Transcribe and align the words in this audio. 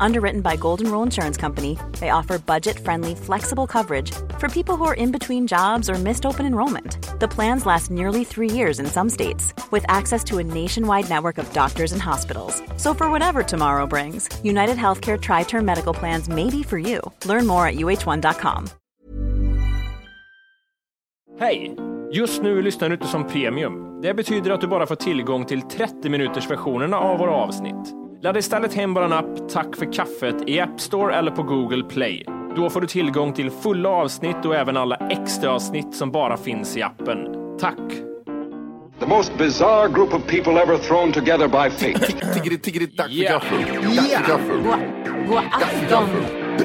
Underwritten 0.00 0.40
by 0.40 0.56
Golden 0.56 0.90
Rule 0.90 1.02
Insurance 1.02 1.36
Company, 1.36 1.78
they 2.00 2.10
offer 2.10 2.38
budget 2.38 2.78
friendly, 2.78 3.14
flexible 3.14 3.66
coverage 3.66 4.10
for 4.38 4.48
people 4.48 4.76
who 4.76 4.84
are 4.84 4.94
in 4.94 5.12
between 5.12 5.46
jobs 5.46 5.90
or 5.90 5.94
missed 5.94 6.26
open 6.26 6.46
enrollment. 6.46 6.98
The 7.20 7.28
plans 7.28 7.66
last 7.66 7.90
nearly 7.90 8.24
three 8.24 8.50
years 8.50 8.78
in 8.80 8.86
some 8.86 9.10
states, 9.10 9.52
with 9.70 9.84
access 9.88 10.24
to 10.24 10.38
a 10.38 10.44
nationwide 10.44 11.08
network 11.08 11.38
of 11.38 11.52
doctors 11.52 11.92
and 11.92 12.02
hospitals. 12.02 12.62
So, 12.76 12.94
for 12.94 13.10
whatever 13.10 13.42
tomorrow 13.42 13.86
brings, 13.86 14.28
United 14.42 14.76
Healthcare 14.76 15.20
Tri 15.20 15.42
Term 15.42 15.64
Medical 15.64 15.94
Plans 15.94 16.28
may 16.28 16.50
be 16.50 16.62
for 16.62 16.78
you. 16.78 17.00
Learn 17.26 17.46
more 17.46 17.66
at 17.66 17.74
uh1.com. 17.74 18.68
Hej! 21.38 21.76
Just 22.12 22.42
nu 22.42 22.62
lyssnar 22.62 22.88
du 22.88 22.94
inte 22.94 23.06
som 23.06 23.26
premium. 23.26 24.00
Det 24.02 24.14
betyder 24.14 24.50
att 24.50 24.60
du 24.60 24.66
bara 24.66 24.86
får 24.86 24.96
tillgång 24.96 25.44
till 25.44 25.62
30 25.62 26.08
minuters 26.08 26.50
versionerna 26.50 26.98
av 26.98 27.18
våra 27.18 27.30
avsnitt. 27.30 28.03
Ladda 28.24 28.38
istället 28.38 28.74
hem 28.74 28.94
vår 28.94 29.12
app 29.12 29.48
Tack 29.52 29.76
för 29.76 29.92
kaffet 29.92 30.34
i 30.46 30.60
App 30.60 30.80
Store 30.80 31.16
eller 31.16 31.30
på 31.30 31.42
Google 31.42 31.82
Play. 31.84 32.24
Då 32.56 32.70
får 32.70 32.80
du 32.80 32.86
tillgång 32.86 33.32
till 33.32 33.50
fulla 33.50 33.88
avsnitt 33.88 34.44
och 34.44 34.54
även 34.54 34.76
alla 34.76 34.96
extra 34.96 35.50
avsnitt 35.50 35.94
som 35.94 36.10
bara 36.10 36.36
finns 36.36 36.76
i 36.76 36.82
appen. 36.82 37.18
Tack! 37.60 37.76
The 39.00 39.06
most 39.06 39.38
bizarre 39.38 39.88
group 39.88 40.14
of 40.14 40.26
people 40.26 40.62
ever 40.62 40.76
thrown 40.78 41.12
together 41.12 41.48
by 41.48 41.70
fate. 41.70 42.12
Tiggeri, 42.34 42.58
tiggeri, 42.58 42.86
dack 42.86 43.06
för 43.06 43.14
Ja. 43.14 43.30
gaffel. 43.32 43.58
Dack 43.96 44.08
för 44.08 44.28
gaffel. 44.28 44.56
God 45.28 45.38
afton! 45.52 46.04
Det 46.58 46.64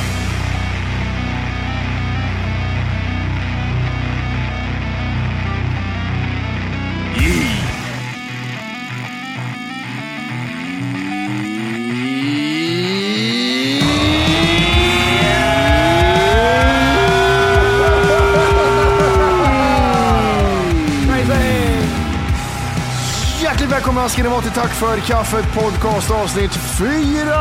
Välkomna 24.01 24.09
ska 24.09 24.23
ni 24.23 24.29
vara 24.29 24.41
till 24.41 24.51
Tack 24.51 24.71
för 24.71 24.97
kaffet 24.97 25.45
podcast 25.53 26.11
avsnitt 26.11 26.51
4! 26.51 27.35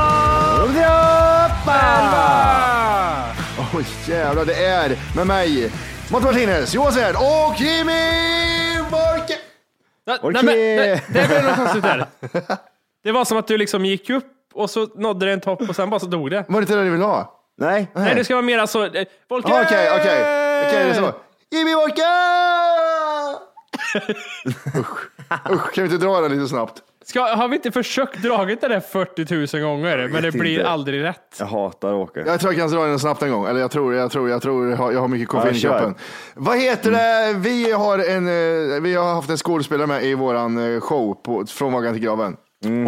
Oj 3.75 3.87
jävlar, 4.09 4.45
det 4.45 4.65
är 4.65 4.97
med 5.17 5.27
mig 5.27 5.73
Matte 6.13 6.25
Martinez, 6.25 6.75
Johan 6.75 6.93
Svärd 6.93 7.15
och 7.15 7.61
Jimmy 7.61 8.03
Borke. 8.91 9.35
Nej, 10.07 10.19
Okej. 10.23 10.33
nej, 10.33 10.45
men, 10.45 10.55
det, 10.55 11.03
det 11.09 11.29
blev 11.29 11.45
något 11.45 11.57
konstigt 11.57 11.83
där. 11.83 12.07
Det 13.05 13.13
var 13.13 13.25
som 13.25 13.39
att 13.39 13.47
du 13.47 13.57
liksom 13.59 13.85
gick 13.85 14.11
upp 14.11 14.33
och 14.55 14.71
så 14.71 14.87
nådde 14.87 15.27
det 15.27 15.33
en 15.33 15.41
topp 15.41 15.61
och 15.69 15.77
sen 15.77 15.91
bara 15.91 16.01
så 16.01 16.07
dog 16.07 16.31
det. 16.31 16.45
Var 16.49 16.61
det 16.61 16.65
inte 16.65 16.77
det 16.77 16.85
du 16.85 16.91
ville 16.91 17.05
ha? 17.05 17.41
Nej. 17.59 17.91
Nej, 17.95 18.15
det 18.15 18.25
ska 18.25 18.35
vara 18.35 18.45
mer 18.45 18.59
alltså... 18.59 18.97
eh, 18.97 19.07
Volker! 19.29 19.53
Ah, 19.53 19.63
Okej, 19.63 19.91
okej. 19.91 20.21
Okej, 20.67 20.85
det 20.85 20.91
är 20.91 20.95
så. 20.95 21.13
Jimmy 21.51 21.75
Borke! 21.75 22.03
Usch. 24.81 25.10
Usch, 25.51 25.73
kan 25.75 25.85
vi 25.85 25.95
inte 25.95 26.07
dra 26.07 26.21
den 26.21 26.33
lite 26.33 26.49
snabbt? 26.49 26.83
Ska, 27.05 27.35
har 27.35 27.49
vi 27.49 27.57
inte 27.57 27.71
försökt 27.71 28.23
dragit 28.23 28.61
det 28.61 28.69
där 28.69 28.81
40 28.81 29.57
000 29.57 29.63
gånger, 29.63 30.09
men 30.13 30.23
det 30.23 30.33
blir 30.33 30.59
inte. 30.59 30.69
aldrig 30.69 31.03
rätt? 31.03 31.37
Jag 31.39 31.47
hatar 31.47 31.95
Åke. 31.95 32.25
Jag 32.27 32.41
tror 32.41 32.53
jag 32.53 32.61
kan 32.61 32.71
dra 32.71 32.85
den 32.85 32.99
snabbt 32.99 33.23
en 33.23 33.31
gång. 33.31 33.47
Eller 33.47 33.61
jag 33.61 33.71
tror, 33.71 33.95
jag 33.95 34.11
tror, 34.11 34.31
jag 34.31 34.43
tror 34.43 34.71
jag 34.71 34.77
har, 34.77 34.93
jag 34.93 35.01
har 35.01 35.09
mycket 35.09 35.29
koffein 35.29 35.55
i 35.55 35.61
kroppen. 35.61 35.95
Vad 36.35 36.59
heter 36.59 36.91
det? 36.91 37.39
Vi 37.39 37.73
har, 37.73 37.99
en, 37.99 38.29
eh, 38.29 38.81
vi 38.81 38.95
har 38.95 39.15
haft 39.15 39.31
en 39.31 39.37
skådespelare 39.37 39.87
med 39.87 40.05
i 40.05 40.15
våran 40.15 40.75
eh, 40.75 40.81
show 40.81 41.15
på, 41.15 41.47
från 41.47 41.73
vaggan 41.73 41.93
till 41.93 42.03
graven. 42.03 42.37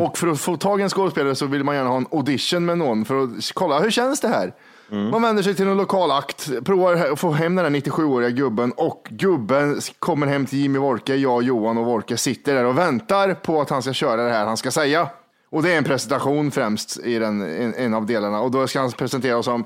Och 0.01 0.19
för 0.19 0.29
att 0.29 0.41
få 0.41 0.57
tag 0.57 0.81
i 0.81 0.83
en 0.83 0.89
skådespelare 0.89 1.35
så 1.35 1.47
vill 1.47 1.65
man 1.65 1.75
gärna 1.75 1.89
ha 1.89 1.97
en 1.97 2.07
audition 2.11 2.65
med 2.65 2.79
någon 2.79 3.05
för 3.05 3.23
att 3.23 3.53
kolla 3.55 3.79
hur 3.79 3.91
känns 3.91 4.21
det 4.21 4.29
här? 4.29 4.53
Man 4.93 5.23
vänder 5.23 5.43
sig 5.43 5.55
till 5.55 5.69
en 5.69 5.77
lokal 5.77 6.11
akt, 6.11 6.65
provar 6.65 6.95
att 6.95 7.21
få 7.21 7.31
hem 7.31 7.55
den 7.55 7.65
här 7.65 7.81
97-åriga 7.81 8.31
gubben 8.31 8.73
och 8.73 9.09
gubben 9.11 9.81
kommer 9.99 10.27
hem 10.27 10.47
till 10.47 10.59
Jimmy 10.59 10.79
Wolke, 10.79 11.15
jag, 11.17 11.43
Johan 11.43 11.79
och 11.79 11.87
Wolke 11.87 12.17
sitter 12.17 12.55
där 12.55 12.65
och 12.65 12.79
väntar 12.79 13.35
på 13.35 13.61
att 13.61 13.71
han 13.71 13.83
ska 13.83 13.93
köra 13.93 14.25
det 14.25 14.31
här 14.31 14.47
han 14.47 14.57
ska 14.57 14.71
säga. 14.71 15.09
Och 15.51 15.63
det 15.63 15.73
är 15.73 15.79
en 15.79 15.85
presentation 15.85 16.51
främst 16.51 16.99
i 16.99 17.19
den, 17.19 17.43
en, 17.43 17.75
en 17.75 17.95
av 17.95 18.07
delarna 18.07 18.41
och 18.41 18.51
då 18.51 18.67
ska 18.67 18.81
han 18.81 18.93
presentera 18.93 19.37
oss 19.37 19.45
som 19.45 19.65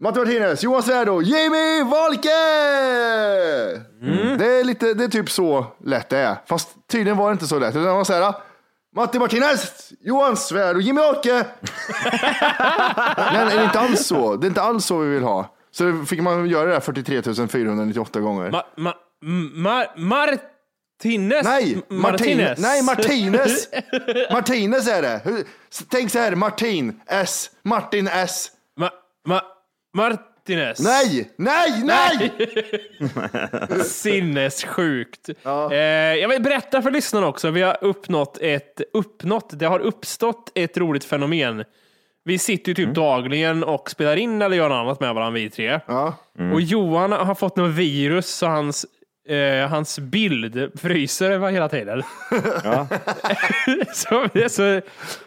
Matte 0.00 0.18
Martinez, 0.18 0.62
Johan 0.62 0.82
Svärd 0.82 1.08
och 1.08 1.22
Jimmy 1.22 1.82
Wolke! 1.82 2.28
Det, 4.38 4.60
är 4.60 4.64
lite, 4.64 4.94
det 4.94 5.04
är 5.04 5.08
typ 5.08 5.30
så 5.30 5.66
lätt 5.84 6.08
det 6.08 6.18
är. 6.18 6.36
Fast 6.46 6.68
tydligen 6.86 7.16
var 7.16 7.28
det 7.28 7.32
inte 7.32 7.46
så 7.46 7.58
lätt. 7.58 7.70
Utan 7.70 7.82
det 7.82 7.90
var 7.90 8.04
så 8.04 8.12
här, 8.12 8.34
Matti 8.96 9.18
Martinez, 9.18 9.92
Johan 10.00 10.36
Svärd 10.36 10.76
och 10.76 10.82
Jimmy 10.82 11.00
Wolke! 11.00 11.46
Men 13.16 13.46
det 13.46 13.52
är 13.52 13.64
inte 13.64 13.80
alls 13.80 14.06
så. 14.06 14.36
Det 14.36 14.46
är 14.46 14.48
inte 14.48 14.62
alls 14.62 14.86
så 14.86 14.98
vi 14.98 15.08
vill 15.08 15.22
ha. 15.22 15.54
Så 15.70 16.04
fick 16.06 16.20
man 16.20 16.48
göra 16.48 16.64
det 16.64 16.72
där 16.72 16.80
43 16.80 17.48
498 17.48 18.20
gånger. 18.20 18.50
Ma, 18.50 18.62
ma, 18.76 18.94
ma, 19.54 19.84
Martinez? 19.96 21.44
Nej, 21.44 21.82
Martin, 21.88 22.54
nej, 22.58 22.82
Martinez. 22.82 23.68
Martinez 24.32 24.88
är 24.88 25.02
det. 25.02 25.44
Tänk 25.88 26.10
så 26.10 26.18
här, 26.18 26.34
Martin 26.34 27.00
S. 27.06 27.50
Martin 27.62 28.08
S. 28.08 28.50
ma, 28.76 28.90
ma, 29.94 30.16
Martinez. 30.46 30.80
Nej, 30.80 31.30
nej, 31.36 31.82
nej! 31.84 32.32
Sinnessjukt. 33.84 35.28
Eh, 35.70 35.76
jag 35.76 36.28
vill 36.28 36.42
berätta 36.42 36.82
för 36.82 36.90
lyssnarna 36.90 37.26
också. 37.26 37.50
Vi 37.50 37.62
har 37.62 37.76
uppnått 37.80 38.38
ett, 38.40 38.80
uppnått, 38.92 39.50
det 39.58 39.66
har 39.66 39.80
uppstått 39.80 40.52
ett 40.54 40.76
roligt 40.76 41.04
fenomen. 41.04 41.64
Vi 42.24 42.38
sitter 42.38 42.70
ju 42.70 42.74
typ 42.74 42.94
dagligen 42.94 43.64
och 43.64 43.90
spelar 43.90 44.16
in 44.16 44.42
eller 44.42 44.56
gör 44.56 44.68
något 44.68 44.76
annat 44.76 45.00
med 45.00 45.14
varandra 45.14 45.40
vi 45.40 45.50
tre. 45.50 45.80
Ja. 45.86 46.14
Och 46.52 46.60
Johan 46.60 47.12
har 47.12 47.34
fått 47.34 47.56
något 47.56 47.74
virus 47.74 48.26
så 48.26 48.46
hans, 48.46 48.86
eh, 49.28 49.68
hans 49.68 49.98
bild 49.98 50.70
fryser 50.80 51.48
hela 51.50 51.68
tiden. 51.68 52.02
så, 53.92 54.28
det 54.32 54.44
är 54.44 54.48
så, 54.48 54.80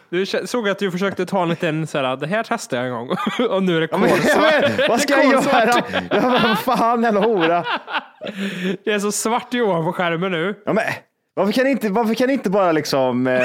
du 0.08 0.26
såg 0.26 0.68
att 0.68 0.78
du 0.78 0.90
försökte 0.90 1.26
ta 1.26 1.42
en 1.42 1.48
liten 1.48 1.86
så 1.86 1.98
här, 1.98 2.16
det 2.16 2.26
här 2.26 2.44
testar 2.48 2.76
jag 2.76 2.86
en 2.86 2.92
gång 2.92 3.08
och 3.50 3.62
nu 3.62 3.76
är 3.76 3.80
det 3.80 3.88
Ja, 3.90 3.98
men, 3.98 4.10
kolsvart. 4.10 4.64
vad 4.88 5.00
ska 5.00 5.22
jag 5.22 5.32
göra? 5.32 5.84
Ja, 6.10 6.40
vad 6.42 6.58
fan 6.58 7.02
jävla 7.02 7.20
hora. 7.20 7.64
Det 8.84 8.92
är 8.92 8.98
så 8.98 9.12
svart 9.12 9.54
Johan 9.54 9.84
på 9.84 9.92
skärmen 9.92 10.32
nu. 10.32 10.54
Ja, 10.66 10.72
men, 10.72 10.84
varför, 11.34 11.52
kan 11.52 11.66
inte, 11.66 11.88
varför 11.88 12.14
kan 12.14 12.30
inte 12.30 12.50
bara 12.50 12.72
liksom... 12.72 13.26
Eh, 13.26 13.42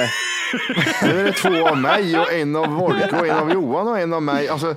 Nu 1.03 1.19
är 1.19 1.24
det 1.24 1.31
två 1.31 1.68
av 1.68 1.77
mig 1.77 2.19
och 2.19 2.33
en 2.33 2.56
av 2.56 2.68
Wolke 2.68 3.19
och 3.19 3.27
en 3.27 3.38
av 3.38 3.51
Johan 3.53 3.88
och 3.88 4.00
en 4.00 4.13
av 4.13 4.24
mig. 4.24 4.47
Alltså, 4.50 4.75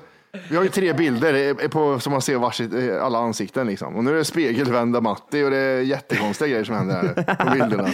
vi 0.51 0.57
har 0.57 0.63
ju 0.63 0.69
tre 0.69 0.93
bilder 0.93 1.69
på, 1.69 2.01
som 2.01 2.11
man 2.13 2.23
ser 2.23 2.37
varsitt, 2.37 2.73
eh, 2.75 3.05
alla 3.05 3.19
ansikten 3.19 3.67
liksom. 3.67 3.97
Och 3.97 4.05
nu 4.05 4.11
är 4.11 4.15
det 4.15 4.25
spegelvända 4.25 5.01
Matti 5.01 5.43
och 5.45 5.51
det 5.51 5.57
är 5.57 5.81
jättekonstiga 5.81 6.49
grejer 6.49 6.65
som 6.65 6.75
händer 6.75 6.95
här 6.95 7.35
på 7.35 7.51
bilderna. 7.51 7.89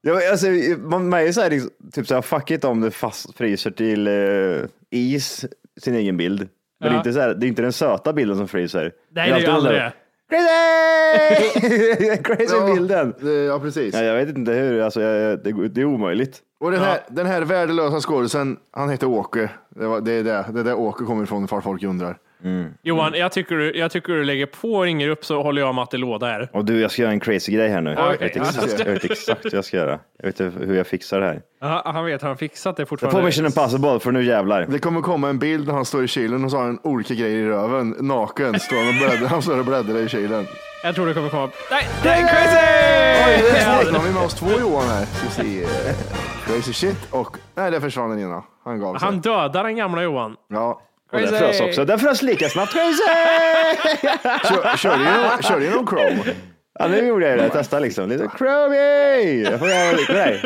ja, 0.00 0.30
alltså, 0.30 0.46
man 0.78 1.08
märker 1.08 1.32
så 1.32 1.40
här, 1.40 1.50
liksom, 1.50 1.70
typ 1.92 2.06
så 2.06 2.14
här, 2.14 2.22
fuck 2.22 2.50
it 2.50 2.64
om 2.64 2.80
det 2.80 2.90
fast 2.90 3.36
fryser 3.36 3.70
till 3.70 4.06
eh, 4.06 4.68
is, 4.90 5.44
sin 5.80 5.94
egen 5.94 6.16
bild. 6.16 6.38
Men 6.40 6.48
det, 6.80 6.86
är 6.88 6.92
Ja. 6.92 6.98
inte 6.98 7.12
så 7.12 7.20
här, 7.20 7.34
det 7.34 7.46
är 7.46 7.48
inte 7.48 7.62
den 7.62 7.72
söta 7.72 8.12
bilden 8.12 8.36
som 8.36 8.48
fryser. 8.48 8.92
Nej, 9.10 9.30
det 9.30 9.36
är 9.36 9.40
ju 9.40 9.46
aldrig 9.46 9.76
det. 9.80 9.92
Crazy! 10.28 12.16
Crazy 12.22 12.74
bilden. 12.74 13.14
det, 13.20 13.32
ja, 13.32 13.60
precis. 13.60 13.94
Ja, 13.94 14.02
jag 14.02 14.14
vet 14.14 14.36
inte 14.36 14.52
hur, 14.52 14.80
alltså, 14.80 15.00
jag, 15.00 15.44
det, 15.44 15.68
det 15.68 15.80
är 15.80 15.84
omöjligt. 15.84 16.42
Och 16.60 16.70
den 16.70 16.80
här, 16.80 17.00
den 17.08 17.26
här 17.26 17.42
värdelösa 17.42 18.00
skådisen, 18.00 18.56
han 18.70 18.90
heter 18.90 19.06
Åke. 19.06 19.50
Det, 19.68 19.86
var, 19.86 20.00
det, 20.00 20.12
är 20.12 20.24
det, 20.24 20.44
det 20.52 20.60
är 20.60 20.64
där 20.64 20.74
Åke 20.74 21.04
kommer 21.04 21.22
ifrån 21.22 21.44
ifall 21.44 21.62
folk 21.62 21.82
undrar. 21.82 22.18
Johan, 22.82 23.14
jag 23.14 23.32
tycker, 23.32 23.56
du, 23.56 23.74
jag 23.78 23.90
tycker 23.90 24.12
du 24.12 24.24
lägger 24.24 24.46
på 24.46 24.72
och 24.74 24.82
ringer 24.82 25.08
upp 25.08 25.24
så 25.24 25.42
håller 25.42 25.62
jag 25.62 25.74
Matte 25.74 25.96
låda 25.96 26.26
här. 26.26 26.48
Och 26.52 26.64
du, 26.64 26.80
jag 26.80 26.90
ska 26.90 27.02
göra 27.02 27.12
en 27.12 27.20
crazy 27.20 27.52
grej 27.52 27.68
här 27.68 27.80
nu. 27.80 27.94
Ja, 27.98 28.12
jag, 28.12 28.18
vet 28.18 28.36
exakt, 28.36 28.78
jag 28.78 28.92
vet 28.92 29.04
exakt 29.04 29.44
vad 29.44 29.52
jag 29.54 29.64
ska 29.64 29.76
göra. 29.76 29.98
Jag 30.22 30.26
vet 30.26 30.40
hur 30.40 30.74
jag 30.76 30.86
fixar 30.86 31.20
det 31.20 31.26
här. 31.26 31.42
Ja, 31.60 31.82
han 31.84 32.04
vet, 32.04 32.22
han 32.22 32.28
har 32.28 32.36
fixat 32.36 32.76
det 32.76 32.80
Jag 32.80 32.88
fortfarande. 32.88 33.20
får 33.20 33.26
Mission 33.26 33.46
Impossible 33.46 34.00
för 34.00 34.12
nu 34.12 34.24
jävlar. 34.24 34.66
Det 34.68 34.78
kommer 34.78 35.00
komma 35.00 35.28
en 35.28 35.38
bild 35.38 35.66
när 35.66 35.74
han 35.74 35.84
står 35.84 36.04
i 36.04 36.08
kylen 36.08 36.44
och 36.44 36.50
så 36.50 36.56
har 36.56 36.64
han 36.64 36.78
olika 36.82 37.14
grejer 37.14 37.36
i 37.38 37.48
röven. 37.48 37.94
Naken 38.00 38.60
står 38.60 38.76
han 38.76 38.88
och 38.88 38.94
bläddrar, 38.94 39.28
han 39.28 39.42
står 39.42 39.58
och 39.58 39.64
bläddrar 39.64 39.98
i 39.98 40.08
kylen. 40.08 40.46
Jag 40.84 40.94
tror 40.94 41.06
det 41.06 41.14
kommer 41.14 41.28
komma. 41.28 41.50
Nej, 41.70 41.88
nej, 42.04 42.20
crazy! 42.20 43.86
Oj, 43.86 43.92
nu 43.92 43.98
har 43.98 44.06
vi 44.06 44.14
med 44.14 44.22
oss 44.22 44.34
två 44.34 44.46
Johan 44.60 44.88
här. 44.88 45.04
Ska 45.04 45.42
se. 45.42 45.66
Crazy 46.46 46.72
shit 46.72 47.08
och... 47.10 47.36
Nej, 47.54 47.70
där 47.70 47.80
försvann 47.80 48.10
den 48.10 48.20
ena. 48.20 48.42
Han 48.64 48.80
gav 48.80 48.94
sig. 48.98 49.04
Han 49.06 49.20
dödar 49.20 49.64
den 49.64 49.76
gamla 49.76 50.02
Johan. 50.02 50.36
Ja. 50.48 50.82
Och 51.12 51.20
den 51.20 51.28
frös 51.28 51.60
också. 51.60 51.84
Den 51.84 51.98
frös 51.98 52.22
lika 52.22 52.48
snabbt. 52.48 52.72
Crazy! 52.72 53.02
Kör, 54.48 54.76
körde 54.76 55.04
någon- 55.04 55.42
körde 55.42 55.70
någon 55.70 55.86
Chrome. 55.86 56.22
Ja, 56.78 56.88
nu 56.88 57.06
gjorde 57.06 57.28
jag 57.28 57.38
det. 57.38 57.48
Testa 57.48 57.78
liksom. 57.78 58.08
Lite 58.08 58.28
Chromie! 58.38 59.50
Jag 59.50 59.58
får 59.58 59.68
göra 59.68 59.92
lite 59.96 60.12
nej. 60.12 60.42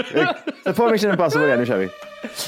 Sätt 0.64 0.76
på 0.76 0.88
Mission 0.90 1.10
Impossible 1.10 1.46
igen, 1.46 1.58
nu 1.58 1.66
kör 1.66 1.76
vi. 1.76 1.88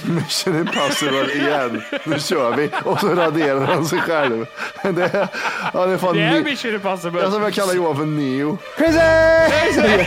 Mission 0.07 0.57
Impossible 0.57 1.33
igen. 1.33 1.83
Nu 2.05 2.19
kör 2.19 2.57
vi. 2.57 2.71
Och 2.85 3.01
så 3.01 3.09
raderar 3.09 3.61
han 3.61 3.85
sig 3.85 3.99
själv. 3.99 4.47
Det 4.83 4.89
är, 4.89 5.87
det 5.87 5.93
är 5.93 5.97
fan 5.97 6.17
Det 6.17 6.23
är 6.23 6.45
Mission 6.45 6.75
Impossible. 6.75 7.21
Jag 7.21 7.33
som 7.33 7.43
jag 7.43 7.53
kallar 7.53 7.75
Johan 7.75 7.97
för 7.97 8.07
Neo. 8.07 8.59
Crazy! 8.77 10.05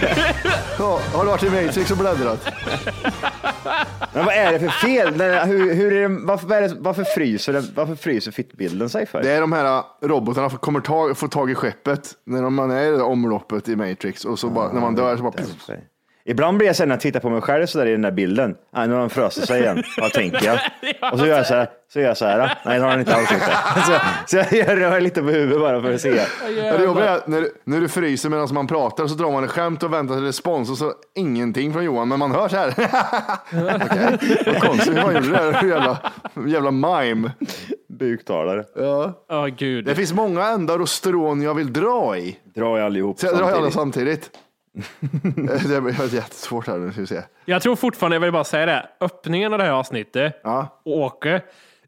Ja, 0.80 1.00
har 1.14 1.24
du 1.24 1.30
varit 1.30 1.44
i 1.44 1.50
Matrix 1.50 1.92
och 1.92 1.98
bläddrat? 1.98 2.48
Men 4.14 4.26
vad 4.26 4.36
är 4.36 4.52
det 4.52 4.60
för 4.60 4.68
fel? 4.68 5.18
Den 5.18 5.48
hur, 5.50 5.74
hur 5.74 5.94
är 5.94 6.10
det, 6.10 6.18
varför, 6.26 6.48
vad 6.48 6.58
är 6.58 6.62
det, 6.62 6.76
varför 6.80 7.04
fryser, 7.04 7.54
den, 7.54 7.68
varför 7.76 7.96
fryser 7.96 8.32
fittbilden 8.32 8.90
sig 8.90 9.06
för? 9.06 9.24
Det 9.24 9.32
är 9.32 9.42
de 9.42 9.52
här 9.52 9.84
robotarna 10.02 10.50
som 10.50 10.60
kommer 10.60 10.80
ta, 10.80 11.16
få 11.16 11.28
tag 11.28 11.52
i 11.52 11.56
skeppet 11.56 12.12
när 12.26 12.50
man 12.50 12.72
är 12.72 12.84
i 12.84 12.86
det 12.86 12.98
där 12.98 13.04
omloppet 13.04 13.70
i 13.70 13.76
Matrix 13.76 14.26
och 14.26 14.40
så 14.40 14.50
bara, 14.50 14.72
när 14.72 14.82
man 14.82 14.96
dör 14.96 15.18
så 15.18 15.24
bara... 15.24 15.34
Ibland 16.28 16.58
blir 16.58 16.68
jag 16.68 16.76
sen 16.76 16.88
när 16.88 16.96
jag 16.96 17.02
tittar 17.02 17.20
på 17.20 17.30
mig 17.30 17.42
själv 17.42 17.66
så 17.66 17.78
där 17.78 17.86
i 17.86 17.92
den 17.92 18.02
där 18.02 18.12
bilden. 18.12 18.56
Nej, 18.76 18.88
nu 18.88 18.94
har 18.94 19.02
han 19.02 19.10
frusit 19.10 19.48
sig 19.48 19.62
igen. 19.62 19.84
Vad 19.98 20.12
tänker 20.12 20.46
jag? 20.46 20.60
Och 21.14 21.20
så 21.20 21.26
gör 21.26 21.38
jag 21.38 21.48
så 21.48 21.54
här. 21.54 21.70
Så 21.94 22.00
gör 22.00 22.08
jag 22.08 22.18
så 22.18 22.26
här. 22.26 22.58
Nej, 22.66 22.78
det 22.78 22.84
har 22.84 22.92
han 22.92 23.00
inte 23.00 23.16
alls 23.16 23.32
gjort. 23.32 23.42
Så, 23.86 24.00
så 24.28 24.56
jag 24.56 24.82
rör 24.82 25.02
lite 25.02 25.22
på 25.22 25.28
huvudet 25.30 25.60
bara 25.60 25.82
för 25.82 25.94
att 25.94 26.02
se. 26.02 26.10
Ja, 26.10 26.78
det 26.78 26.84
jobbiga 26.84 27.10
är 27.10 27.16
att 27.16 27.28
när, 27.28 27.48
när 27.64 27.82
du 27.82 27.90
fryser 27.90 28.30
medan 28.30 28.48
man 28.54 28.68
pratar 28.68 29.08
så 29.08 29.16
drar 29.16 29.32
man 29.32 29.44
ett 29.44 29.52
skämt 29.52 29.84
och 29.84 29.94
väntar 29.94 30.16
till 30.16 30.24
respons 30.24 30.70
och 30.72 30.78
så 30.78 30.94
ingenting 31.16 31.74
från 31.74 31.84
Johan, 31.84 32.08
men 32.08 32.20
man 32.20 32.32
hör 32.32 32.48
så 32.48 32.56
här. 32.58 32.70
Okej, 33.86 34.44
vad 34.46 34.62
konstigt, 34.62 34.94
hur 34.96 35.02
fan 35.02 35.14
gjorde 35.14 35.28
du 35.28 35.32
det? 35.32 35.52
där? 35.52 35.64
Jävla, 35.68 35.98
jävla 36.48 36.72
mime. 36.72 37.32
Buktalare. 38.00 38.64
Ja. 38.76 39.14
Åh 39.30 39.48
gud. 39.48 39.86
Det 39.86 39.96
finns 39.96 40.14
många 40.14 40.48
ändar 40.48 40.82
och 40.82 40.90
strån 40.90 41.42
jag 41.42 41.54
vill 41.56 41.74
dra 41.74 42.18
i. 42.18 42.38
Drar 42.56 42.78
jag 42.78 42.86
allihop 42.86 43.20
Så 43.20 43.26
jag 43.26 43.38
drar 43.38 43.52
alla 43.52 43.72
samtidigt. 43.72 44.30
det 45.68 45.76
är 45.76 46.14
jättesvårt 46.14 46.68
här 46.68 46.78
nu, 46.78 46.92
ska 46.92 47.02
vi 47.02 47.08
se. 47.08 47.22
Jag 47.46 47.62
tror 47.62 47.76
fortfarande, 47.76 48.16
jag 48.16 48.22
vill 48.22 48.32
bara 48.32 48.44
säga 48.44 48.66
det, 48.66 48.90
öppningen 49.02 49.54
av 49.54 49.60
det 49.60 49.66
här 49.66 49.72
avsnittet, 49.72 50.40
Ja. 50.44 50.82
Åke, 50.86 51.42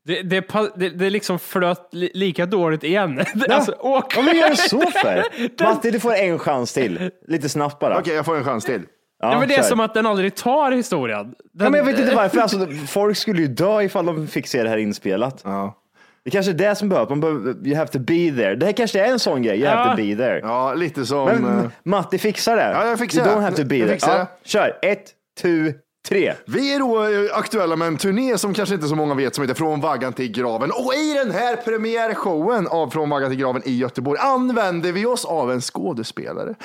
det, 0.03 0.21
det, 0.21 0.45
det, 0.75 0.89
det 0.89 1.09
liksom 1.09 1.39
flöt 1.39 1.89
li, 1.91 2.11
lika 2.13 2.45
dåligt 2.45 2.83
igen. 2.83 3.21
Alltså, 3.49 3.71
Åke. 3.79 4.21
Vad 4.21 4.35
gör 4.35 4.49
du 4.49 4.55
så 4.55 4.81
för? 4.81 5.23
Matti, 5.63 5.91
du 5.91 5.99
får 5.99 6.13
en 6.13 6.39
chans 6.39 6.73
till. 6.73 7.11
Lite 7.27 7.49
snabbt 7.49 7.79
bara. 7.79 7.99
Okej, 7.99 8.15
jag 8.15 8.25
får 8.25 8.37
en 8.37 8.43
chans 8.43 8.65
till. 8.65 8.81
Ja, 9.19 9.31
Ja, 9.31 9.39
men 9.39 9.47
det 9.47 9.53
är 9.55 9.61
kör. 9.61 9.69
som 9.69 9.79
att 9.79 9.93
den 9.93 10.05
aldrig 10.05 10.35
tar 10.35 10.71
historien. 10.71 11.23
Den, 11.23 11.35
Ja, 11.65 11.69
men 11.69 11.73
jag 11.77 11.85
vet 11.85 11.99
inte 11.99 12.15
varför. 12.15 12.39
Alltså, 12.39 12.67
folk 12.87 13.17
skulle 13.17 13.41
ju 13.41 13.47
dö 13.47 13.81
ifall 13.81 14.05
de 14.05 14.27
fick 14.27 14.47
se 14.47 14.63
det 14.63 14.69
här 14.69 14.77
inspelat. 14.77 15.41
Ja. 15.43 15.77
Det 16.27 16.31
kanske 16.31 16.51
är 16.51 16.53
det 16.53 16.75
som 16.75 16.89
behövs. 16.89 17.09
Man 17.09 17.19
behöver, 17.19 17.55
you 17.67 17.75
have 17.75 17.87
to 17.87 17.99
be 17.99 18.31
there. 18.37 18.55
Det 18.55 18.65
här 18.65 18.73
kanske 18.73 18.99
är 19.05 19.11
en 19.11 19.19
sån 19.19 19.41
grej. 19.41 19.59
You 19.59 19.67
have 19.69 19.81
Ja. 19.89 19.91
to 19.91 19.95
be 19.97 20.15
there. 20.15 20.39
Ja, 20.39 20.73
lite 20.73 21.05
som... 21.05 21.25
Men 21.25 21.59
eh, 21.59 21.65
Matti 21.83 22.17
fixar 22.17 22.55
det. 22.55 22.71
Ja, 22.71 22.87
jag 22.87 22.99
fixar 22.99 23.19
you 23.21 23.29
det. 23.29 23.35
don't 23.35 23.41
have 23.41 23.55
to 23.55 23.63
be 23.65 23.75
Jag 23.77 23.99
there. 23.99 24.17
Ja, 24.17 24.27
kör. 24.43 24.77
Ett, 24.81 25.03
tu, 25.41 25.73
tre. 26.09 26.33
Vi 26.47 26.73
är 26.75 26.79
då 26.79 27.03
eh, 27.03 27.37
aktuella 27.37 27.75
med 27.75 27.87
en 27.87 27.97
turné 27.97 28.37
som 28.37 28.53
kanske 28.53 28.75
inte 28.75 28.87
så 28.87 28.95
många 28.95 29.13
vet 29.13 29.35
som 29.35 29.41
heter 29.41 29.55
Från 29.55 29.81
vaggan 29.81 30.13
till 30.13 30.31
graven. 30.31 30.71
Och 30.71 30.93
i 30.93 31.13
den 31.13 31.31
här 31.31 31.55
premiärshowen 31.55 32.67
av 32.67 32.89
Från 32.89 33.09
vaggan 33.09 33.29
till 33.29 33.39
graven 33.39 33.61
i 33.65 33.77
Göteborg 33.77 34.19
använder 34.21 34.91
vi 34.91 35.05
oss 35.05 35.25
av 35.25 35.51
en 35.51 35.61
skådespelare. 35.61 36.55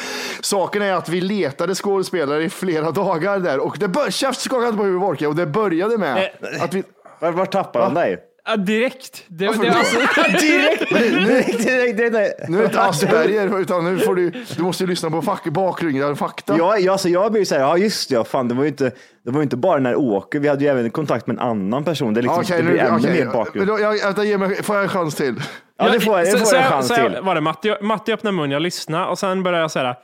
Saken 0.40 0.82
är 0.82 0.92
att 0.92 1.08
vi 1.08 1.20
letade 1.20 1.74
skådespelare 1.74 2.44
i 2.44 2.48
flera 2.50 2.90
dagar 2.90 3.38
där 3.38 3.58
och 3.58 3.76
det 3.80 3.88
bör... 3.88 4.10
Käft 4.10 4.40
skaka 4.40 4.66
inte 4.66 4.76
på 4.78 4.84
huvudet 4.84 5.02
Wolke. 5.08 5.26
och 5.26 5.36
det 5.36 5.46
började 5.46 5.98
med 5.98 6.30
att 6.60 6.74
vi... 6.74 6.82
Var, 7.18 7.30
var 7.32 7.46
tappar 7.46 7.80
han 7.80 7.94
dig? 7.94 8.18
Ja, 8.48 8.56
direkt. 8.56 9.24
Det, 9.28 9.44
det, 9.44 9.48
alltså, 9.48 9.96
Direkt! 10.40 10.88
direkt, 10.90 11.64
direkt, 11.66 11.96
direkt. 11.96 12.48
Nu 12.48 12.56
är 12.56 12.60
det 12.60 12.66
inte 12.66 12.80
Asperger 12.82 13.60
utan 13.60 13.84
nu 13.84 13.98
får 13.98 14.14
du... 14.14 14.30
Du 14.56 14.62
måste 14.62 14.84
lyssna 14.86 15.10
på 15.10 15.22
fack, 15.22 15.44
bakgrunden, 15.44 16.16
fakta. 16.16 16.56
Ja, 16.58 16.78
ja, 16.78 16.92
alltså 16.92 17.08
jag 17.08 17.32
blir 17.32 17.44
så 17.44 17.54
här, 17.54 17.62
ja 17.62 17.76
just 17.78 18.08
det, 18.08 18.14
ja, 18.14 18.24
fan, 18.24 18.48
det 18.48 18.54
var 18.54 18.62
ju 18.62 18.68
inte, 18.68 18.90
det 19.24 19.30
var 19.30 19.42
inte 19.42 19.56
bara 19.56 19.74
den 19.76 19.86
här 19.86 19.96
Åke, 19.96 20.38
vi 20.38 20.48
hade 20.48 20.64
ju 20.64 20.70
även 20.70 20.90
kontakt 20.90 21.26
med 21.26 21.34
en 21.36 21.40
annan 21.42 21.84
person. 21.84 22.14
Det, 22.14 22.20
är 22.20 22.22
liksom, 22.22 22.40
Okej, 22.40 22.56
det 22.56 22.62
blir 22.62 22.72
nu, 22.72 22.78
ännu 22.78 22.96
okej. 22.98 23.12
mer 23.12 23.24
Men 23.24 23.32
bakgrund. 23.32 23.66
då, 23.68 23.80
jag, 23.80 23.92
vänta, 24.04 24.24
ge 24.24 24.38
mig, 24.38 24.62
får 24.62 24.74
jag 24.76 24.82
en 24.82 24.88
chans 24.88 25.14
till? 25.14 25.34
Ja, 25.78 25.88
det 25.88 26.00
får, 26.00 26.18
jag- 26.18 26.26
det 26.26 26.30
så- 26.30 26.38
får 26.38 26.46
så 26.46 26.54
jag 26.56 26.64
en 26.64 26.70
chans 26.70 26.88
så 26.88 26.94
till. 26.94 27.18
Var 27.22 27.34
det 27.34 27.40
Matti, 27.40 27.74
Matti 27.82 28.12
öppnade 28.12 28.36
munnen, 28.36 28.50
jag 28.50 28.62
lyssnade 28.62 29.06
och 29.06 29.18
sen 29.18 29.42
började 29.42 29.62
jag 29.62 29.70
säga 29.70 29.96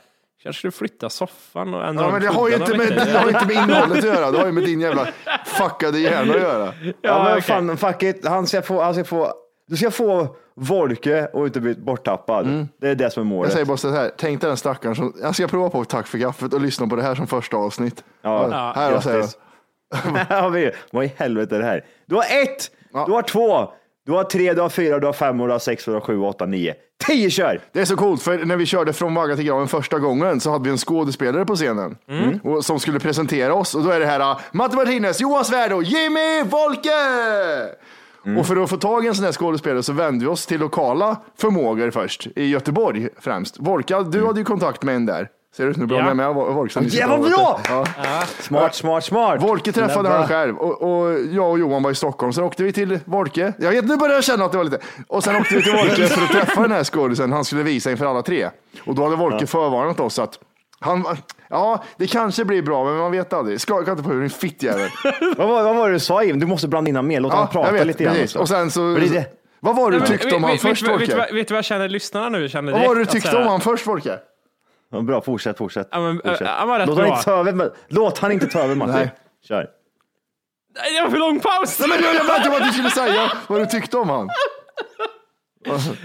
Kanske 0.42 0.68
du 0.68 0.72
flyttar 0.72 1.08
soffan 1.08 1.74
och 1.74 1.86
ändrar 1.86 2.04
Ja, 2.04 2.10
men 2.12 2.22
det 2.22 2.28
har, 2.28 2.48
ju 2.48 2.54
inte 2.54 2.76
med, 2.78 2.88
det 2.88 3.18
har 3.18 3.28
inte 3.28 3.46
med 3.46 3.56
innehållet 3.56 3.98
att 3.98 4.04
göra. 4.04 4.30
Det 4.30 4.38
har 4.38 4.46
ju 4.46 4.52
med 4.52 4.64
din 4.64 4.80
jävla 4.80 5.06
fuckade 5.46 5.98
hjärna 5.98 6.34
att 6.34 6.40
göra. 6.40 6.72
Ja, 7.02 7.22
men 7.24 7.32
okej. 7.32 7.42
fan, 7.42 7.76
fuck 7.76 8.02
it. 8.02 8.26
Han 8.26 8.46
ska 8.46 8.62
få, 8.62 8.82
han 8.82 8.94
ska 8.94 9.04
få, 9.04 9.32
du 9.68 9.76
ska 9.76 9.90
få 9.90 10.36
Volke 10.56 11.26
och 11.32 11.46
inte 11.46 11.60
bli 11.60 11.74
borttappad. 11.74 12.66
Det 12.80 12.88
är 12.88 12.94
det 12.94 13.10
som 13.10 13.20
är 13.20 13.24
Jag 13.24 13.36
målet. 13.36 13.52
säger 13.52 13.64
bara 13.66 13.76
så 13.76 13.90
här, 13.90 14.10
tänk 14.18 14.40
dig 14.40 14.48
den 14.48 14.56
stackaren 14.56 14.94
som, 14.94 15.14
jag 15.22 15.34
ska 15.34 15.46
prova 15.48 15.70
på 15.70 15.84
Tack 15.84 16.06
för 16.06 16.18
kaffet 16.18 16.54
och 16.54 16.60
lyssna 16.60 16.86
på 16.86 16.96
det 16.96 17.02
här 17.02 17.14
som 17.14 17.26
första 17.26 17.56
avsnitt. 17.56 18.04
Ja, 18.22 18.72
här 18.76 19.00
säger 19.00 19.16
jag. 19.18 19.22
grattis. 19.22 19.38
Ja, 20.30 20.70
Vad 20.92 21.04
i 21.04 21.12
helvete 21.16 21.54
är 21.56 21.60
det 21.60 21.66
här? 21.66 21.84
Du 22.06 22.14
har 22.14 22.22
ett, 22.42 22.70
Ja. 22.92 23.04
du 23.06 23.12
har 23.12 23.22
två, 23.22 23.72
du 24.08 24.14
har 24.14 24.24
tre, 24.24 24.54
du 24.54 24.60
har 24.60 24.68
fyra, 24.68 24.98
du 24.98 25.06
har 25.06 25.12
fem, 25.12 25.38
du 25.38 25.50
har 25.50 25.58
sex, 25.58 25.84
du 25.84 25.92
har 25.92 26.00
sju, 26.00 26.20
åtta, 26.20 26.46
nio. 26.46 26.74
Tio 27.06 27.30
kör! 27.30 27.60
Det 27.72 27.80
är 27.80 27.84
så 27.84 27.96
coolt, 27.96 28.22
för 28.22 28.44
när 28.44 28.56
vi 28.56 28.66
körde 28.66 28.92
Från 28.92 29.14
vaggan 29.14 29.36
till 29.36 29.46
graven 29.46 29.68
första 29.68 29.98
gången 29.98 30.40
så 30.40 30.50
hade 30.50 30.64
vi 30.64 30.70
en 30.70 30.78
skådespelare 30.78 31.44
på 31.44 31.54
scenen 31.54 31.96
och, 32.42 32.64
som 32.64 32.80
skulle 32.80 33.00
presentera 33.00 33.54
oss. 33.54 33.74
Och 33.74 33.82
då 33.82 33.90
är 33.90 34.00
det 34.00 34.06
här 34.06 34.20
uh, 34.20 34.40
Matte 34.52 34.76
Martinez, 34.76 35.20
Johan 35.20 35.44
Svärd 35.44 35.72
och 35.72 35.82
Jimmy 35.82 36.42
Wolke! 36.42 36.90
Och 38.38 38.46
för 38.46 38.56
att 38.56 38.70
få 38.70 38.76
tag 38.76 39.04
i 39.04 39.08
en 39.08 39.14
sån 39.14 39.24
här 39.24 39.32
skådespelare 39.32 39.82
så 39.82 39.92
vände 39.92 40.24
vi 40.24 40.30
oss 40.30 40.46
till 40.46 40.60
lokala 40.60 41.16
förmågor 41.38 41.90
först, 41.90 42.26
i 42.36 42.46
Göteborg 42.46 43.08
främst. 43.20 43.56
Wolke, 43.58 44.02
du 44.02 44.26
hade 44.26 44.40
ju 44.40 44.44
kontakt 44.44 44.82
med 44.82 44.96
en 44.96 45.06
där. 45.06 45.28
Ser 45.56 45.66
du? 45.66 45.72
Nu 45.76 45.86
blir 45.86 45.98
Ja. 45.98 46.06
jag 46.06 46.16
med 46.16 46.34
Wolke. 46.34 46.72
som 46.72 46.86
Ja, 46.90 47.06
vad 47.08 47.20
bra! 47.20 47.60
Ja. 47.68 47.84
Smart, 48.40 48.74
smart, 48.74 49.04
smart. 49.04 49.42
Volke 49.42 49.72
träffade 49.72 50.08
han 50.08 50.28
själv 50.28 50.56
och, 50.58 50.82
och 50.82 51.14
jag 51.30 51.50
och 51.50 51.58
Johan 51.58 51.82
var 51.82 51.90
i 51.90 51.94
Stockholm. 51.94 52.32
Sen 52.32 52.44
åkte 52.44 52.62
vi 52.62 52.72
till 52.72 52.98
Volke. 53.04 53.52
Jag 53.58 53.70
vet, 53.70 53.84
nu 53.84 53.96
börjar 53.96 54.14
jag 54.14 54.24
känna 54.24 54.44
att 54.44 54.52
det 54.52 54.56
var 54.58 54.64
lite. 54.64 54.78
Och 55.08 55.24
sen 55.24 55.36
åkte 55.36 55.54
vi 55.54 55.62
till 55.62 55.72
Volke 55.72 56.06
för 56.06 56.22
att 56.22 56.30
träffa 56.30 56.62
den 56.62 56.72
här 56.72 56.84
skådisen 56.84 57.32
han 57.32 57.44
skulle 57.44 57.62
visa 57.62 57.90
inför 57.90 58.06
alla 58.06 58.22
tre. 58.22 58.48
Och 58.86 58.94
då 58.94 59.04
hade 59.04 59.16
Volke 59.16 59.46
förvarnat 59.46 60.00
oss 60.00 60.18
att 60.18 60.38
han, 60.80 61.04
ja, 61.50 61.84
det 61.96 62.06
kanske 62.06 62.44
blir 62.44 62.62
bra, 62.62 62.84
men 62.84 62.96
man 62.96 63.10
vet 63.12 63.32
aldrig. 63.32 63.60
Skaka 63.60 63.90
inte 63.90 64.02
på 64.02 64.08
huvudet, 64.10 64.40
din 64.40 64.50
fittjävel. 64.50 64.88
Vad, 65.36 65.48
var- 65.48 65.62
vad 65.62 65.76
var 65.76 65.88
det 65.88 65.94
du 65.94 65.98
sa 66.00 66.22
Jim? 66.22 66.38
Du 66.40 66.46
måste 66.46 66.68
blanda 66.68 66.88
in 66.88 66.96
honom 66.96 67.08
mer. 67.08 67.20
Låt 67.20 67.32
honom 67.32 67.48
Ja, 67.52 67.60
prata 67.60 67.72
vet, 67.72 67.86
lite 67.86 68.04
grann. 68.04 68.16
Och 68.38 68.48
sen 68.48 68.70
så, 68.70 68.80
det 68.94 69.26
vad 69.60 69.76
var 69.76 69.90
det 69.90 69.98
du 69.98 70.06
tyckte 70.06 70.34
om 70.36 70.42
han 70.44 70.52
vet- 70.52 70.60
först, 70.60 70.82
vet, 70.82 70.90
Volke? 70.90 71.16
vet, 71.16 71.32
vet 71.34 71.48
du 71.48 71.54
vad 71.54 71.58
jag 71.58 71.64
känner 71.64 71.88
lyssnarna 71.88 72.28
nu 72.28 72.48
känner 72.48 72.72
Vad 72.72 72.80
var 72.80 72.88
det 72.88 73.00
du 73.00 73.04
direkt? 73.04 73.12
tyckte 73.12 73.36
om 73.36 73.46
han 73.46 73.60
först, 73.60 73.86
Volke? 73.86 74.18
Ja, 74.90 75.00
bra, 75.00 75.20
fortsätt, 75.20 75.58
fortsätt. 75.58 75.88
Ja, 75.90 76.00
men, 76.00 76.16
fortsätt. 76.16 76.40
äh, 76.40 76.78
rätt 76.78 76.88
Låt, 76.88 76.98
han 76.98 77.06
inte 77.08 77.22
ta 77.22 77.32
över, 77.32 77.70
låt 77.88 78.18
han 78.18 78.32
inte 78.32 78.46
ta 78.46 78.58
över 78.60 78.74
Matti. 78.74 78.92
Nej. 78.92 79.10
Kör. 79.48 79.70
Nej, 80.74 80.94
Det 80.94 81.02
var 81.02 81.10
för 81.10 81.18
lång 81.18 81.40
paus! 81.40 81.80
Nej, 81.80 81.88
men 81.88 82.02
jag, 82.02 82.24
väntade 82.24 82.50
på 82.50 82.56
att 82.56 82.68
du 82.68 82.72
skulle 82.72 82.90
säga 82.90 83.32
vad 83.48 83.60
du 83.60 83.66
tyckte 83.66 83.96
om 83.96 84.08
han. 84.10 84.30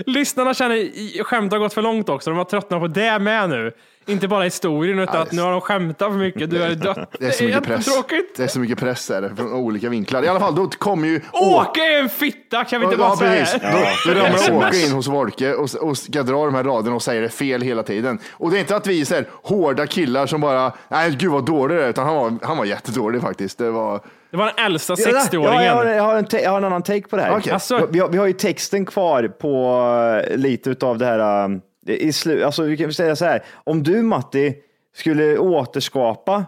Lyssnarna 0.06 0.54
känner 0.54 1.24
skämt 1.24 1.52
har 1.52 1.60
gått 1.60 1.74
för 1.74 1.82
långt 1.82 2.10
också. 2.10 2.30
De 2.30 2.38
har 2.38 2.46
tröttnat 2.46 2.82
på 2.82 2.88
det 2.88 3.20
med 3.20 3.50
nu. 3.50 3.72
Inte 4.06 4.28
bara 4.28 4.44
historien 4.44 5.00
utan 5.00 5.22
att 5.22 5.32
nu 5.32 5.42
har 5.42 5.52
de 5.52 5.62
skämtat 5.62 6.12
för 6.12 6.18
mycket. 6.20 6.50
Du 6.50 6.64
är 6.64 6.76
dött. 6.76 7.16
Det 7.20 7.26
är 7.26 7.32
så 7.32 7.44
mycket 7.44 7.64
press. 7.64 7.88
jättetråkigt. 7.88 8.38
Det 8.38 8.44
är 8.44 8.48
så 8.48 8.60
mycket 8.60 8.80
press 8.80 9.08
där, 9.08 9.32
från 9.38 9.54
olika 9.54 9.90
vinklar. 9.90 10.24
I 10.24 10.28
alla 10.28 10.40
fall, 10.40 10.56
då 10.56 10.68
kommer 10.68 11.08
ju 11.08 11.22
Åke 11.34 11.82
är 11.82 12.00
en 12.00 12.10
fitta, 12.10 12.64
kan 12.64 12.80
vi 12.80 12.86
inte 12.86 12.98
bara 12.98 13.10
Ja, 13.10 13.16
säga 13.18 13.40
precis. 13.46 13.62
det? 13.62 13.72
Då, 14.06 14.14
då 14.14 14.20
ramlar. 14.20 14.68
Åke 14.68 14.86
in 14.86 14.92
hos 14.92 15.08
Volke 15.08 15.54
och, 15.54 15.70
och 15.82 15.98
ska 15.98 16.24
dra 16.24 16.46
de 16.46 16.56
här 16.56 16.64
raderna 16.64 16.96
och 16.96 17.02
säger 17.04 17.22
det 17.22 17.30
fel 17.30 17.62
hela 17.62 17.84
tiden. 17.84 18.20
Och 18.32 18.52
det 18.52 18.58
är 18.58 18.60
inte 18.60 18.76
att 18.76 18.88
vi 18.88 19.02
är 19.02 19.06
så 19.06 19.16
här, 19.16 19.26
hårda 19.44 19.88
killar 19.88 20.26
som 20.26 20.42
bara, 20.42 20.72
nej 20.88 21.16
gud 21.20 21.32
vad 21.32 21.46
dålig 21.46 21.78
det 21.78 21.84
är, 21.86 21.90
utan 21.90 22.06
han 22.06 22.16
var, 22.16 22.34
han 22.42 22.58
var 22.58 22.66
jättedålig 22.66 23.22
faktiskt. 23.22 23.58
Det 23.58 23.72
var, 23.72 24.02
Det 24.32 24.38
var 24.38 24.46
den 24.56 24.66
äldsta 24.66 24.96
Ja, 24.98 25.06
60-åringen. 25.32 25.64
jag, 25.66 25.74
har, 25.76 25.86
jag, 25.86 26.04
har 26.04 26.16
en 26.16 26.26
jag 26.32 26.50
har 26.52 26.58
en 26.58 26.64
annan 26.64 26.84
take 26.84 27.02
på 27.08 27.16
det 27.16 27.22
här. 27.22 27.38
Okej. 27.38 27.54
Alltså- 27.54 27.88
Vi, 27.92 28.00
har, 28.00 28.10
vi 28.10 28.18
har 28.18 28.26
ju 28.26 28.34
texten 28.34 28.86
kvar 28.86 29.28
på 29.28 29.82
eh, 30.30 30.38
lite 30.38 30.70
utav 30.70 30.98
det 30.98 31.06
här. 31.06 31.50
I 31.88 32.13
slu, 32.13 32.44
alltså, 32.44 32.63
vi 32.63 32.78
kan 32.78 32.94
säga 32.94 33.16
så 33.16 33.25
här. 33.25 33.44
Om 33.63 33.84
du 33.84 34.02
Matti 34.02 34.56
skulle 34.96 35.38
återskapa 35.38 36.46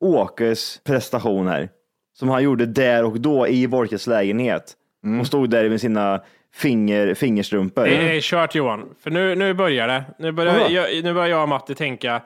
Åkes 0.00 0.80
prestation 0.84 1.48
här, 1.48 1.68
som 2.18 2.28
han 2.28 2.42
gjorde 2.42 2.66
där 2.66 3.04
och 3.04 3.20
då 3.20 3.48
i 3.48 3.66
Volkes 3.66 4.06
lägenhet 4.06 4.76
och 5.20 5.26
stod 5.26 5.50
där 5.50 5.68
med 5.68 5.80
sina 5.80 6.22
finger, 6.54 7.14
fingerstrumpor. 7.14 7.84
Det 7.84 8.16
är 8.16 8.20
kört 8.20 8.54
Johan, 8.54 8.94
för 9.00 9.10
nu, 9.10 9.34
nu 9.34 9.54
börjar 9.54 9.88
det. 9.88 10.04
Nu 10.18 10.32
börjar, 10.32 10.68
jag, 10.70 11.04
nu 11.04 11.14
börjar 11.14 11.28
jag 11.28 11.42
och 11.42 11.48
Matti 11.48 11.74
tänka, 11.74 12.22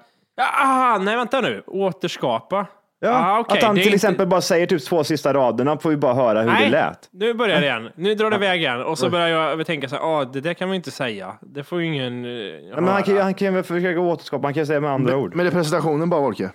aha, 0.62 0.99
nej 0.99 1.17
vänta 1.17 1.40
nu, 1.40 1.62
återskapa. 1.67 2.67
Ja, 3.02 3.11
Ah, 3.11 3.38
okej, 3.40 3.59
att 3.59 3.64
han 3.64 3.75
det 3.75 3.80
till 3.83 3.88
inte- 3.88 3.95
exempel 3.95 4.26
bara 4.26 4.40
säger 4.40 4.66
typ 4.66 4.85
två 4.85 5.04
sista 5.04 5.35
raderna 5.35 5.78
får 5.78 5.90
vi 5.90 5.97
bara 5.97 6.14
höra 6.14 6.42
hur 6.42 6.64
det 6.64 6.69
lät. 6.71 6.99
nu 7.12 7.35
börjar 7.35 7.61
det 7.61 7.66
igen. 7.66 7.88
Nu 7.97 8.14
drar 8.14 8.30
det 8.30 8.37
iväg 8.37 8.61
igen. 8.61 8.83
Och 8.83 8.99
så 8.99 9.11
börjar 9.11 9.28
jag 9.28 9.66
tänka 9.66 9.88
så 9.88 9.97
här, 9.97 10.02
ah, 10.02 10.25
det 10.25 10.40
där 10.40 10.54
kan 10.54 10.69
man 10.69 10.75
ju 10.75 10.76
inte 10.76 10.90
säga. 10.90 11.33
Det 11.40 11.64
får 11.64 11.80
ju 11.80 11.87
ingen 11.87 12.25
uh, 12.25 12.33
Ja, 12.71 12.75
men 12.80 12.88
han, 12.88 13.02
kan, 13.02 13.14
ju- 13.14 13.21
han 13.21 13.35
kan 13.35 13.54
väl 13.54 13.62
försöka 13.64 14.00
återskapa, 14.00 14.47
han 14.47 14.54
kan 14.54 14.66
säga 14.66 14.80
med 14.80 14.90
andra 14.90 15.16
ord. 15.16 15.35
Men 15.35 15.47
det 15.47 15.50
är 15.50 15.54
presentationen 15.54 16.11
bara 16.11 16.21
Volke. 16.21 16.50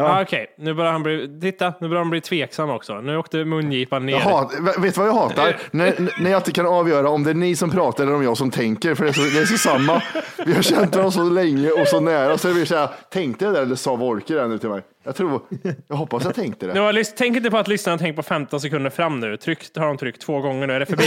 Ah, 0.00 0.22
Okej, 0.22 0.46
nu 0.58 0.74
börjar 0.74 0.92
han 0.92 1.02
bli, 1.02 1.38
titta, 1.40 1.72
nu 1.80 1.88
börjar 1.88 2.02
han 2.02 2.10
bli 2.10 2.20
tveksam 2.20 2.70
också. 2.70 3.00
Nu 3.00 3.16
åkte 3.16 3.44
mungipan 3.44 4.06
ner. 4.06 4.12
Jag 4.12 4.20
hat, 4.20 4.52
vet 4.78 4.94
du 4.94 5.00
vad 5.00 5.08
jag 5.08 5.14
hatar? 5.14 5.56
när, 5.70 6.22
när 6.22 6.30
jag 6.30 6.38
inte 6.38 6.52
kan 6.52 6.66
avgöra 6.66 7.08
om 7.10 7.24
det 7.24 7.30
är 7.30 7.34
ni 7.34 7.56
som 7.56 7.70
pratar 7.70 8.04
eller 8.04 8.14
om 8.14 8.22
jag 8.24 8.36
som 8.36 8.50
tänker. 8.50 8.94
För 8.94 9.04
det 9.04 9.10
är 9.10 9.12
så, 9.12 9.20
det 9.20 9.38
är 9.40 9.44
så 9.44 9.58
samma. 9.58 10.02
Vi 10.46 10.54
har 10.54 10.62
känt 10.62 10.94
varandra 10.96 11.10
så 11.10 11.22
länge 11.22 11.70
och 11.70 11.88
så 11.88 12.00
nära. 12.00 12.38
Så 12.38 12.48
det 12.48 12.54
blir 12.54 12.64
så 12.64 12.76
här, 12.76 12.88
tänkte 13.12 13.44
jag 13.44 13.54
det 13.54 13.60
eller 13.60 13.74
sa 13.74 13.96
Volke 13.96 14.34
det 14.34 14.48
nu 14.48 14.58
till 14.58 14.68
mig? 14.68 14.82
Jag 15.04 15.16
tror, 15.16 15.42
jag 15.88 15.96
hoppas 15.96 16.24
jag 16.24 16.34
tänkte 16.34 16.66
det. 16.66 16.72
Lys- 16.92 17.12
tänk 17.16 17.36
inte 17.36 17.50
på 17.50 17.58
att 17.58 17.68
lyssnarna 17.68 17.98
tänkt 17.98 18.16
på 18.16 18.22
15 18.22 18.60
sekunder 18.60 18.90
fram 18.90 19.20
nu. 19.20 19.36
Tryck, 19.36 19.76
har 19.78 19.86
de 19.86 19.96
tryckt 19.98 20.22
två 20.22 20.40
gånger 20.40 20.66
nu, 20.66 20.72
är 20.74 20.80
det 20.80 20.86
förbi 20.86 21.04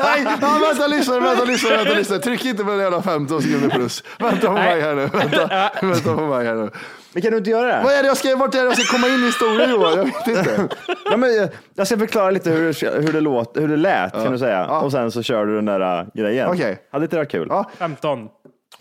Nej, 0.00 0.26
ja, 0.40 0.58
vänta 0.68 0.86
lyssna, 0.86 1.20
vänta 1.20 1.44
lyssna, 1.44 1.70
vänta 1.70 1.94
lyssna. 1.94 2.18
Tryck 2.18 2.44
inte 2.44 2.64
på 2.64 2.70
den 2.70 2.80
jävla 2.80 3.02
15 3.02 3.42
sekunder 3.42 3.68
plus. 3.68 4.04
Vänta 4.18 4.46
på 4.46 4.52
mig 4.52 4.80
här 4.80 4.94
nu. 4.94 5.06
Vänta, 5.06 5.70
vänta 5.82 6.14
på 6.14 6.20
mig 6.26 6.46
här 6.46 6.54
nu. 6.54 6.70
Men 7.12 7.22
kan 7.22 7.30
du 7.32 7.38
inte 7.38 7.50
göra 7.50 7.82
Vad 7.82 7.92
det? 7.92 7.96
är 7.98 8.02
det 8.02 8.08
jag 8.08 8.16
ska, 8.16 8.36
vart 8.36 8.54
är 8.54 8.58
det 8.58 8.64
jag 8.64 8.76
ska 8.78 8.96
komma 8.96 9.08
in 9.08 9.20
i 9.22 9.26
historien 9.26 9.70
Johan? 9.70 9.96
Jag 9.96 10.04
vet 10.04 10.38
inte. 10.38 10.68
Ja, 11.10 11.16
men, 11.16 11.42
eh, 11.42 11.48
jag 11.74 11.86
ska 11.86 11.98
förklara 11.98 12.30
lite 12.30 12.50
hur, 12.50 12.66
det- 12.72 13.02
hur, 13.06 13.12
det, 13.12 13.20
låt, 13.20 13.56
hur 13.56 13.68
det 13.68 13.76
lät 13.76 14.12
kan 14.12 14.32
du 14.32 14.38
säga. 14.38 14.66
Och 14.66 14.92
sen 14.92 15.10
så 15.10 15.22
kör 15.22 15.46
du 15.46 15.54
den 15.56 15.64
där 15.64 16.00
uh, 16.00 16.06
grejen. 16.14 16.48
Okej. 16.50 16.78
Hade 16.92 17.04
inte 17.04 17.16
det 17.16 17.20
varit 17.20 17.30
kul? 17.30 17.46
Ja. 17.50 17.70
15. 17.78 18.28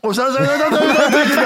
Och 0.04 0.16
sen 0.16 0.26
så, 0.32 0.40
vänta, 0.40 0.70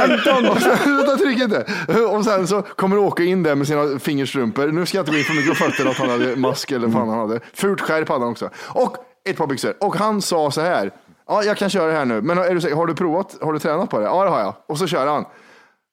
vänta. 0.07 0.51
Och 0.51 0.61
sen, 0.61 0.97
vänta, 0.97 1.17
tryck 1.17 1.39
inte. 1.39 1.65
Och 2.11 2.25
sen 2.25 2.47
så 2.47 2.61
kommer 2.61 2.97
Åke 2.97 3.23
in 3.23 3.43
där 3.43 3.55
med 3.55 3.67
sina 3.67 3.99
fingerstrumpor. 3.99 4.67
Nu 4.67 4.85
ska 4.85 4.97
jag 4.97 5.01
inte 5.01 5.11
gå 5.11 5.17
in 5.17 5.23
för 5.23 5.33
mycket 5.33 5.49
på 5.49 5.55
fötterna 5.55 5.89
att 5.89 5.97
han 5.97 6.09
hade 6.09 6.35
mask 6.35 6.71
eller 6.71 6.87
vad 6.87 6.93
fan 6.93 7.09
han 7.09 7.19
hade. 7.19 7.39
Fult 7.53 7.81
skärp 7.81 8.09
hade 8.09 8.21
han 8.21 8.31
också. 8.31 8.49
Och 8.67 8.97
ett 9.29 9.37
par 9.37 9.47
byxor. 9.47 9.73
Och 9.79 9.95
han 9.95 10.21
sa 10.21 10.51
så 10.51 10.61
här. 10.61 10.91
Ja, 11.27 11.43
jag 11.43 11.57
kan 11.57 11.69
köra 11.69 11.87
det 11.91 11.97
här 11.97 12.05
nu. 12.05 12.21
Men 12.21 12.37
är 12.37 12.53
du, 12.53 12.61
säker? 12.61 12.75
har 12.75 12.87
du 12.87 12.95
provat? 12.95 13.37
Har 13.41 13.53
du 13.53 13.59
tränat 13.59 13.89
på 13.89 13.99
det? 13.99 14.05
Ja, 14.05 14.23
det 14.23 14.29
har 14.29 14.39
jag. 14.39 14.53
Och 14.67 14.77
så 14.77 14.87
kör 14.87 15.07
han. 15.07 15.25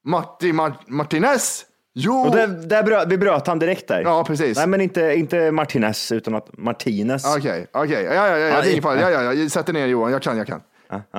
Matti 0.07 0.53
Mar- 0.53 0.75
Martinez. 0.87 1.65
Jo. 1.95 2.15
Och 2.27 2.37
där, 2.37 2.47
där 2.47 2.83
bröt, 2.83 3.09
vi 3.09 3.19
bröt 3.19 3.47
han 3.47 3.59
direkt 3.59 3.89
där. 3.89 4.03
Ja, 4.03 4.25
precis. 4.25 4.59
Nej, 4.59 4.67
men 4.67 4.81
inte, 4.81 5.15
inte 5.15 5.51
Martinez, 5.51 6.13
utan 6.13 6.35
att 6.35 6.59
Martinez. 6.59 7.37
Okej, 7.37 7.67
okej. 7.73 8.05
Ja, 8.05 8.15
ja, 8.15 8.29
ja, 8.29 8.39
ja, 8.39 8.61
det 8.61 8.69
är 8.69 8.71
ingen 8.71 8.83
fara. 8.83 9.01
Ja, 9.01 9.11
ja, 9.11 9.23
ja. 9.23 9.33
Jag 9.33 9.51
sätter 9.51 9.73
ner 9.73 9.87
Johan. 9.87 10.13
Jag 10.13 10.23
kan, 10.23 10.37
jag 10.39 10.47
kan. 10.47 10.61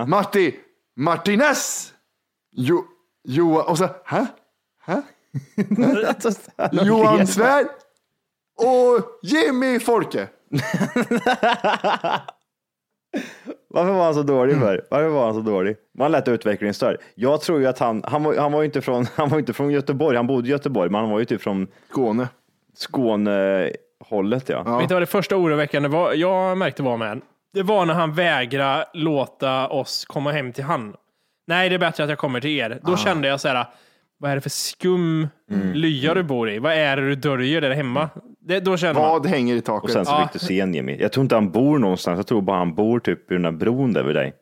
Matti 0.08 0.56
Martinez. 0.96 1.94
Jo, 2.52 2.86
Johan. 3.24 3.66
Och 3.68 3.78
så, 3.78 3.90
hä? 4.06 4.28
Hä? 4.86 5.02
Johan 6.72 7.28
Svärd 7.28 7.68
och 8.58 9.20
Jimmy 9.22 9.80
Folke. 9.80 10.28
Varför 13.68 13.94
var 13.94 14.06
han 14.06 14.14
så 14.14 14.24
dålig 14.24 14.60
för? 14.60 14.86
Varför 14.90 15.08
var 15.08 15.26
han 15.26 15.34
så 15.34 15.42
dålig? 15.42 15.76
Man 15.98 16.12
lät 16.12 16.28
utvecklingsstörd. 16.28 16.98
Jag 17.16 17.42
tror 17.42 17.60
ju 17.60 17.68
att 17.68 17.80
han, 17.80 18.04
han 18.08 18.24
var, 18.24 18.36
han 18.36 18.52
var 18.52 18.62
ju 18.62 18.66
inte 18.66 18.82
från, 18.82 19.06
han 19.16 19.30
var 19.30 19.40
inte 19.40 19.54
från 19.54 19.72
Göteborg, 19.72 20.18
han 20.18 20.28
bodde 20.28 20.48
i 20.48 20.52
Göteborg, 20.52 20.90
men 20.90 21.02
han 21.02 21.10
var 21.10 21.20
ju 21.20 21.26
typ 21.26 21.42
från 21.42 21.68
Skåne. 21.90 22.30
Skånehållet 22.76 24.50
ja. 24.50 24.78
Vet 24.78 24.90
du 24.90 24.96
vad 24.96 25.02
det 25.02 25.06
första 25.06 25.38
oroväckande 25.38 25.90
var, 25.90 26.14
jag 26.14 26.58
märkte 26.58 26.84
var 26.84 26.98
med? 26.98 27.22
Det 27.56 27.64
var 27.64 27.86
när 27.86 27.94
han 27.94 28.14
vägrade 28.14 28.86
låta 28.94 29.68
oss 29.68 30.06
komma 30.06 30.32
hem 30.32 30.52
till 30.54 30.64
han. 30.64 30.94
Nej, 31.48 31.70
det 31.70 31.76
är 31.76 31.80
bättre 31.80 32.04
att 32.04 32.10
jag 32.10 32.20
kommer 32.20 32.40
till 32.42 32.50
er. 32.60 32.80
Då 32.84 32.98
kände 32.98 33.28
jag 33.28 33.40
så 33.40 33.48
här, 33.48 33.66
vad 34.20 34.32
är 34.32 34.36
det 34.36 34.42
för 34.42 34.50
skum 34.50 35.28
lya 35.74 36.14
du 36.14 36.24
bor 36.24 36.50
i? 36.50 36.60
Vad 36.60 36.74
är 36.74 36.96
det 36.98 37.08
du 37.08 37.16
döljer 37.16 37.62
där 37.62 37.72
hemma? 37.72 38.10
Det, 38.48 38.60
då 38.60 38.78
känner 38.78 38.94
man, 38.94 39.04
Vad 39.04 39.26
hänger 39.28 39.56
i 39.56 39.60
Och 39.60 39.66
taket? 39.66 39.92
sen 39.92 40.06
så 40.06 40.18
fick 40.22 40.34
du 40.34 40.40
se 40.40 40.60
en 40.60 40.74
Jimmy. 40.74 40.98
Jag 41.00 41.12
tror 41.12 41.22
inte 41.22 41.36
han 41.36 41.52
bor 41.52 41.80
någonstans, 41.80 42.18
jag 42.18 42.28
tror 42.28 42.42
bara 42.42 42.58
han 42.58 42.76
bor 42.76 43.00
typ 43.00 43.32
i 43.32 43.34
den 43.34 43.42
där 43.44 43.52
bron 43.52 43.94
där 43.94 44.04
vid 44.04 44.16
dig. 44.16 44.34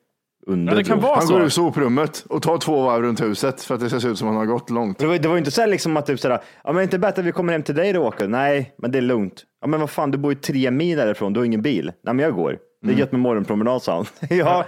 Under 0.48 0.74
ja, 0.74 0.78
det 0.78 0.84
kan 0.84 1.00
bron. 1.00 1.10
vara 1.10 1.20
Han 1.20 1.28
går 1.28 1.42
ur 1.42 1.50
så. 1.50 1.50
soprummet 1.50 2.26
och 2.30 2.42
tar 2.42 2.58
två 2.58 2.82
varv 2.82 3.02
runt 3.02 3.22
huset 3.22 3.62
för 3.62 3.76
att 3.76 3.82
det 3.82 3.90
ska 3.90 4.00
se 4.00 4.08
ut 4.08 4.18
som 4.18 4.28
att 4.28 4.34
han 4.34 4.48
har 4.48 4.54
gått 4.54 4.70
långt. 4.70 5.00
Det 5.00 5.06
var, 5.08 5.18
det 5.18 5.28
var 5.28 5.36
ju 5.36 5.40
inte 5.40 5.52
så 5.52 5.62
här 5.62 5.68
liksom 5.68 5.98
att 5.98 6.06
typ 6.06 6.20
sådär, 6.20 6.40
ja 6.64 6.74
men 6.74 6.84
inte 6.84 7.00
bättre 7.00 7.20
att 7.22 7.26
vi 7.28 7.32
kommer 7.32 7.54
hem 7.54 7.64
till 7.64 7.76
dig 7.76 7.94
då 7.94 8.08
Åke. 8.08 8.28
Nej, 8.28 8.74
men 8.78 8.92
det 8.92 8.98
är 8.98 9.02
lugnt. 9.02 9.44
Ja 9.62 9.68
men 9.68 9.80
vad 9.80 9.90
fan, 9.90 10.12
du 10.12 10.18
bor 10.18 10.32
ju 10.34 10.40
tre 10.40 10.72
mil 10.72 10.98
därifrån, 10.98 11.34
du 11.34 11.40
har 11.40 11.46
ingen 11.46 11.62
bil. 11.62 11.92
Nej 12.04 12.14
men 12.14 12.20
jag 12.26 12.34
går. 12.36 12.58
Det 12.84 12.94
är 12.94 12.96
gött 12.96 13.12
med 13.12 13.22
morgonpromenad 13.22 13.82
sa 13.84 13.96
han. 13.96 14.06
ja, 14.38 14.66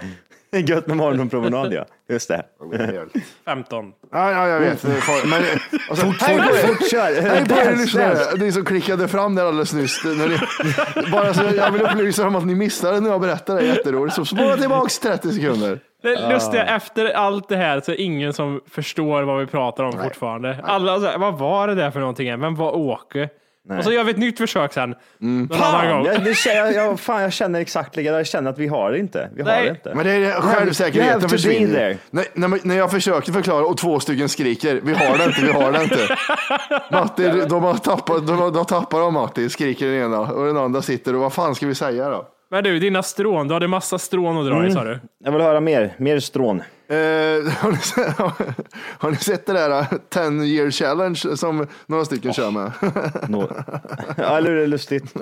det 0.50 0.56
är 0.56 0.70
gött 0.70 0.86
med 0.86 0.96
morgonpromenad 0.96 1.72
ja. 1.72 1.84
Just 2.08 2.28
det. 2.28 2.42
15. 3.44 3.92
Ja, 4.12 4.32
ja, 4.32 4.48
jag 4.48 4.60
vet. 4.60 4.80
Farligt. 4.80 5.30
Men, 5.30 5.42
och 5.90 5.98
så, 5.98 6.06
hej 6.06 6.38
på 6.38 6.42
Fort, 6.42 6.54
er! 6.56 6.66
fort 6.66 6.90
kör! 6.90 7.22
Hej 7.22 7.44
på 7.48 7.54
er 7.54 7.76
lyssnare! 7.76 8.36
Ni 8.38 8.52
som 8.52 8.64
klickade 8.64 9.08
fram 9.08 9.34
det 9.34 9.48
alldeles 9.48 9.72
nyss. 9.72 10.04
När 10.04 10.28
ni, 10.28 11.10
bara 11.10 11.34
så 11.34 11.42
jag 11.56 11.70
vill 11.70 11.82
upplysa 11.82 12.26
om 12.26 12.36
att 12.36 12.46
ni 12.46 12.54
missade 12.54 13.00
när 13.00 13.10
jag 13.10 13.20
berättade 13.20 13.60
det. 13.60 13.66
Jätteroligt. 13.66 14.16
Så 14.16 14.24
spola 14.24 14.56
tillbaks 14.56 14.98
30 14.98 15.32
sekunder. 15.32 15.80
Det 16.02 16.28
lustiga, 16.28 16.64
efter 16.64 17.10
allt 17.10 17.48
det 17.48 17.56
här 17.56 17.80
så 17.80 17.92
är 17.92 17.96
det 17.96 18.02
ingen 18.02 18.32
som 18.32 18.60
förstår 18.70 19.22
vad 19.22 19.40
vi 19.40 19.46
pratar 19.46 19.84
om 19.84 19.92
fortfarande. 19.92 20.58
Alla 20.64 21.00
så 21.00 21.06
här, 21.06 21.18
vad 21.18 21.38
var 21.38 21.68
det 21.68 21.74
där 21.74 21.90
för 21.90 22.00
någonting? 22.00 22.40
Vem 22.40 22.54
var 22.54 22.76
Åke? 22.76 23.28
Och 23.78 23.84
så 23.84 23.92
gör 23.92 24.04
vi 24.04 24.10
ett 24.10 24.18
nytt 24.18 24.38
försök 24.38 24.72
sen. 24.72 24.94
Annan 25.22 25.48
Fan, 25.48 26.02
det, 26.24 26.34
känner- 26.34 26.56
jag, 26.56 26.74
jag, 26.74 27.00
fan, 27.00 27.22
jag 27.22 27.32
känner 27.32 27.60
exakt 27.60 27.96
likadant. 27.96 28.18
Jag 28.18 28.26
känner 28.26 28.50
att 28.50 28.58
vi 28.58 28.66
har 28.66 28.92
det 28.92 28.98
inte. 28.98 29.30
Vi 29.34 29.42
har 29.42 29.48
Nej. 29.50 29.62
det 29.64 29.70
inte. 29.70 29.94
Men 29.94 30.06
det 30.06 30.12
är 30.12 30.40
självsäkerheten 30.40 31.28
försvinner. 31.28 31.96
När, 32.10 32.24
när, 32.34 32.60
när 32.62 32.76
jag 32.76 32.90
försöker 32.90 33.32
förklara 33.32 33.66
och 33.66 33.78
två 33.78 34.00
stycken 34.00 34.28
skriker, 34.28 34.80
vi 34.84 34.94
har 34.94 35.18
det 35.18 35.24
inte, 35.24 35.40
vi 35.42 35.52
har 35.52 35.72
det 35.72 35.82
inte. 35.82 36.16
Matti, 36.92 37.46
de 37.48 37.64
har 37.64 37.74
tappat, 37.74 38.26
de 38.26 38.38
har, 38.38 38.50
de 38.50 38.64
tappar 38.64 39.00
av 39.00 39.12
Matti, 39.12 39.48
skriker 39.48 39.86
den 39.86 39.94
ena 40.04 40.20
och 40.20 40.46
den 40.46 40.56
andra 40.56 40.82
sitter 40.82 41.14
och 41.14 41.20
vad 41.20 41.32
fan 41.32 41.54
ska 41.54 41.66
vi 41.66 41.74
säga 41.74 42.08
då? 42.08 42.28
Men 42.50 42.64
du, 42.64 42.78
dina 42.78 43.02
strån. 43.02 43.48
Du 43.48 43.54
hade 43.54 43.68
massa 43.68 43.98
strån 43.98 44.38
att 44.38 44.46
dra 44.46 44.66
i 44.66 44.70
sa 44.72 44.84
du. 44.84 44.98
Jag 45.24 45.32
vill 45.32 45.40
höra 45.40 45.60
mer. 45.60 45.94
Mer 45.96 46.20
strån. 46.20 46.62
Eh, 46.88 46.96
har, 46.96 47.70
ni 47.70 47.76
sett, 47.76 48.18
har 48.98 49.10
ni 49.10 49.16
sett 49.16 49.46
det 49.46 49.52
där 49.52 49.80
uh, 49.80 49.92
10 50.08 50.44
year 50.44 50.70
challenge 50.70 51.36
som 51.36 51.66
några 51.86 52.04
stycken 52.04 52.32
kör 52.32 52.50
med? 52.50 52.72
Nå- 53.28 53.50
ja, 54.16 54.38
eller 54.38 54.50
hur? 54.50 54.56
Det 54.56 54.62
är 54.62 54.66
lustigt. 54.66 55.14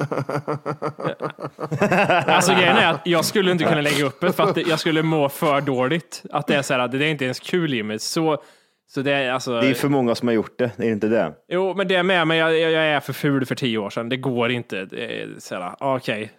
Alltså 2.27 2.53
grejen 2.53 2.77
är 2.77 2.91
att 2.91 3.01
jag 3.05 3.25
skulle 3.25 3.53
inte 3.53 3.65
kunna 3.65 3.81
lägga 3.81 4.05
upp 4.05 4.21
det 4.21 4.33
för 4.33 4.43
att 4.43 4.57
jag 4.69 4.81
skulle 4.81 5.03
må 5.03 5.29
för 5.29 5.61
dåligt. 5.61 6.23
Att 6.33 6.47
det 6.47 6.55
är 6.55 6.63
så 6.63 6.75
här, 6.75 6.81
att 6.81 6.93
det 6.93 7.05
är 7.05 7.11
inte 7.11 7.25
ens 7.25 7.41
kul 7.41 7.75
Jimmy. 7.75 7.99
Så, 7.99 8.43
så 8.89 9.01
det 9.01 9.13
är 9.13 9.33
alltså. 9.33 9.61
Det 9.61 9.67
är 9.67 9.75
för 9.75 9.89
många 9.89 10.15
som 10.15 10.29
har 10.29 10.35
gjort 10.35 10.59
det. 10.59 10.65
Är 10.65 10.71
det 10.77 10.87
inte 10.91 11.09
det? 11.09 11.33
Jo, 11.49 11.75
men 11.75 11.89
det 11.89 11.95
är 11.95 12.03
med, 12.03 12.27
men 12.27 12.37
jag, 12.37 12.59
jag, 12.59 12.71
jag 12.71 12.85
är 12.85 13.01
för 13.01 13.13
ful 13.13 13.47
för 13.47 13.55
tio 13.55 13.79
år 13.79 13.91
sedan. 13.91 14.09
Det 14.09 14.17
går 14.17 14.51
inte. 14.51 14.85
Det 14.85 15.23
är 15.23 15.75
okej. 15.79 16.33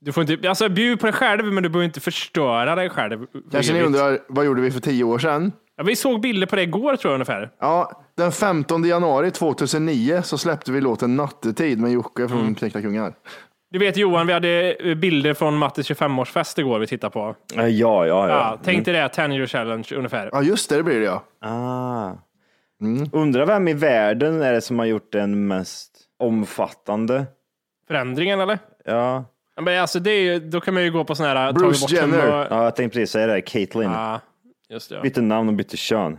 Du 0.00 0.12
får 0.12 0.30
inte, 0.30 0.48
alltså 0.48 0.68
bjud 0.68 1.00
på 1.00 1.06
dig 1.06 1.12
själv, 1.12 1.44
men 1.44 1.62
du 1.62 1.68
behöver 1.68 1.84
inte 1.84 2.00
förstöra 2.00 2.74
dig 2.74 2.90
själv. 2.90 3.26
Kanske 3.52 3.72
ni 3.72 3.82
undrar, 3.82 4.18
vad 4.28 4.44
gjorde 4.46 4.60
vi 4.60 4.70
för 4.70 4.80
tio 4.80 5.04
år 5.04 5.18
sedan? 5.18 5.52
Ja, 5.76 5.84
vi 5.84 5.96
såg 5.96 6.20
bilder 6.20 6.46
på 6.46 6.56
det 6.56 6.62
igår 6.62 6.96
tror 6.96 7.10
jag 7.12 7.14
ungefär. 7.14 7.50
Ja, 7.60 8.04
den 8.16 8.32
15 8.32 8.84
januari 8.84 9.30
2009 9.30 10.22
så 10.22 10.38
släppte 10.38 10.72
vi 10.72 10.80
låten 10.80 11.16
Nattetid 11.16 11.78
med 11.80 11.92
Jocke 11.92 12.28
från 12.28 12.54
Knäckta 12.54 12.80
Kungar. 12.80 13.14
Du 13.70 13.78
vet 13.78 13.96
Johan, 13.96 14.26
vi 14.26 14.32
hade 14.32 14.76
bilder 14.96 15.34
från 15.34 15.58
Mattis 15.58 15.90
25-årsfest 15.90 16.60
igår 16.60 16.78
vi 16.78 16.86
tittade 16.86 17.10
på. 17.10 17.36
Ja, 17.54 17.68
ja, 17.68 18.06
ja. 18.06 18.28
Ja, 18.28 18.58
tänk 18.64 18.84
dig 18.84 18.94
det, 18.94 19.08
10 19.08 19.32
year 19.32 19.46
challenge 19.46 19.88
ungefär. 19.96 20.30
Ja, 20.32 20.42
just 20.42 20.70
det, 20.70 20.76
det 20.76 20.82
blir 20.82 21.00
det 21.00 21.06
ja. 21.06 21.24
Ah. 21.40 22.12
Undrar 23.12 23.46
vem 23.46 23.68
i 23.68 23.72
världen 23.72 24.42
är 24.42 24.52
det 24.52 24.60
som 24.60 24.78
har 24.78 24.86
gjort 24.86 25.12
den 25.12 25.46
mest 25.46 25.90
omfattande? 26.18 27.26
Förändringen 27.88 28.40
eller? 28.40 28.58
Ja, 28.84 29.24
Men 29.60 29.80
alltså 29.82 29.98
det 30.00 30.10
är 30.10 30.40
då 30.40 30.60
kan 30.60 30.74
man 30.74 30.82
ju 30.82 30.90
gå 30.90 31.04
på 31.04 31.14
sådana 31.14 31.40
här... 31.40 31.52
Bruce 31.52 31.94
Jenner. 31.94 32.18
hemma- 32.18 32.46
ja 32.50 32.64
jag 32.64 32.76
tänkte 32.76 32.98
precis 32.98 33.10
säga 33.12 33.26
det. 33.26 33.40
Caitlyn. 33.42 33.90
Ja, 33.92 34.20
just 34.70 34.88
det. 34.88 34.94
Ja. 34.94 35.02
Bytte 35.02 35.20
namn 35.20 35.48
och 35.48 35.54
bytte 35.54 35.76
kön. 35.76 36.18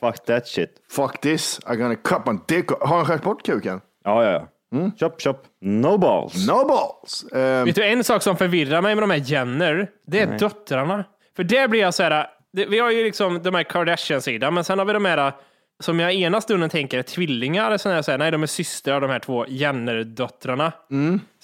Fuck 0.00 0.24
that 0.24 0.46
shit. 0.48 0.70
Fuck 0.90 1.20
this, 1.20 1.60
I'm 1.66 1.74
gonna 1.76 1.94
cut 1.96 2.26
my 2.26 2.38
dick. 2.56 2.70
Har 2.70 2.96
han 2.96 3.04
skärt 3.06 3.22
bort 3.22 3.46
kuken? 3.46 3.80
Ja, 4.04 4.24
ja, 4.24 4.30
ja. 4.32 4.46
Chop, 5.00 5.20
chop. 5.22 5.42
No 5.60 5.98
balls. 5.98 6.48
No 6.48 6.64
balls. 6.68 7.24
Eh, 7.32 7.64
Vet 7.64 7.74
du 7.74 7.84
en 7.84 8.04
sak 8.04 8.22
som 8.22 8.36
förvirrar 8.36 8.82
mig 8.82 8.94
med 8.94 9.02
de 9.02 9.10
här 9.10 9.22
Jenner? 9.32 9.88
Det 10.06 10.20
är 10.20 10.38
döttrarna. 10.38 11.04
För 11.36 11.44
där 11.44 11.68
blir 11.68 11.80
jag 11.80 11.94
så 11.94 12.02
här, 12.02 12.26
det, 12.52 12.66
vi 12.66 12.78
har 12.78 12.90
ju 12.90 13.04
liksom 13.04 13.42
de 13.42 13.54
här 13.54 13.62
Kardashian-sidan, 13.62 14.54
men 14.54 14.64
sen 14.64 14.78
har 14.78 14.86
vi 14.86 14.92
de 14.92 15.04
här 15.04 15.32
som 15.82 16.00
jag 16.00 16.12
ena 16.14 16.40
stunden 16.40 16.70
tänker 16.70 16.98
är 16.98 17.02
tvillingar, 17.02 17.76
sen 17.76 17.92
är 17.92 17.96
jag 17.96 18.04
så 18.04 18.10
här, 18.10 18.18
nej 18.18 18.30
de 18.30 18.42
är 18.42 18.46
systrar, 18.46 19.00
de 19.00 19.10
här 19.10 19.18
två 19.18 19.46
Jenner-döttrarna. 19.48 20.72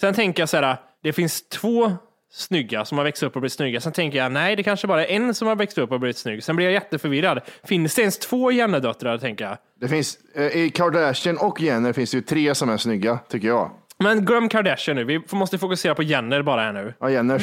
Sen 0.01 0.15
tänker 0.15 0.43
jag 0.43 0.49
så 0.49 0.57
här, 0.57 0.77
det 1.07 1.13
finns 1.13 1.49
två 1.49 1.93
snygga 2.33 2.85
som 2.85 2.99
har 2.99 3.05
växt 3.05 3.23
upp 3.23 3.37
och 3.37 3.41
blivit 3.43 3.53
snygga. 3.53 3.81
Sen 3.81 3.93
tänker 3.93 4.19
jag, 4.19 4.33
nej 4.33 4.57
det 4.57 4.63
kanske 4.63 4.87
bara 4.87 5.07
är 5.07 5.17
en 5.17 5.35
som 5.35 5.49
har 5.49 5.57
växt 5.57 5.79
upp 5.79 5.93
och 5.93 6.01
blivit 6.01 6.17
snygg. 6.17 6.45
Sen 6.45 6.57
blir 6.57 6.67
jag 6.67 6.73
jätteförvirrad. 6.73 7.41
Finns 7.65 7.95
det 7.95 8.01
ens 8.03 8.19
två 8.19 8.53
Jenner-döttrar, 8.53 9.19
tänker 9.19 9.45
jag? 9.45 9.59
det 9.81 9.89
finns, 9.89 10.19
eh, 10.35 10.57
I 10.57 10.71
Kardashian 10.71 11.37
och 11.39 11.61
Jenner 11.61 11.93
finns 11.93 12.11
det 12.11 12.17
ju 12.17 12.23
tre 12.23 12.55
som 12.55 12.69
är 12.71 12.77
snygga, 12.77 13.19
tycker 13.29 13.49
jag. 13.49 13.71
Men 13.99 14.25
glöm 14.25 14.49
Kardashian 14.49 14.97
nu. 14.97 15.05
Vi 15.05 15.21
måste 15.33 15.59
fokusera 15.59 15.95
på 15.95 16.03
Jenner 16.03 16.43
bara 16.43 16.61
här 16.61 16.73
nu. 16.73 16.95
Ja, 17.01 17.11
Jenners. 17.11 17.43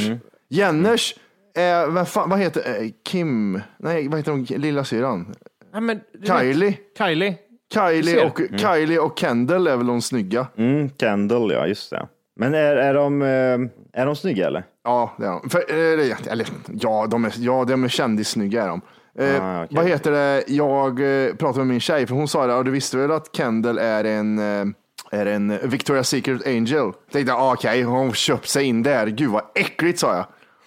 Jenners, 0.50 1.16
eh, 1.58 1.88
vad, 1.94 2.08
fan, 2.08 2.30
vad 2.30 2.40
heter 2.40 2.82
eh, 2.82 2.90
Kim? 3.06 3.62
Nej, 3.78 4.08
vad 4.08 4.20
heter 4.20 4.32
hon? 4.32 4.44
Lilla 4.44 4.84
syran? 4.84 5.36
Ja, 5.74 5.80
men, 5.80 6.00
du 6.14 6.20
vet- 6.20 6.40
Kylie. 6.40 6.78
Kylie. 6.98 7.36
Kylie 7.74 8.26
och, 8.26 8.40
Kylie 8.60 9.00
och 9.00 9.20
Kendall 9.20 9.68
är 9.68 9.78
väl 9.78 9.88
de 9.88 10.02
snygga? 10.02 10.48
Mm, 10.58 10.90
Kendall, 11.00 11.52
ja 11.52 11.68
just 11.68 11.90
det. 11.90 12.08
Men 12.36 12.54
är, 12.54 12.76
är, 12.76 12.94
de, 12.94 13.22
eh, 13.22 14.02
är 14.02 14.06
de 14.06 14.16
snygga 14.16 14.48
eller? 14.48 14.64
Ja, 14.84 15.14
det 15.18 15.26
är 15.26 15.30
de. 15.30 15.50
För, 15.50 15.60
eh, 15.70 16.32
eller, 16.32 16.48
ja, 16.80 17.08
de 17.10 17.26
är, 17.26 17.34
ja, 17.38 17.66
de 17.66 17.84
är 17.84 17.88
kändissnygga 17.88 18.64
är 18.64 18.68
de. 18.68 18.82
Eh, 19.20 19.44
Ah, 19.46 19.64
okej. 19.64 19.78
Vad 19.78 19.86
heter 19.88 20.12
det? 20.12 20.44
Jag 20.48 20.96
pratade 21.40 21.58
med 21.60 21.68
min 21.68 21.80
tjej, 21.80 22.08
för 22.08 22.16
hon 22.16 22.28
sa 22.28 22.48
det, 22.48 22.56
och 22.56 22.66
du 22.66 22.72
visste 22.72 22.98
väl 22.98 23.12
att 23.12 23.36
Kendall 23.36 23.78
är 23.78 24.04
en, 24.04 24.40
är 25.12 25.26
en 25.26 25.52
Victoria's 25.60 26.04
Secret 26.04 26.48
Angel? 26.48 26.72
Jag 26.78 26.94
tänkte, 27.12 27.34
ah, 27.34 27.54
okej, 27.54 27.82
hon 27.84 28.14
köpt 28.14 28.48
sig 28.48 28.64
in 28.66 28.84
där. 28.84 29.08
Gud 29.08 29.32
vad 29.32 29.44
äckligt, 29.56 30.00
sa 30.00 30.16
jag. 30.16 30.26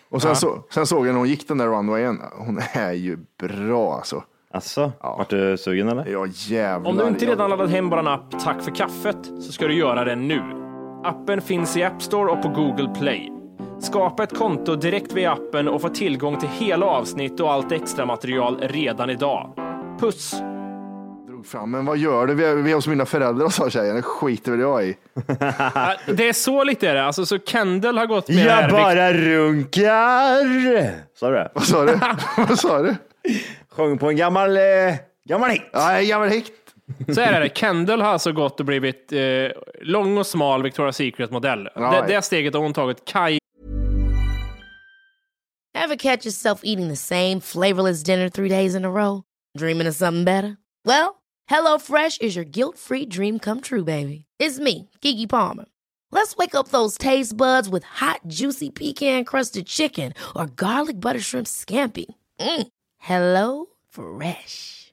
Och 0.09 0.23
sen, 0.23 0.37
så, 0.37 0.59
sen 0.71 0.87
såg 0.87 1.07
jag 1.07 1.13
när 1.13 1.19
hon 1.19 1.29
gick 1.29 1.49
den 1.49 1.59
där 1.59 1.67
runwayen. 1.67 2.21
Hon 2.39 2.61
är 2.73 2.93
ju 2.93 3.19
bra 3.41 3.95
alltså. 3.95 4.23
Alltså, 4.51 4.93
vart 5.01 5.31
du 5.31 5.57
sugen 5.59 5.89
eller? 5.89 6.07
Ja, 6.07 6.27
jävlar. 6.27 6.91
Om 6.91 6.97
du 6.97 7.07
inte 7.09 7.25
Jag- 7.25 7.33
redan 7.33 7.51
laddat 7.51 7.71
hem 7.71 7.91
vår 7.91 8.09
app 8.09 8.41
Tack 8.45 8.63
för 8.63 8.71
kaffet 8.71 9.17
så 9.27 9.53
ska 9.53 9.67
du 9.67 9.75
göra 9.75 10.05
det 10.05 10.17
nu. 10.17 10.43
Appen 11.05 11.41
finns 11.41 11.77
i 11.77 11.83
App 11.83 12.03
Store 12.03 12.31
och 12.31 12.43
på 12.43 12.49
Google 12.49 12.95
Play. 12.99 13.33
Skapa 13.81 14.23
ett 14.23 14.39
konto 14.39 14.77
direkt 14.77 15.13
via 15.13 15.33
appen 15.33 15.69
och 15.69 15.83
få 15.83 15.89
tillgång 15.89 16.41
till 16.41 16.49
hela 16.49 16.87
avsnitt 16.87 17.41
och 17.41 17.53
allt 17.53 17.73
extra 17.73 18.07
material 18.07 18.61
redan 18.61 19.11
idag. 19.11 19.53
Puss! 20.01 20.35
drog 21.37 21.47
fram. 21.47 21.71
Men 21.71 21.85
vad 21.85 21.99
gör 21.99 22.27
du? 22.27 22.35
Vi 22.35 22.45
är, 22.45 22.55
vi 22.55 22.71
är 22.71 22.75
hos 22.75 22.87
mina 22.87 23.07
föräldrar, 23.07 23.49
sa 23.49 23.71
tjejen. 23.71 23.97
Det 23.97 24.03
skiter 24.03 24.51
väl 24.51 24.61
jag 24.61 24.85
i. 24.85 24.97
Det 26.17 26.29
är 26.29 26.33
så 26.33 26.65
lite 26.65 26.89
är 26.89 26.95
det. 26.95 27.05
Alltså, 27.05 27.27
så 27.27 27.39
Kendall 27.39 27.99
har 27.99 28.07
gått 28.07 28.29
med 28.29 28.39
Jag 28.39 28.53
här 28.53 28.71
bara 28.71 29.13
runkar! 29.13 31.19
Sa 31.19 31.31
du 31.31 31.35
det? 31.35 31.51
Vad 31.55 31.65
sa 31.65 31.85
du? 31.85 31.99
vad 32.37 32.59
sa 32.59 32.83
du? 32.83 32.97
Sjöng 33.71 33.99
på 33.99 34.09
en 34.09 34.17
gammal, 34.17 34.57
eh, 34.57 34.63
gammal 35.29 35.51
hit. 35.51 35.63
Ja, 35.73 36.01
gammal 36.03 36.29
hikt. 36.29 36.53
Så 37.15 37.21
är 37.21 37.41
det. 37.41 37.59
Kendall 37.59 38.01
har 38.01 38.09
alltså 38.09 38.33
gått 38.33 38.61
och 38.61 38.67
blivit 38.67 39.13
eh, 39.13 39.21
lång 39.81 40.19
och 40.19 40.27
smal 40.27 40.67
Victoria's 40.67 40.93
Secret-modell. 40.93 41.69
Ja, 41.75 42.01
det, 42.01 42.15
det 42.15 42.23
steget 42.23 42.55
har 42.55 42.61
hon 42.63 42.73
tagit. 42.73 43.05
Kai 43.05 43.39
Ever 45.75 45.97
catch 45.97 46.27
yourself 46.27 46.61
eating 46.65 46.89
the 46.89 46.97
same 46.97 47.41
flavorless 47.41 48.03
dinner 48.03 48.29
three 48.29 48.49
days 48.49 48.75
in 48.75 48.85
a 48.85 48.91
row? 48.91 49.23
Dreaming 49.59 49.89
of 49.89 49.95
something 49.95 50.25
better? 50.25 50.57
Well, 50.85 51.23
hello 51.51 51.79
fresh 51.79 52.19
is 52.21 52.37
your 52.37 52.45
guilt-free 52.45 53.07
dream 53.07 53.39
come 53.39 53.61
true, 53.61 53.85
baby. 53.85 54.25
It's 54.39 54.59
me, 54.59 54.89
Kiki 55.01 55.27
Palmer. 55.27 55.67
Let's 56.13 56.37
wake 56.37 56.55
up 56.55 56.69
those 56.69 56.99
taste 56.99 57.37
buds 57.37 57.69
with 57.69 57.85
hot, 57.85 58.21
juicy 58.27 58.71
pecan-crusted 58.71 59.67
chicken 59.67 60.13
or 60.35 60.47
garlic 60.47 61.01
butter 61.01 61.21
shrimp 61.21 61.47
scampi. 61.47 62.07
Mm. 62.41 62.67
Hello 62.99 63.67
Fresh. 63.91 64.93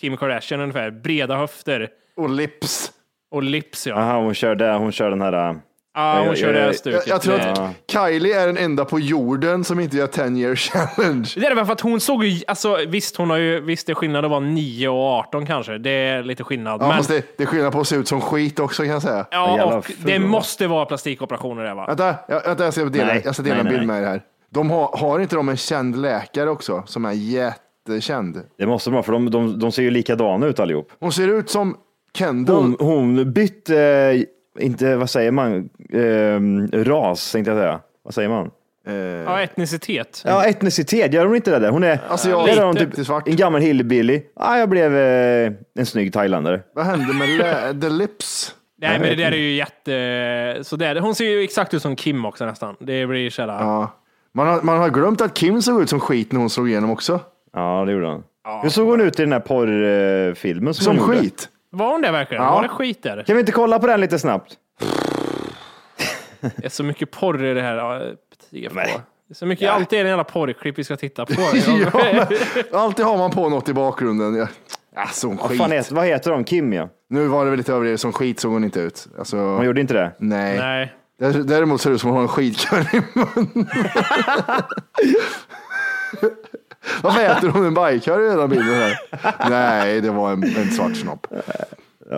Kim 0.00 0.16
Kardashian 0.16 0.60
ungefär. 0.60 0.90
Breda 0.90 1.36
höfter 1.36 1.88
Och 2.16 2.30
lips. 2.30 2.92
och 3.30 3.42
lips 3.42 3.86
ja. 3.86 3.94
Aha, 3.94 4.20
hon 4.20 4.34
kör 4.34 4.54
det, 4.54 4.72
hon 4.72 4.92
kör 4.92 5.10
den 5.10 5.20
här. 5.22 5.32
äh, 5.50 5.56
Ja, 5.96 6.14
hon 6.18 6.26
jag- 6.26 6.38
kör 6.38 6.46
det 6.52 6.58
här 6.58 6.60
jag- 6.60 6.68
Jag, 6.68 6.76
stuket. 6.76 7.06
jag 7.06 7.22
tror 7.22 7.36
Det- 7.38 7.50
att 7.52 7.70
Kylie 7.92 8.40
är 8.40 8.46
den 8.46 8.56
enda 8.56 8.84
på 8.84 9.00
jorden 9.00 9.64
som 9.64 9.80
inte 9.80 9.96
gör 9.96 10.06
10 10.06 10.36
year 10.38 10.56
challenge. 10.56 11.32
Det 11.36 11.46
är 11.46 11.54
det 11.54 11.66
för 11.66 11.72
att 11.72 11.80
hon 11.80 12.00
såg 12.00 12.24
ju, 12.24 12.42
alltså 12.46 12.78
visst 12.88 13.16
hon 13.16 13.30
har 13.30 13.36
ju, 13.36 13.60
visst 13.60 13.86
det 13.86 13.92
är 13.92 13.94
skillnad 13.94 14.24
att 14.24 14.30
vara 14.30 14.40
9 14.40 14.88
och 14.88 14.96
18 15.04 15.46
kanske. 15.46 15.78
Det 15.78 15.90
är 15.90 16.22
lite 16.22 16.44
skillnad. 16.44 16.82
Ja, 16.82 16.88
men, 16.88 16.96
fast 16.96 17.08
det, 17.08 17.36
det 17.36 17.42
är 17.42 17.46
skillnad 17.46 17.72
på 17.72 17.80
att 17.80 17.88
se 17.88 17.96
ut 17.96 18.08
som 18.08 18.20
skit 18.20 18.58
också 18.60 18.82
kan 18.82 18.92
jag 18.92 19.02
säga. 19.02 19.26
ja, 19.30 19.64
och 19.76 19.86
det 19.98 20.18
måste 20.18 20.66
vara 20.66 20.86
plastikoperationer 20.86 21.64
där 21.64 21.74
va? 21.74 21.86
Vänta, 21.86 22.14
jag, 22.28 22.42
vänta, 22.42 22.64
jag 22.64 22.72
ska 22.74 22.84
dela, 22.84 23.06
Nej, 23.06 23.22
jag 23.24 23.34
ska 23.34 23.42
dela 23.42 23.54
nej, 23.54 23.60
en 23.60 23.68
bild 23.68 23.86
nej, 23.86 23.86
med 23.86 24.02
er 24.02 24.06
här. 24.06 24.22
De 24.50 24.70
har, 24.70 24.96
har 24.96 25.20
inte 25.20 25.36
de 25.36 25.48
en 25.48 25.56
känd 25.56 26.02
läkare 26.02 26.50
också 26.50 26.82
som 26.86 27.04
är 27.04 27.12
jättekänd? 27.88 28.42
Det 28.58 28.66
måste 28.66 28.90
de 28.90 28.94
ha, 28.94 29.02
för 29.02 29.12
de, 29.12 29.30
de, 29.30 29.58
de 29.58 29.72
ser 29.72 29.82
ju 29.82 29.90
likadana 29.90 30.46
ut 30.46 30.60
allihop. 30.60 30.92
Hon 30.98 31.12
ser 31.12 31.28
ut 31.28 31.50
som 31.50 31.76
Kendall. 32.14 32.56
Hon, 32.56 32.76
hon 32.78 33.32
bytte, 33.32 33.80
eh, 33.80 34.64
inte, 34.64 34.96
vad 34.96 35.10
säger 35.10 35.30
man, 35.30 35.68
eh, 35.92 36.82
ras 36.84 37.32
tänkte 37.32 37.50
jag 37.50 37.60
säga. 37.60 37.80
Vad 38.04 38.14
säger 38.14 38.28
man? 38.28 38.50
Ja, 39.26 39.40
etnicitet. 39.42 40.22
Ja, 40.26 40.44
etnicitet, 40.44 41.12
gör 41.12 41.26
hon 41.26 41.36
inte 41.36 41.50
det 41.50 41.58
där? 41.58 41.70
Hon 41.70 41.84
är, 41.84 41.98
Asiat, 42.08 42.46
där 42.46 42.56
är 42.56 42.66
hon 42.66 42.74
lite 42.74 43.04
svart. 43.04 43.28
en 43.28 43.36
gammal 43.36 43.60
hillbilly. 43.60 44.22
Ja, 44.36 44.58
jag 44.58 44.68
blev 44.68 44.96
eh, 44.96 45.52
en 45.78 45.86
snygg 45.86 46.12
thailändare. 46.12 46.60
Vad 46.74 46.84
hände 46.84 47.14
med 47.14 47.80
the 47.80 47.88
lips? 47.88 48.54
Nej, 48.78 48.98
men 49.00 49.08
det 49.08 49.14
där 49.14 49.32
är 49.32 49.36
ju 49.36 49.54
jätte... 49.54 50.64
Så 50.64 50.76
det 50.76 50.86
är, 50.86 50.96
hon 50.96 51.14
ser 51.14 51.24
ju 51.24 51.42
exakt 51.42 51.74
ut 51.74 51.82
som 51.82 51.96
Kim 51.96 52.24
också 52.24 52.46
nästan. 52.46 52.76
Det 52.80 53.06
blir 53.06 53.30
sådär... 53.30 53.52
Ja. 53.52 54.00
Man, 54.34 54.46
har, 54.46 54.62
man 54.62 54.78
har 54.78 54.90
glömt 54.90 55.20
att 55.20 55.34
Kim 55.34 55.62
såg 55.62 55.82
ut 55.82 55.88
som 55.88 56.00
skit 56.00 56.32
när 56.32 56.40
hon 56.40 56.50
slog 56.50 56.68
igenom 56.70 56.90
också. 56.90 57.20
Ja, 57.54 57.84
det 57.86 57.92
gjorde 57.92 58.06
hon. 58.06 58.24
Hur 58.62 58.68
såg 58.68 58.88
hon 58.88 59.00
ut 59.00 59.20
i 59.20 59.22
den 59.22 59.32
här 59.32 59.40
porrfilmen 59.40 60.74
som, 60.74 60.84
Som 60.84 60.98
hon 60.98 61.06
gjorde? 61.06 61.20
skit. 61.20 61.48
Var 61.70 61.90
hon 61.92 62.02
det 62.02 62.10
verkligen? 62.10 62.42
Ja. 62.44 62.54
Var 62.54 62.62
det 62.62 62.68
skit 62.68 63.02
där? 63.02 63.22
Kan 63.22 63.36
vi 63.36 63.40
inte 63.40 63.52
kolla 63.52 63.78
på 63.78 63.86
den 63.86 64.00
lite 64.00 64.18
snabbt? 64.18 64.52
Det 66.40 66.64
är 66.64 66.68
så 66.68 66.84
mycket 66.84 67.10
porr 67.10 67.44
i 67.44 67.54
det 67.54 67.62
här. 67.62 67.76
Ja. 67.76 67.98
Nej. 68.50 68.96
Det 69.28 69.32
är 69.32 69.34
så 69.34 69.46
mycket, 69.46 69.70
alltid 69.70 69.98
är 69.98 70.04
det 70.04 70.08
en 70.08 70.10
jävla 70.10 70.24
porrklipp 70.24 70.78
vi 70.78 70.84
ska 70.84 70.96
titta 70.96 71.26
på. 71.26 71.32
ja, 71.66 71.90
men, 71.92 72.26
alltid 72.80 73.04
har 73.06 73.16
man 73.18 73.30
på 73.30 73.48
något 73.48 73.68
i 73.68 73.72
bakgrunden. 73.74 74.34
Ja, 74.34 74.46
ja 74.94 75.06
som 75.06 75.36
Vad, 75.36 75.48
skit. 75.50 75.58
fan 75.60 75.72
heter, 75.72 75.94
vad 75.94 76.06
heter 76.06 76.30
de? 76.30 76.44
Kim 76.44 76.72
ja. 76.72 76.88
Nu 77.10 77.26
var 77.26 77.44
det 77.44 77.50
väl 77.50 77.56
lite 77.58 77.72
överdrivet, 77.72 78.00
som 78.00 78.12
skit 78.12 78.40
såg 78.40 78.52
hon 78.52 78.64
inte 78.64 78.80
ut. 78.80 79.06
Alltså, 79.18 79.36
Hon 79.36 79.64
gjorde 79.64 79.80
inte 79.80 79.94
det? 79.94 80.12
nej. 80.18 80.58
Nej. 80.58 80.92
Där- 81.18 81.32
Däremot 81.44 81.80
ser 81.80 81.90
det 81.90 81.94
ut 81.94 82.00
som 82.00 82.10
hon 82.10 82.16
har 82.16 82.22
en 82.22 82.28
skitkorv 82.28 82.94
i 82.94 83.02
munnen. 83.14 83.68
Varför 87.02 87.20
äter 87.20 87.48
hon 87.48 87.66
en 87.66 87.74
bajkorv 87.74 88.24
i 88.24 88.28
den 88.28 88.40
här 88.40 88.46
bilden? 88.48 88.74
Här? 88.74 88.98
Nej, 89.50 90.00
det 90.00 90.10
var 90.10 90.32
en, 90.32 90.42
en 90.42 90.70
svart 90.70 90.96
snopp. 90.96 91.26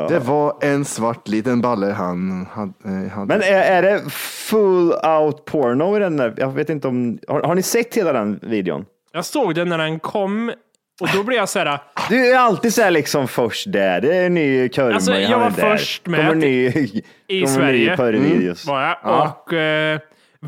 Det 0.09 0.19
var 0.19 0.57
en 0.61 0.85
svart 0.85 1.29
liten 1.29 1.61
balle 1.61 1.87
han 1.87 2.47
hade. 2.53 2.73
eh, 2.85 3.11
hade. 3.13 3.27
Men 3.27 3.43
är, 3.43 3.61
är 3.63 3.83
det 3.83 4.11
full 4.11 4.93
out 4.93 5.45
porno 5.45 5.97
i 5.97 6.01
den 6.01 6.17
där? 6.17 6.35
Jag 6.37 6.53
vet 6.53 6.71
inte 6.71 6.89
om, 6.89 7.19
har, 7.29 7.43
har 7.43 7.55
ni 7.55 7.63
sett 7.63 7.95
hela 7.97 8.13
den 8.13 8.39
videon? 8.43 8.85
Jag 9.13 9.25
såg 9.25 9.55
den 9.55 9.69
när 9.69 9.79
den 9.79 9.99
kom 10.01 10.53
och 11.01 11.09
då 11.15 11.23
blev 11.23 11.39
jag 11.39 11.49
så 11.49 11.59
här. 11.59 11.79
Du 12.09 12.27
är 12.27 12.39
alltid 12.39 12.75
så 12.75 12.83
här 12.83 12.91
liksom 12.91 13.29
först 13.29 13.73
där. 13.73 14.01
Det 14.01 14.17
är 14.17 14.27
en 14.27 14.35
ny 14.35 14.69
kurva. 14.69 14.95
Alltså, 14.95 15.15
jag 15.15 15.39
var 15.39 15.51
där. 15.51 15.77
först 15.77 16.07
med 16.07 16.21
Kommer 16.21 16.35
ny, 16.35 16.67
i 16.67 17.03
kommer 17.29 17.47
Sverige. 17.47 17.91
Ny 17.91 17.97
porrvideos. 17.97 18.67
Var 18.67 18.83
jag. 18.83 18.97
Och 19.37 19.53
eh, 19.53 19.99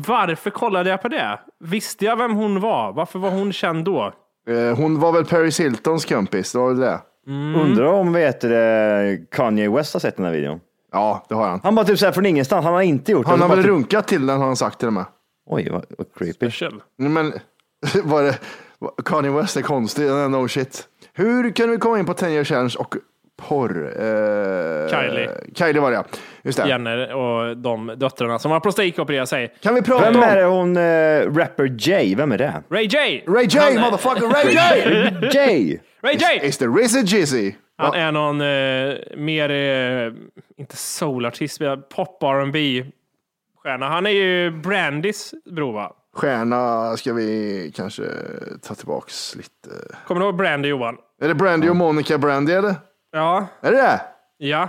varför 0.07 0.49
kollade 0.49 0.89
jag 0.89 1.01
på 1.01 1.07
det? 1.07 1.39
Visste 1.59 2.05
jag 2.05 2.15
vem 2.17 2.33
hon 2.35 2.59
var? 2.59 2.93
Varför 2.93 3.19
var 3.19 3.29
hon 3.29 3.53
känd 3.53 3.85
då? 3.85 4.13
Eh, 4.49 4.77
Hon 4.77 4.99
var 4.99 5.11
väl 5.11 5.25
Paris 5.25 5.59
Hiltons 5.59 6.05
kompis, 6.05 6.51
det 6.51 6.57
var 6.59 6.67
väl 6.67 6.79
det? 6.79 6.99
Undrar 7.59 7.85
om 7.85 8.13
vet 8.13 8.41
du, 8.41 9.27
Kanye 9.31 9.69
West 9.69 9.93
har 9.93 9.99
sett 9.99 10.15
den 10.17 10.25
här 10.25 10.33
videon. 10.33 10.59
Ja, 10.91 11.25
det 11.29 11.35
har 11.35 11.49
han. 11.49 11.59
Han 11.63 11.75
bara 11.75 11.85
typ 11.85 11.99
så 11.99 12.05
här 12.05 12.11
från 12.13 12.25
ingenstans. 12.25 12.65
Han 12.65 12.73
har 12.73 12.81
inte 12.81 13.11
gjort 13.11 13.27
Han 13.27 13.39
det. 13.39 13.43
har 13.43 13.49
bara 13.49 13.55
väl 13.55 13.63
typ, 13.65 13.71
runkat 13.71 14.07
till 14.07 14.27
den 14.27 14.39
har 14.39 14.45
han 14.45 14.55
sagt 14.55 14.79
till 14.79 14.87
och 14.87 14.93
med. 14.93 15.05
Oj, 15.49 15.69
vad, 15.71 15.85
vad 15.97 16.07
creepy. 16.15 16.33
Special. 16.33 16.81
Men 16.97 17.33
var 18.03 18.23
det, 18.23 18.37
Kanye 19.05 19.31
West 19.31 19.57
är 19.57 19.61
konstig, 19.61 20.05
no 20.09 20.47
shit. 20.47 20.83
Hur 21.13 21.51
kan 21.51 21.69
vi 21.71 21.77
komma 21.77 21.99
in 21.99 22.05
på 22.05 22.13
10 22.13 22.29
year 22.29 22.43
challenge 22.43 22.75
och 22.79 22.95
porr. 23.47 23.85
Eh, 23.85 24.89
Kylie. 24.89 25.29
Kylie 25.55 25.81
var 25.81 25.91
det 25.91 25.97
ja. 25.97 26.03
Just 26.43 26.57
det. 26.57 26.69
Jenner 26.69 27.13
och 27.13 27.57
de 27.57 27.93
döttrarna 27.97 28.39
som 28.39 28.51
har 28.51 28.59
prostatopererat 28.59 29.29
sig. 29.29 29.53
Kan 29.61 29.75
vi 29.75 29.81
prata 29.81 30.03
Vem 30.03 30.15
om 30.15 30.23
är 30.23 30.35
det 30.35 30.43
hon, 30.43 30.77
uh, 30.77 31.37
rapper 31.37 31.75
Jay? 31.79 32.15
Vem 32.15 32.31
är 32.31 32.37
det? 32.37 32.63
Ray 32.69 32.83
J! 32.83 33.23
Ray 33.27 33.45
J, 33.45 33.59
Han 33.59 33.77
är- 33.77 33.81
motherfucker 33.81 34.27
Ray 34.27 34.53
J! 34.53 35.29
Jay! 35.33 35.79
Ray 36.01 36.15
J! 36.15 36.47
Is 36.47 36.57
the 36.57 36.65
Rizzy 36.65 37.01
Jizzy? 37.01 37.53
Han 37.77 37.93
är 37.93 38.11
någon 38.11 38.41
eh, 38.41 39.17
mer, 39.17 39.49
eh, 39.49 40.13
inte 40.57 40.75
soulartist, 40.75 41.59
men 41.59 41.81
pop 41.95 42.23
R&B 42.23 42.85
stjärna. 43.63 43.89
Han 43.89 44.05
är 44.05 44.09
ju 44.09 44.51
Brandys 44.51 45.33
bror 45.45 45.73
va? 45.73 45.93
Stjärna 46.13 46.97
ska 46.97 47.13
vi 47.13 47.71
kanske 47.75 48.03
ta 48.61 48.75
tillbaks 48.75 49.35
lite. 49.35 49.69
Kommer 50.07 50.21
du 50.21 50.25
ihåg 50.27 50.35
Brandy 50.35 50.69
Johan? 50.69 50.97
Är 51.21 51.27
det 51.27 51.35
Brandy 51.35 51.69
och 51.69 51.75
Monica 51.75 52.17
Brandy 52.17 52.53
eller? 52.53 52.75
Ja, 53.11 53.47
Är 53.61 53.71
det 53.71 53.77
det? 53.77 54.01
ja. 54.37 54.67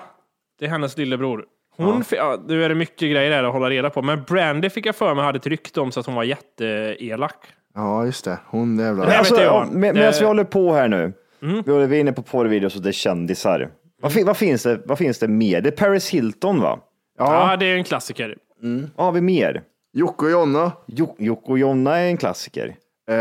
Det 0.59 0.65
är 0.65 0.69
hennes 0.71 0.97
lillebror. 0.99 1.45
Hon, 1.77 2.05
ja. 2.11 2.17
Ja, 2.17 2.39
nu 2.47 2.65
är 2.65 2.69
det 2.69 2.75
mycket 2.75 3.11
grejer 3.11 3.31
där 3.31 3.45
att 3.45 3.53
hålla 3.53 3.71
reda 3.71 3.91
på, 3.91 4.03
men 4.03 4.23
Brandy 4.23 4.71
fick 4.71 4.87
jag 4.87 4.97
för 4.97 5.15
mig 5.15 5.25
hade 5.25 5.37
ett 5.37 5.47
rykte 5.47 5.81
om 5.81 5.93
sig 5.93 6.01
att 6.01 6.07
hon 6.07 6.15
var 6.15 6.25
jätteelak. 6.25 7.35
Ja, 7.75 8.05
just 8.07 8.25
det. 8.25 8.39
Hon 8.47 8.79
jävlar. 8.79 9.05
Jag 9.07 9.15
Alltså, 9.17 9.35
ja, 9.37 9.43
Johan. 9.45 9.69
med, 9.69 9.95
Det- 9.95 9.99
medan 10.01 10.15
vi 10.21 10.27
håller 10.27 10.45
på 10.45 10.73
här 10.73 10.89
nu. 10.89 11.13
Vi 11.41 11.73
håller 11.73 11.87
vi 11.87 11.97
är 11.97 12.01
inne 12.01 12.13
på 12.13 12.23
porrvideos 12.23 12.77
och 12.77 12.83
det 12.83 12.89
är 12.91 12.93
kändisar. 12.93 13.71
Vad, 14.03 14.13
fin, 14.13 14.27
vad, 14.27 14.37
finns 14.37 14.63
det, 14.63 14.81
vad 14.85 14.99
finns 14.99 15.19
det 15.19 15.29
mer? 15.29 15.61
Det 15.61 15.69
är 15.69 15.85
Paris 15.87 16.11
Hilton 16.11 16.61
va? 16.61 16.79
Ja, 17.19 17.57
det 17.57 17.67
är 17.67 17.77
en 17.77 17.85
klassiker. 17.85 18.37
Vad 18.97 19.07
har 19.07 19.13
vi 19.13 19.21
mer? 19.21 19.63
Jocke 19.93 20.25
och 20.25 20.31
Jonna. 20.31 20.73
Jo- 20.87 21.17
Jocke 21.19 21.51
och 21.53 21.59
Jonna 21.59 21.97
är 21.99 22.07
en 22.07 22.17
klassiker. 22.17 22.77
Eh, 23.11 23.17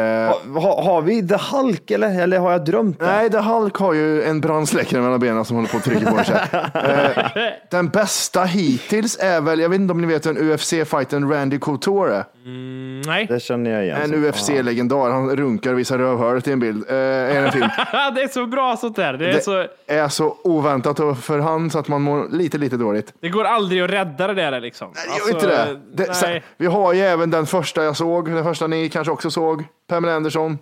Ha, 0.53 0.59
ha, 0.59 0.83
har 0.83 1.01
vi 1.01 1.27
The 1.27 1.37
Hulk 1.51 1.91
eller, 1.91 2.19
eller 2.21 2.39
har 2.39 2.51
jag 2.51 2.65
drömt 2.65 2.99
det? 2.99 3.05
nej, 3.05 3.29
The 3.29 3.37
Hulk 3.39 3.75
har 3.75 3.93
ju 3.93 4.23
en 4.23 4.41
brandsläckare 4.41 5.01
mellan 5.01 5.19
benen 5.19 5.45
som 5.45 5.55
håller 5.55 5.69
på 5.69 5.77
att 5.77 5.83
trycka 5.83 6.11
på 6.11 6.17
en 6.17 6.23
tjej. 6.25 6.39
eh, 7.33 7.51
Den 7.71 7.89
bästa 7.89 8.43
hittills 8.43 9.17
är 9.21 9.41
väl, 9.41 9.59
jag 9.59 9.69
vet 9.69 9.79
inte 9.79 9.91
om 9.91 10.01
ni 10.01 10.07
vet 10.07 10.25
vem 10.25 10.37
UFC-fighten 10.37 11.31
Randy 11.31 11.59
Couture 11.59 12.15
är? 12.15 12.23
Mm, 12.45 13.01
nej. 13.01 13.25
Det 13.29 13.39
känner 13.39 13.71
jag 13.71 13.83
igen. 13.83 14.01
En 14.01 14.25
UFC-legendar. 14.25 15.11
Han 15.11 15.35
runkar 15.35 15.73
och 15.73 15.79
visar 15.79 15.97
rövhålet 15.97 16.47
i 16.47 16.51
en 16.51 16.59
bild. 16.59 16.89
Eh, 16.89 16.95
är 16.95 17.45
en 17.45 17.51
film. 17.51 17.69
det 18.15 18.21
är 18.21 18.27
så 18.27 18.45
bra 18.45 18.77
sånt 18.77 18.95
där. 18.95 19.13
Det, 19.13 19.29
är 19.29 19.33
Det 19.33 19.41
så, 19.41 19.65
är 19.87 20.07
så 20.07 20.37
oväntat 20.43 20.97
för 21.23 21.39
han 21.39 21.69
så 21.69 21.79
att 21.79 21.87
man 21.87 22.01
mår 22.01 22.27
lite, 22.31 22.57
lite 22.57 22.77
dåligt. 22.77 23.13
det 23.21 23.29
går 23.29 23.43
aldrig 23.43 23.81
att 23.81 23.89
rädda 23.89 24.27
det 24.27 24.33
där 24.33 24.59
liksom. 24.59 24.91
Jag 25.17 25.25
vet 25.25 25.33
inte 25.43 25.47
det. 25.47 25.79
det 25.93 26.05
nej. 26.07 26.15
sen, 26.15 26.41
vi 26.57 26.65
har 26.65 26.93
ju 26.93 27.01
även 27.01 27.29
den 27.29 27.45
första 27.45 27.83
jag 27.83 27.97
såg, 27.97 28.31
den 28.31 28.43
första 28.43 28.67
ni 28.67 28.89
kanske 28.89 29.11
också 29.11 29.31
såg. 29.31 29.63
Pamela 29.87 30.13
Anderson, 30.13 30.57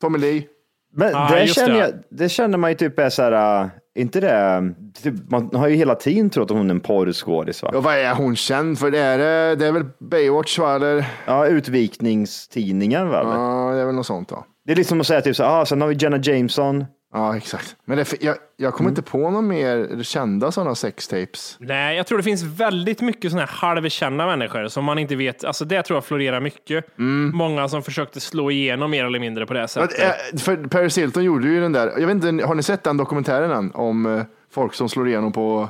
Tommy 0.00 0.18
Lee. 0.18 0.44
Men 0.92 1.10
Ja, 1.10 1.30
det, 1.34 1.46
känner 1.46 1.72
det. 1.74 1.78
Jag, 1.78 1.92
det 2.10 2.28
känner 2.28 2.58
man 2.58 2.70
ju 2.70 2.76
typ 2.76 2.98
är 2.98 3.10
så 3.10 3.22
här, 3.22 3.62
äh, 3.62 3.68
inte 3.98 4.20
det, 4.20 4.74
typ, 5.02 5.14
man 5.30 5.50
har 5.54 5.68
ju 5.68 5.74
hela 5.76 5.94
tiden 5.94 6.30
trott 6.30 6.50
att 6.50 6.56
hon 6.56 6.70
är 6.70 6.74
en 6.74 6.80
porrskådis 6.80 7.62
va? 7.62 7.70
Ja, 7.72 7.80
vad 7.80 7.94
är 7.94 8.14
hon 8.14 8.36
känd 8.36 8.78
för? 8.78 8.90
Det 8.90 8.98
är, 8.98 9.18
det- 9.18 9.56
det 9.56 9.66
är 9.66 9.72
väl 9.72 9.84
Baywatch 10.00 10.58
va? 10.58 10.74
Eller? 10.74 11.04
Ja, 11.26 11.46
utvikningstidningar 11.46 13.04
va? 13.06 13.22
Ja, 13.24 13.74
det 13.74 13.80
är 13.80 13.86
väl 13.86 13.94
något 13.94 14.06
sånt 14.06 14.28
då. 14.28 14.44
Det 14.66 14.72
är 14.72 14.76
liksom 14.76 15.00
att 15.00 15.06
säga 15.06 15.20
typ 15.20 15.36
så 15.36 15.44
ah, 15.44 15.66
sen 15.66 15.80
har 15.80 15.88
vi 15.88 15.94
Jenna 15.94 16.16
Jameson. 16.16 16.84
Ja, 17.12 17.36
exakt. 17.36 17.76
Men 17.84 17.96
det, 17.98 18.22
jag, 18.22 18.36
jag 18.56 18.74
kommer 18.74 18.90
inte 18.90 19.02
på 19.02 19.18
några 19.18 19.40
mer 19.42 20.02
kända 20.02 20.52
sådana 20.52 20.74
sextapes. 20.74 21.56
Nej, 21.60 21.96
jag 21.96 22.06
tror 22.06 22.18
det 22.18 22.24
finns 22.24 22.42
väldigt 22.42 23.00
mycket 23.00 23.30
sådana 23.30 23.46
här 23.46 23.52
halvkända 23.68 24.26
människor 24.26 24.68
som 24.68 24.84
man 24.84 24.98
inte 24.98 25.16
vet. 25.16 25.44
Alltså 25.44 25.64
det 25.64 25.82
tror 25.82 25.96
jag 25.96 26.04
florerar 26.04 26.40
mycket. 26.40 26.84
Många 27.32 27.68
som 27.68 27.82
försökte 27.82 28.20
slå 28.20 28.50
igenom 28.50 28.90
mer 28.90 29.04
eller 29.04 29.18
mindre 29.18 29.46
på 29.46 29.54
det 29.54 29.68
sättet. 29.68 30.02
eh, 30.32 30.38
För 30.38 30.56
Paris 30.68 30.98
Hilton 30.98 31.24
gjorde 31.24 31.48
ju 31.48 31.60
den 31.60 31.72
där, 31.72 31.92
jag 31.98 32.06
vet 32.06 32.24
inte, 32.24 32.46
har 32.46 32.54
ni 32.54 32.62
sett 32.62 32.82
den 32.82 32.96
dokumentären 32.96 33.50
än? 33.50 33.72
Om 33.74 34.06
eh, 34.06 34.22
folk 34.52 34.74
som 34.74 34.88
slår 34.88 35.08
igenom 35.08 35.32
på 35.32 35.68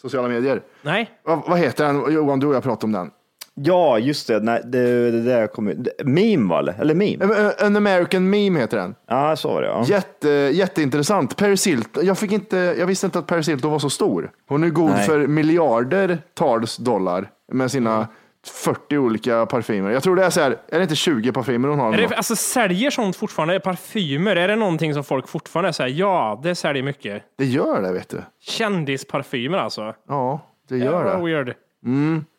sociala 0.00 0.28
medier. 0.28 0.62
Nej, 0.82 1.10
Vad, 1.24 1.42
vad 1.46 1.58
heter 1.58 1.84
den? 1.86 2.12
Johan, 2.14 2.40
du 2.40 2.46
och 2.46 2.54
jag 2.54 2.62
pratade 2.62 2.84
om 2.86 2.92
den. 2.92 3.10
Ja, 3.64 3.98
just 3.98 4.26
det. 4.26 4.40
Nej, 4.40 4.62
det, 4.64 5.10
det 5.10 5.22
där 5.22 5.46
kommer 5.46 5.76
Meme 6.04 6.48
va? 6.48 6.72
Eller 6.78 6.94
meme? 6.94 7.52
An 7.58 7.76
American 7.76 8.30
Meme 8.30 8.60
heter 8.60 8.76
den. 8.76 8.94
Ja, 9.08 9.36
så 9.36 9.48
var 9.48 9.62
det 9.62 9.68
ja. 9.68 9.84
Jätte, 9.86 10.28
jätteintressant. 10.28 11.36
Paris 11.36 11.66
Hilton, 11.66 12.06
jag, 12.06 12.18
fick 12.18 12.32
inte, 12.32 12.56
jag 12.56 12.86
visste 12.86 13.06
inte 13.06 13.18
att 13.18 13.26
Paris 13.26 13.48
Hilton 13.48 13.70
var 13.70 13.78
så 13.78 13.90
stor. 13.90 14.30
Hon 14.48 14.64
är 14.64 14.68
god 14.68 14.90
Nej. 14.90 15.06
för 15.06 15.26
miljarder 15.26 16.18
tals 16.34 16.76
dollar 16.76 17.30
med 17.52 17.70
sina 17.70 18.08
40 18.46 18.98
olika 18.98 19.46
parfymer. 19.46 19.90
Jag 19.90 20.02
tror 20.02 20.16
det 20.16 20.24
är 20.24 20.30
så 20.30 20.40
här, 20.40 20.56
är 20.68 20.76
det 20.76 20.82
inte 20.82 20.96
20 20.96 21.32
parfymer 21.32 21.68
hon 21.68 21.78
har? 21.78 21.92
är 21.92 22.08
det, 22.08 22.16
alltså 22.16 22.36
säljer 22.36 22.90
sånt 22.90 23.16
fortfarande? 23.16 23.60
Parfymer, 23.60 24.36
är 24.36 24.48
det 24.48 24.56
någonting 24.56 24.94
som 24.94 25.04
folk 25.04 25.28
fortfarande 25.28 25.72
säger 25.72 25.96
ja, 25.96 26.40
det 26.42 26.54
säljer 26.54 26.82
mycket? 26.82 27.22
Det 27.38 27.44
gör 27.44 27.82
det, 27.82 27.92
vet 27.92 28.08
du. 28.08 28.22
Kändisparfymer 28.40 29.58
alltså? 29.58 29.94
Ja, 30.08 30.40
det 30.68 30.78
gör 30.78 31.04
det. 31.04 31.24
Weird. 31.24 31.54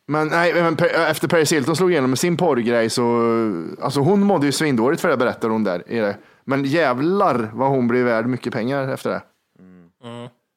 Men, 0.09 0.27
nej, 0.27 0.53
men 0.53 0.77
efter 1.07 1.27
Paris 1.27 1.53
Hilton 1.53 1.75
slog 1.75 1.91
igenom 1.91 2.09
med 2.09 2.19
sin 2.19 2.37
porrgrej 2.37 2.89
så, 2.89 3.03
alltså 3.81 3.99
hon 3.99 4.23
mådde 4.23 4.45
ju 4.45 4.51
svindåligt 4.51 5.01
för 5.01 5.09
det 5.09 5.17
berättar 5.17 5.49
hon 5.49 5.63
där. 5.63 5.91
i 5.91 5.99
det. 5.99 6.17
Men 6.45 6.63
jävlar 6.63 7.49
vad 7.53 7.69
hon 7.69 7.87
blev 7.87 8.05
värd 8.05 8.25
mycket 8.25 8.53
pengar 8.53 8.87
efter 8.87 9.09
det. 9.09 9.21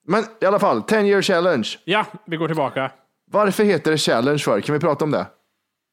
Men 0.06 0.24
i 0.40 0.46
alla 0.46 0.58
fall, 0.58 0.82
10 0.82 1.00
year 1.06 1.22
challenge. 1.22 1.68
Ja, 1.84 2.06
vi 2.26 2.36
går 2.36 2.46
tillbaka. 2.46 2.90
Varför 3.30 3.64
heter 3.64 3.90
det 3.90 3.98
challenge 3.98 4.38
för? 4.38 4.60
Kan 4.60 4.72
vi 4.72 4.80
prata 4.80 5.04
om 5.04 5.10
det? 5.10 5.26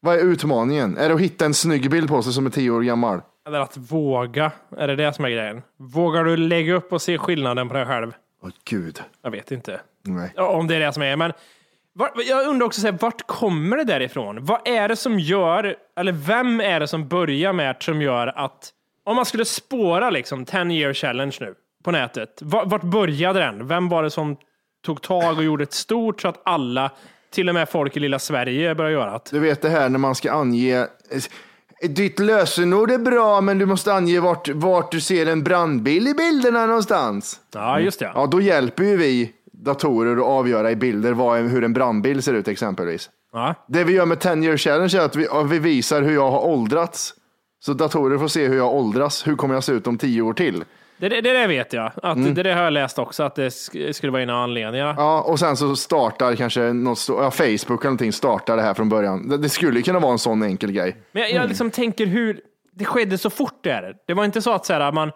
Vad 0.02 0.16
är 0.16 0.24
utmaningen? 0.24 0.98
Är 0.98 1.10
det 1.10 1.16
att 1.16 1.22
hitta 1.22 1.46
en 1.46 1.54
snygg 1.54 1.90
bild 1.90 2.10
på 2.10 2.22
sig 2.22 2.34
som 2.34 2.46
är 2.46 2.50
10 2.50 2.72
år 2.72 2.82
gammal? 2.82 3.22
Eller 3.48 3.60
att 3.60 3.78
våga, 3.78 4.52
är 4.78 4.88
det 4.88 4.96
det 4.96 5.14
som 5.14 5.26
är 5.26 5.30
grejen? 5.30 5.62
Vågar 5.80 6.24
du 6.24 6.38
lägga 6.38 6.74
upp 6.74 6.94
och 6.94 7.02
se 7.02 7.18
skillnaden 7.18 7.68
på 7.68 7.74
dig 7.74 7.86
själv? 7.86 8.14
Åh 8.44 8.50
gud. 8.70 9.02
Jag 9.24 9.32
vet 9.32 9.52
inte. 9.52 9.82
Nej. 10.04 10.34
Om 10.38 10.68
det 10.68 10.76
är 10.76 10.80
det 10.80 10.94
som 10.94 11.04
är. 11.04 11.16
Men 11.16 11.34
jag 12.28 12.48
undrar 12.48 12.68
också, 12.68 12.82
så 12.82 12.88
här, 12.88 12.98
vart 13.02 13.28
kommer 13.28 13.78
det 13.78 13.84
därifrån? 13.84 14.46
Vad 14.46 14.68
är 14.68 14.88
det 14.88 14.96
som 14.96 15.20
gör, 15.20 15.76
eller 15.98 16.12
vem 16.12 16.62
är 16.62 16.80
det 16.80 16.88
som 16.88 17.08
börjar 17.08 17.54
med 17.54 17.76
det 17.76 17.84
som 17.84 18.02
gör 18.02 18.28
att, 18.28 18.70
om 19.04 19.16
man 19.16 19.26
skulle 19.26 19.46
spåra 19.46 20.10
liksom 20.10 20.46
10 20.46 20.72
year 20.72 20.94
challenge 20.94 21.38
nu 21.40 21.54
på 21.84 21.92
nätet, 21.92 22.30
vart, 22.42 22.82
började 22.82 23.40
den? 23.40 23.68
Vem 23.68 23.90
var 23.90 24.04
det 24.04 24.12
som 24.12 24.38
tog 24.86 25.02
tag 25.02 25.38
och 25.38 25.44
gjorde 25.44 25.64
ett 25.64 25.74
stort 25.74 26.22
så 26.22 26.28
att 26.28 26.42
alla, 26.46 26.92
till 27.32 27.50
och 27.50 27.56
med 27.56 27.70
folk 27.70 27.98
i 27.98 28.00
lilla 28.00 28.20
Sverige 28.20 28.76
börjar 28.76 28.92
göra 28.92 29.12
det? 29.12 29.22
Du 29.32 29.40
vet 29.40 29.62
det 29.62 29.70
här 29.70 29.90
när 29.90 30.00
man 30.00 30.16
ska 30.16 30.32
ange 30.32 30.88
ditt 31.82 32.20
lösenord 32.20 32.92
är 32.92 32.98
bra, 32.98 33.42
men 33.42 33.60
du 33.60 33.66
måste 33.66 33.94
ange 33.94 34.20
vart, 34.20 34.50
vart 34.50 34.92
du 34.92 35.02
ser 35.02 35.26
en 35.26 35.44
brandbil 35.44 36.08
i 36.08 36.14
bilderna 36.14 36.66
någonstans. 36.66 37.40
Ja, 37.54 37.80
just 37.80 38.00
det. 38.00 38.12
Ja, 38.16 38.28
då 38.28 38.42
hjälper 38.42 38.84
ju 38.84 38.98
vi 38.98 39.34
datorer 39.66 40.18
att 40.18 40.24
avgöra 40.26 40.72
i 40.72 40.76
bilder 40.76 41.14
vad, 41.14 41.40
hur 41.42 41.64
en 41.64 41.74
brandbil 41.74 42.24
ser 42.24 42.34
ut 42.34 42.48
exempelvis. 42.48 43.10
Ja. 43.34 43.56
Det 43.68 43.84
vi 43.84 43.94
gör 43.94 44.06
med 44.06 44.20
10 44.20 44.36
year 44.44 44.58
challenge 44.58 44.98
är 44.98 45.02
att 45.06 45.16
vi, 45.16 45.28
vi 45.50 45.60
visar 45.60 46.02
hur 46.02 46.14
jag 46.14 46.32
har 46.32 46.46
åldrats. 46.46 47.14
Så 47.60 47.74
datorer 47.74 48.18
får 48.18 48.28
se 48.28 48.48
hur 48.48 48.58
jag 48.58 48.74
åldras. 48.76 49.28
Hur 49.28 49.36
kommer 49.36 49.54
jag 49.54 49.64
se 49.64 49.72
ut 49.72 49.88
om 49.88 49.98
tio 49.98 50.22
år 50.22 50.34
till? 50.34 50.64
Det, 50.98 51.10
det, 51.10 51.22
det 51.22 51.48
vet 51.48 51.74
jag. 51.74 51.92
Att, 52.04 52.36
Det, 52.36 52.44
det 52.44 52.54
har 52.54 52.64
jag 52.64 52.74
läst 52.74 53.00
också, 53.00 53.24
att 53.24 53.36
det 53.36 53.50
sk- 53.50 53.92
skulle 53.92 54.12
vara 54.12 54.22
en 54.22 54.30
av 54.30 54.44
anledningarna. 54.44 54.94
Ja, 54.98 55.22
och 55.22 55.40
sen 55.40 55.58
så 55.58 55.76
startar 55.76 56.36
kanske 56.36 56.74
något, 56.74 57.06
ja, 57.10 57.32
Facebook 57.32 57.68
eller 57.70 57.84
någonting 57.84 58.14
startar 58.14 58.58
det 58.58 58.64
här 58.64 58.74
från 58.74 58.90
början. 58.90 59.30
Det, 59.30 59.38
det 59.38 59.50
skulle 59.50 59.82
kunna 59.82 60.00
vara 60.00 60.12
en 60.12 60.20
sån 60.20 60.44
enkel 60.44 60.72
grej. 60.72 60.96
Men 61.12 61.22
jag, 61.24 61.32
jag 61.32 61.48
liksom 61.50 61.72
tänker 61.72 62.06
hur 62.06 62.42
det 62.74 62.86
skedde 62.86 63.18
så 63.18 63.30
fort 63.30 63.64
där. 63.64 63.96
Det 64.08 64.14
var 64.14 64.26
inte 64.26 64.42
så 64.42 64.54
att 64.54 64.66
så 64.66 64.74
här, 64.74 64.92
man, 64.92 65.12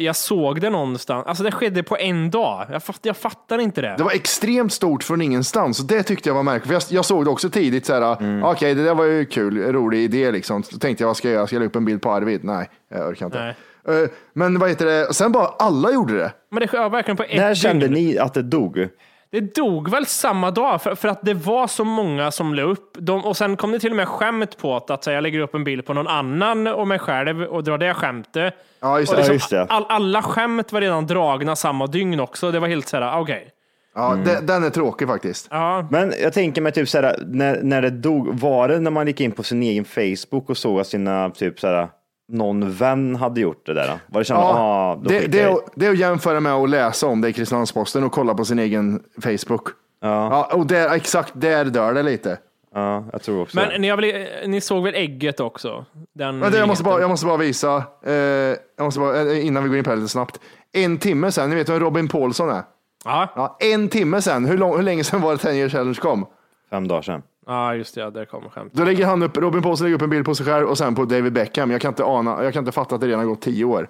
jag 0.00 0.16
såg 0.16 0.60
det 0.60 0.70
någonstans. 0.70 1.26
Alltså 1.26 1.44
det 1.44 1.52
skedde 1.52 1.82
på 1.82 1.96
en 1.96 2.30
dag. 2.30 2.66
Jag, 2.70 2.82
fatt, 2.82 2.98
jag 3.02 3.16
fattar 3.16 3.58
inte 3.58 3.80
det. 3.82 3.94
Det 3.98 4.04
var 4.04 4.12
extremt 4.12 4.72
stort 4.72 5.02
från 5.04 5.22
ingenstans 5.22 5.80
och 5.80 5.86
det 5.86 6.02
tyckte 6.02 6.28
jag 6.28 6.34
var 6.34 6.42
märkligt. 6.42 6.66
För 6.66 6.74
jag, 6.74 6.82
jag 6.88 7.04
såg 7.04 7.24
det 7.24 7.30
också 7.30 7.50
tidigt, 7.50 7.86
så 7.86 7.92
här, 7.94 8.16
Mm. 8.20 8.42
okej 8.42 8.74
det 8.74 8.84
där 8.84 8.94
var 8.94 9.04
ju 9.04 9.24
kul, 9.26 9.62
en 9.62 9.72
rolig 9.72 9.98
idé 9.98 10.30
liksom. 10.30 10.62
Så 10.62 10.78
tänkte 10.78 11.02
jag, 11.04 11.08
vad 11.08 11.16
ska 11.16 11.28
jag 11.28 11.34
göra? 11.34 11.46
Ska 11.46 11.56
jag 11.56 11.60
lägga 11.60 11.68
upp 11.68 11.76
en 11.76 11.84
bild 11.84 12.02
på 12.02 12.10
Arvid? 12.10 12.44
Nej, 12.44 12.68
jag 12.90 13.08
orkar 13.08 13.26
inte. 13.26 13.38
Nej. 13.86 14.02
Eh, 14.02 14.08
Men 14.32 14.58
vad 14.58 14.68
heter 14.68 14.86
det, 14.86 15.14
sen 15.14 15.32
bara 15.32 15.46
alla 15.46 15.92
gjorde 15.92 16.16
det. 16.18 16.32
Men 16.50 16.60
det 16.60 16.66
sker 16.66 16.88
verkligen 16.88 17.16
på 17.16 17.22
ett 17.22 17.36
När 17.36 17.54
kände 17.54 17.88
dygn. 17.88 17.94
ni 18.08 18.18
att 18.18 18.34
det 18.34 18.42
dog? 18.42 18.88
Det 19.32 19.54
dog 19.54 19.90
väl 19.90 20.06
samma 20.06 20.50
dag 20.50 20.82
för, 20.82 20.94
för 20.94 21.08
att 21.08 21.22
det 21.22 21.34
var 21.34 21.66
så 21.66 21.84
många 21.84 22.30
som 22.30 22.54
la 22.54 22.62
upp. 22.62 22.96
De, 22.98 23.24
och 23.24 23.36
sen 23.36 23.56
kom 23.56 23.72
det 23.72 23.78
till 23.78 23.90
och 23.90 23.96
med 23.96 24.08
skämt 24.08 24.58
på 24.58 24.76
att, 24.76 24.90
att 24.90 25.04
så 25.04 25.10
här, 25.10 25.14
jag 25.14 25.22
lägger 25.22 25.38
upp 25.40 25.54
en 25.54 25.64
bild 25.64 25.86
på 25.86 25.94
någon 25.94 26.08
annan 26.08 26.66
och 26.66 26.88
mig 26.88 26.98
själv 26.98 27.42
och 27.42 27.64
drar 27.64 27.78
det 27.78 27.94
skämtet. 27.94 28.54
Ja, 28.80 28.98
just 29.00 29.12
det. 29.12 29.16
Ja, 29.16 29.18
liksom, 29.18 29.34
just 29.34 29.50
det. 29.50 29.66
All, 29.68 29.84
alla 29.88 30.22
skämt 30.22 30.72
var 30.72 30.80
redan 30.80 31.06
dragna 31.06 31.56
samma 31.56 31.86
dygn 31.86 32.20
också. 32.20 32.50
Det 32.50 32.58
var 32.60 32.68
helt 32.68 32.88
så 32.88 32.96
här, 32.96 33.20
okej. 33.20 33.48
Ja, 33.94 34.12
Mm. 34.12 34.24
det, 34.24 34.40
den 34.40 34.64
är 34.64 34.70
tråkig 34.70 35.08
faktiskt. 35.08 35.48
Ja, 35.50 35.86
Men 35.90 36.12
jag 36.22 36.32
tänker 36.32 36.62
mig 36.62 36.72
typ 36.72 36.88
såhär, 36.88 37.16
när, 37.26 37.62
när 37.62 37.82
det 37.82 37.90
dog, 37.90 38.40
var 38.40 38.68
det 38.68 38.78
när 38.80 38.90
man 38.90 39.06
gick 39.06 39.20
in 39.20 39.32
på 39.32 39.42
sin 39.42 39.62
egen 39.62 39.84
Facebook 39.84 40.50
och 40.50 40.56
såg 40.56 40.86
sina 40.86 41.30
typ 41.30 41.60
såhär, 41.60 41.88
någon 42.28 42.72
vän 42.72 43.16
hade 43.16 43.40
gjort 43.40 43.66
det 43.66 43.74
där? 43.74 43.98
Var 44.06 44.20
det 44.20 44.24
kände, 44.24 44.42
Ja, 44.42 44.48
ah, 44.48 44.96
då 44.96 45.08
det, 45.08 45.26
det, 45.26 45.40
är, 45.40 45.58
det 45.74 45.86
är 45.86 45.90
att 45.90 45.98
jämföra 45.98 46.40
med 46.40 46.52
att 46.52 46.70
läsa 46.70 47.06
om 47.06 47.20
det 47.20 47.28
i 47.28 47.32
Kristinehamns-Posten 47.32 48.04
och 48.04 48.12
kolla 48.12 48.34
på 48.34 48.44
sin 48.44 48.58
egen 48.58 49.02
Facebook. 49.22 49.68
Ja. 50.00 50.48
och 50.52 50.66
där, 50.66 50.94
exakt 50.94 51.32
där 51.36 51.64
dör 51.64 51.94
det 51.94 52.02
lite. 52.02 52.38
Ja, 52.74 53.04
jag 53.12 53.22
tror 53.22 53.42
också 53.42 53.56
men 53.56 53.80
ni, 53.80 53.88
har 53.88 53.96
väl, 53.96 54.50
ni 54.50 54.60
såg 54.60 54.84
väl 54.84 54.94
ägget 54.94 55.40
också? 55.40 55.84
Den 56.12 56.38
Men 56.38 56.52
det, 56.52 56.58
jag, 56.58 56.68
måste 56.68 56.84
bara, 56.84 57.00
jag 57.00 57.10
måste 57.10 57.26
bara 57.26 57.36
visa, 57.36 57.84
eh, 58.06 58.12
jag 58.12 58.84
måste 58.84 59.00
bara, 59.00 59.20
eh, 59.20 59.46
innan 59.46 59.62
vi 59.62 59.68
går 59.68 59.78
in 59.78 59.84
på 59.84 59.90
det 59.90 59.96
lite 59.96 60.08
snabbt. 60.08 60.40
En 60.72 60.98
timme 60.98 61.32
sen, 61.32 61.50
ni 61.50 61.56
vet 61.56 61.68
vem 61.68 61.80
Robin 61.80 62.08
Paulsson 62.08 62.50
är? 62.50 62.62
Ja, 63.04 63.28
Ja, 63.36 63.56
en 63.60 63.88
timme 63.88 64.22
sen. 64.22 64.44
Hur, 64.44 64.58
lång, 64.58 64.76
hur 64.76 64.82
länge 64.82 65.04
sedan 65.04 65.20
var 65.20 65.32
det 65.32 65.38
10 65.38 65.52
year 65.52 65.68
challenge 65.68 65.98
kom? 66.00 66.26
Fem 66.70 66.88
dagar 66.88 67.02
sedan. 67.02 67.22
Ja 67.46 67.74
just 67.74 67.94
det, 67.94 68.00
ja, 68.00 68.10
där 68.10 68.24
kommer 68.24 68.48
skämt. 68.48 68.72
Då 68.74 68.84
lägger 68.84 69.06
han 69.06 69.22
upp, 69.22 69.36
Robin 69.36 69.62
Paulsen 69.62 69.84
lägger 69.84 69.96
upp 69.96 70.02
en 70.02 70.10
bild 70.10 70.24
på 70.24 70.34
sig 70.34 70.46
själv 70.46 70.68
och 70.68 70.78
sen 70.78 70.94
på 70.94 71.04
David 71.04 71.32
Beckham. 71.32 71.70
Jag 71.70 71.80
kan 71.80 71.88
inte 71.88 72.04
ana, 72.04 72.44
jag 72.44 72.52
kan 72.52 72.60
inte 72.60 72.72
fatta 72.72 72.94
att 72.94 73.00
det 73.00 73.06
redan 73.06 73.20
har 73.20 73.26
gått 73.26 73.42
tio 73.42 73.64
år. 73.64 73.88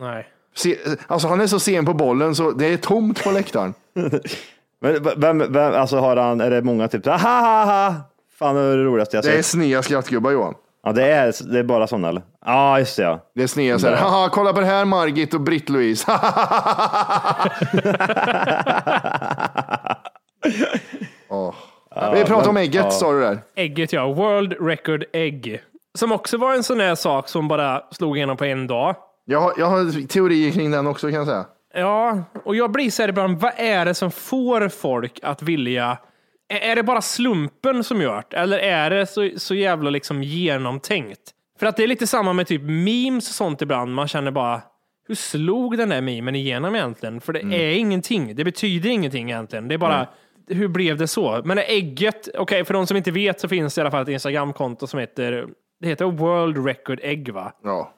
Nej. 0.00 0.28
Se, 0.56 0.76
alltså 1.06 1.28
han 1.28 1.40
är 1.40 1.46
så 1.46 1.60
sen 1.60 1.86
på 1.86 1.94
bollen 1.94 2.34
så 2.34 2.50
det 2.50 2.66
är 2.66 2.76
tomt 2.76 3.24
på 3.24 3.30
läktaren. 3.30 3.74
Men 4.80 5.02
vem, 5.16 5.52
vem, 5.52 5.74
alltså 5.74 5.96
har 5.96 6.16
han, 6.16 6.40
är 6.40 6.50
det 6.50 6.62
många 6.62 6.88
typ, 6.88 7.06
ha 7.06 7.16
ha 7.16 7.64
ha, 7.64 7.94
fan 8.38 8.54
det 8.54 8.60
är 8.60 8.76
det 8.76 8.84
roligaste 8.84 9.16
jag 9.16 9.24
Det 9.24 9.30
är 9.32 9.36
sett. 9.36 9.46
snea 9.46 9.82
skrattgubbar 9.82 10.30
Johan. 10.30 10.54
Ja, 10.82 10.92
det 10.92 11.12
är, 11.12 11.52
det 11.52 11.58
är 11.58 11.62
bara 11.62 11.86
sådana 11.86 12.08
eller? 12.08 12.22
Ja, 12.46 12.78
just 12.78 12.96
det 12.96 13.02
ja. 13.02 13.20
Det 13.34 13.42
är 13.42 13.46
snea 13.46 13.78
så 13.78 13.88
här, 13.88 13.96
haha 13.96 14.28
kolla 14.28 14.52
på 14.52 14.60
det 14.60 14.66
här 14.66 14.84
Margit 14.84 15.34
och 15.34 15.40
Britt-Louise. 15.40 16.04
Åh. 21.28 21.54
Vi 22.14 22.24
pratar 22.24 22.50
om 22.50 22.56
ägget 22.56 22.92
sa 22.92 23.12
du 23.12 23.20
där. 23.20 23.38
Ägget 23.54 23.92
ja, 23.92 24.12
World 24.12 24.54
Record 24.60 25.04
Egg. 25.12 25.62
Som 25.98 26.12
också 26.12 26.38
var 26.38 26.54
en 26.54 26.62
sån 26.62 26.78
där 26.78 26.94
sak 26.94 27.28
som 27.28 27.48
bara 27.48 27.82
slog 27.90 28.16
igenom 28.16 28.36
på 28.36 28.44
en 28.44 28.66
dag. 28.66 28.96
Jag 29.24 29.40
har, 29.40 29.52
jag 29.58 29.66
har 29.66 30.06
teorier 30.06 30.50
kring 30.50 30.70
den 30.70 30.86
också 30.86 31.06
kan 31.06 31.16
jag 31.16 31.26
säga. 31.26 31.44
Ja, 31.74 32.22
och 32.44 32.56
jag 32.56 32.72
blir 32.72 32.90
så 32.90 33.02
här 33.02 33.08
ibland, 33.08 33.38
vad 33.38 33.52
är 33.56 33.84
det 33.84 33.94
som 33.94 34.10
får 34.10 34.68
folk 34.68 35.20
att 35.22 35.42
vilja... 35.42 35.98
Är 36.48 36.76
det 36.76 36.82
bara 36.82 37.02
slumpen 37.02 37.84
som 37.84 38.02
gör 38.02 38.24
det? 38.30 38.36
Eller 38.36 38.58
är 38.58 38.90
det 38.90 39.06
så, 39.06 39.30
så 39.36 39.54
jävla 39.54 39.90
liksom 39.90 40.22
genomtänkt? 40.22 41.20
För 41.58 41.66
att 41.66 41.76
det 41.76 41.82
är 41.82 41.86
lite 41.86 42.06
samma 42.06 42.32
med 42.32 42.46
typ 42.46 42.62
memes 42.62 43.28
och 43.28 43.34
sånt 43.34 43.62
ibland. 43.62 43.94
Man 43.94 44.08
känner 44.08 44.30
bara, 44.30 44.62
hur 45.08 45.14
slog 45.14 45.78
den 45.78 45.88
där 45.88 46.00
memen 46.00 46.34
igenom 46.34 46.74
egentligen? 46.74 47.20
För 47.20 47.32
det 47.32 47.40
är 47.40 47.74
ingenting. 47.74 48.36
Det 48.36 48.44
betyder 48.44 48.90
ingenting 48.90 49.30
egentligen. 49.30 49.68
Det 49.68 49.74
är 49.74 49.78
bara, 49.78 50.08
hur 50.48 50.68
blev 50.68 50.96
det 50.96 51.06
så? 51.08 51.42
Men 51.44 51.58
ägget, 51.58 52.28
okej, 52.38 52.64
för 52.64 52.74
de 52.74 52.86
som 52.86 52.96
inte 52.96 53.10
vet 53.10 53.40
så 53.40 53.48
finns 53.48 53.74
det 53.74 53.78
i 53.78 53.80
alla 53.80 53.90
fall 53.90 54.02
ett 54.02 54.08
Instagramkonto 54.08 54.86
som 54.86 55.00
heter, 55.00 55.48
det 55.80 55.88
heter 55.88 56.04
World 56.04 56.66
Record 56.66 57.00
Egg 57.02 57.32
va? 57.32 57.52
Ja. 57.64 57.92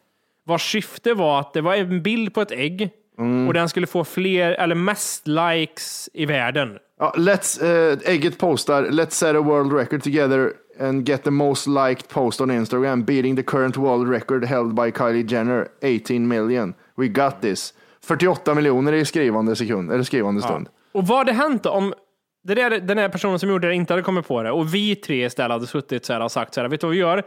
Vars 0.46 0.72
syfte 0.72 1.14
var 1.14 1.40
att 1.40 1.52
det 1.52 1.60
var 1.60 1.74
en 1.74 2.02
bild 2.02 2.34
på 2.34 2.40
ett 2.40 2.52
ägg 2.52 2.90
Mm. 3.18 3.48
och 3.48 3.54
den 3.54 3.68
skulle 3.68 3.86
få 3.86 4.04
fler, 4.04 4.52
eller 4.52 4.74
mest 4.74 5.28
likes 5.28 6.08
i 6.12 6.26
världen. 6.26 6.78
Ja, 7.00 7.12
let's, 7.16 7.64
eh, 7.64 7.98
ägget 8.12 8.38
postar, 8.38 8.82
let's 8.82 9.10
set 9.10 9.36
a 9.36 9.40
world 9.40 9.72
record 9.72 10.02
together 10.02 10.52
and 10.80 11.08
get 11.08 11.24
the 11.24 11.30
most 11.30 11.66
liked 11.66 12.08
post 12.08 12.40
on 12.40 12.50
Instagram, 12.50 13.04
beating 13.04 13.36
the 13.36 13.42
current 13.42 13.76
world 13.76 14.10
record 14.10 14.44
held 14.44 14.74
by 14.74 14.92
Kylie 14.92 15.22
Jenner, 15.28 15.68
18 15.82 16.28
million. 16.28 16.74
We 16.96 17.06
got 17.08 17.40
this. 17.40 17.74
48 18.02 18.54
miljoner 18.54 18.92
i 18.92 19.04
skrivande 19.04 19.56
sekund, 19.56 19.92
eller 19.92 20.02
skrivande 20.04 20.42
stund. 20.42 20.68
Och 20.92 21.06
vad 21.06 21.18
hade 21.18 21.32
hänt 21.32 21.66
om 21.66 21.94
det 22.46 22.54
där, 22.54 22.70
den 22.80 22.98
här 22.98 23.08
personen 23.08 23.38
som 23.38 23.48
gjorde 23.50 23.68
det 23.68 23.74
inte 23.74 23.92
hade 23.92 24.02
kommit 24.02 24.28
på 24.28 24.42
det 24.42 24.50
och 24.50 24.74
vi 24.74 24.96
tre 24.96 25.24
istället 25.26 25.50
hade 25.52 25.66
suttit 25.66 26.04
så 26.04 26.12
här 26.12 26.20
och 26.20 26.32
sagt 26.32 26.54
så 26.54 26.60
här, 26.60 26.68
vet 26.68 26.80
du 26.80 26.86
vad 26.86 26.94
vi 26.94 27.00
gör? 27.00 27.22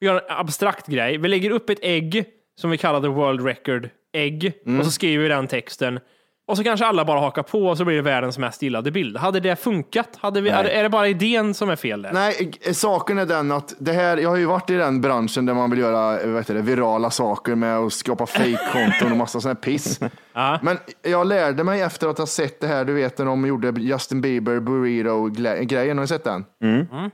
Vi 0.00 0.06
gör 0.06 0.14
en 0.14 0.20
abstrakt 0.28 0.86
grej. 0.86 1.18
Vi 1.18 1.28
lägger 1.28 1.50
upp 1.50 1.70
ett 1.70 1.78
ägg 1.82 2.24
som 2.60 2.70
vi 2.70 2.78
kallar 2.78 3.00
The 3.00 3.08
World 3.08 3.46
Record 3.46 3.88
ägg 4.12 4.52
Mm. 4.66 4.78
och 4.78 4.84
så 4.84 4.92
skriver 4.92 5.22
vi 5.22 5.28
den 5.28 5.46
texten. 5.46 6.00
Och 6.46 6.56
så 6.56 6.64
kanske 6.64 6.86
alla 6.86 7.04
bara 7.04 7.20
hakar 7.20 7.42
på 7.42 7.66
och 7.66 7.78
så 7.78 7.84
blir 7.84 7.96
det 7.96 8.02
världens 8.02 8.38
mest 8.38 8.62
gillade 8.62 8.90
bild. 8.90 9.16
Hade 9.16 9.40
det 9.40 9.56
funkat? 9.56 10.08
Hade 10.20 10.40
vi, 10.40 10.50
är, 10.50 10.64
är 10.64 10.82
det 10.82 10.88
bara 10.88 11.08
idén 11.08 11.54
som 11.54 11.70
är 11.70 11.76
fel 11.76 12.02
där? 12.02 12.12
Nej, 12.12 12.52
eh, 12.60 12.72
saken 12.72 13.18
är 13.18 13.26
den 13.26 13.52
att 13.52 13.74
det 13.78 13.92
här, 13.92 14.16
jag 14.16 14.28
har 14.28 14.36
ju 14.36 14.44
varit 14.46 14.70
i 14.70 14.74
den 14.74 15.00
branschen 15.00 15.46
där 15.46 15.54
man 15.54 15.70
vill 15.70 15.78
göra 15.78 16.20
eh, 16.20 16.36
heter 16.36 16.54
det, 16.54 16.62
virala 16.62 17.10
saker 17.10 17.54
med 17.54 17.78
att 17.78 17.92
skapa 17.92 18.26
fake-konton 18.26 19.10
och 19.12 19.16
massa 19.18 19.40
sån 19.40 19.48
här 19.48 19.54
piss. 19.54 20.00
Men 20.62 20.78
jag 21.02 21.26
lärde 21.26 21.64
mig 21.64 21.80
efter 21.80 22.08
att 22.08 22.18
ha 22.18 22.26
sett 22.26 22.60
det 22.60 22.66
här, 22.66 22.84
du 22.84 22.92
vet 22.92 23.18
när 23.18 23.26
de 23.26 23.46
gjorde 23.46 23.80
Justin 23.80 24.20
Bieber 24.20 24.60
burrito-grejen, 24.60 25.98
har 25.98 26.02
ni 26.02 26.08
sett 26.08 26.24
den? 26.24 26.44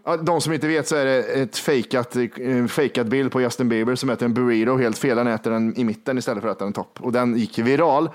Ja, 0.05 0.17
De 0.17 0.41
som 0.41 0.53
inte 0.53 0.67
vet 0.67 0.89
så 0.89 0.97
är 0.97 1.05
det 1.05 1.23
ett 1.23 1.57
fejkat, 1.57 2.17
en 2.37 2.69
fejkad 2.69 3.09
bild 3.09 3.33
på 3.33 3.41
Justin 3.41 3.69
Bieber 3.69 3.95
som 3.95 4.11
äter 4.11 4.27
en 4.27 4.35
burrito 4.35 4.77
helt 4.77 4.99
fel. 4.99 5.19
Han 5.19 5.27
äter 5.27 5.51
den 5.51 5.79
i 5.79 5.85
mitten 5.85 6.19
istället 6.19 6.43
för 6.43 6.51
att 6.51 6.57
äta 6.57 6.65
den 6.65 6.73
topp. 6.73 6.99
Och 7.01 7.13
den 7.13 7.37
gick 7.37 7.59
viral. 7.59 8.11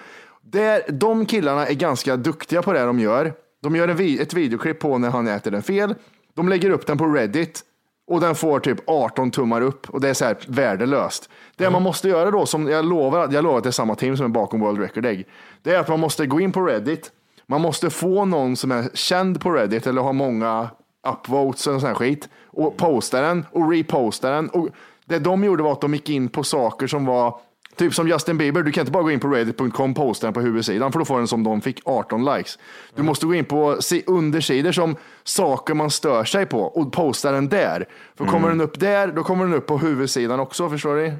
Där, 0.45 0.81
de 0.91 1.25
killarna 1.25 1.67
är 1.67 1.73
ganska 1.73 2.17
duktiga 2.17 2.61
på 2.61 2.73
det 2.73 2.83
de 2.83 2.99
gör. 2.99 3.33
De 3.61 3.75
gör 3.75 3.87
en 3.87 3.97
vi, 3.97 4.21
ett 4.21 4.33
videoklipp 4.33 4.79
på 4.79 4.97
när 4.97 5.09
han 5.09 5.27
äter 5.27 5.51
den 5.51 5.63
fel. 5.63 5.95
De 6.33 6.49
lägger 6.49 6.69
upp 6.69 6.87
den 6.87 6.97
på 6.97 7.05
Reddit 7.05 7.61
och 8.07 8.21
den 8.21 8.35
får 8.35 8.59
typ 8.59 8.89
18 8.89 9.31
tummar 9.31 9.61
upp 9.61 9.89
och 9.89 10.01
det 10.01 10.09
är 10.09 10.13
så 10.13 10.25
här 10.25 10.37
värdelöst. 10.47 11.29
Det 11.55 11.69
man 11.69 11.81
måste 11.81 12.09
göra 12.09 12.31
då, 12.31 12.45
som 12.45 12.67
jag 12.67 12.85
lovar, 12.85 13.29
jag 13.31 13.43
lovar 13.43 13.57
att 13.57 13.63
det 13.63 13.69
är 13.69 13.71
samma 13.71 13.95
team 13.95 14.17
som 14.17 14.25
är 14.25 14.29
bakom 14.29 14.59
World 14.59 14.79
Record 14.79 15.05
Egg, 15.05 15.27
det 15.61 15.75
är 15.75 15.79
att 15.79 15.87
man 15.87 15.99
måste 15.99 16.25
gå 16.25 16.39
in 16.39 16.51
på 16.51 16.61
Reddit. 16.61 17.11
Man 17.47 17.61
måste 17.61 17.89
få 17.89 18.25
någon 18.25 18.55
som 18.55 18.71
är 18.71 18.89
känd 18.93 19.41
på 19.41 19.51
Reddit 19.51 19.87
eller 19.87 20.01
har 20.01 20.13
många 20.13 20.69
upvotes 21.07 21.67
och 21.67 21.81
sån 21.81 21.87
här 21.87 21.95
skit 21.95 22.29
och 22.45 22.77
posta 22.77 23.21
den 23.21 23.45
och 23.51 23.71
reposta 23.71 24.29
den. 24.29 24.49
Och 24.49 24.69
det 25.05 25.19
de 25.19 25.43
gjorde 25.43 25.63
var 25.63 25.71
att 25.71 25.81
de 25.81 25.93
gick 25.93 26.09
in 26.09 26.29
på 26.29 26.43
saker 26.43 26.87
som 26.87 27.05
var 27.05 27.39
Typ 27.75 27.93
som 27.93 28.07
Justin 28.07 28.37
Bieber, 28.37 28.61
du 28.63 28.71
kan 28.71 28.81
inte 28.81 28.91
bara 28.91 29.03
gå 29.03 29.11
in 29.11 29.19
på 29.19 29.27
reddit.com 29.27 29.93
posta 29.93 30.27
den 30.27 30.33
på 30.33 30.41
huvudsidan 30.41 30.91
för 30.91 30.99
då 30.99 31.05
får 31.05 31.17
den 31.17 31.27
som 31.27 31.43
de 31.43 31.61
fick 31.61 31.81
18 31.85 32.25
likes. 32.25 32.59
Du 32.95 33.03
måste 33.03 33.25
gå 33.25 33.33
in 33.35 33.45
på 33.45 33.77
si- 33.81 34.03
undersidor 34.07 34.71
som 34.71 34.95
saker 35.23 35.73
man 35.73 35.89
stör 35.89 36.23
sig 36.23 36.45
på 36.45 36.61
och 36.61 36.91
posta 36.91 37.31
den 37.31 37.49
där. 37.49 37.85
För 38.17 38.25
kommer 38.25 38.49
den 38.49 38.61
upp 38.61 38.79
där, 38.79 39.07
då 39.07 39.23
kommer 39.23 39.45
den 39.45 39.53
upp 39.53 39.65
på 39.67 39.77
huvudsidan 39.77 40.39
också, 40.39 40.69
förstår 40.69 40.95
du? 40.95 41.13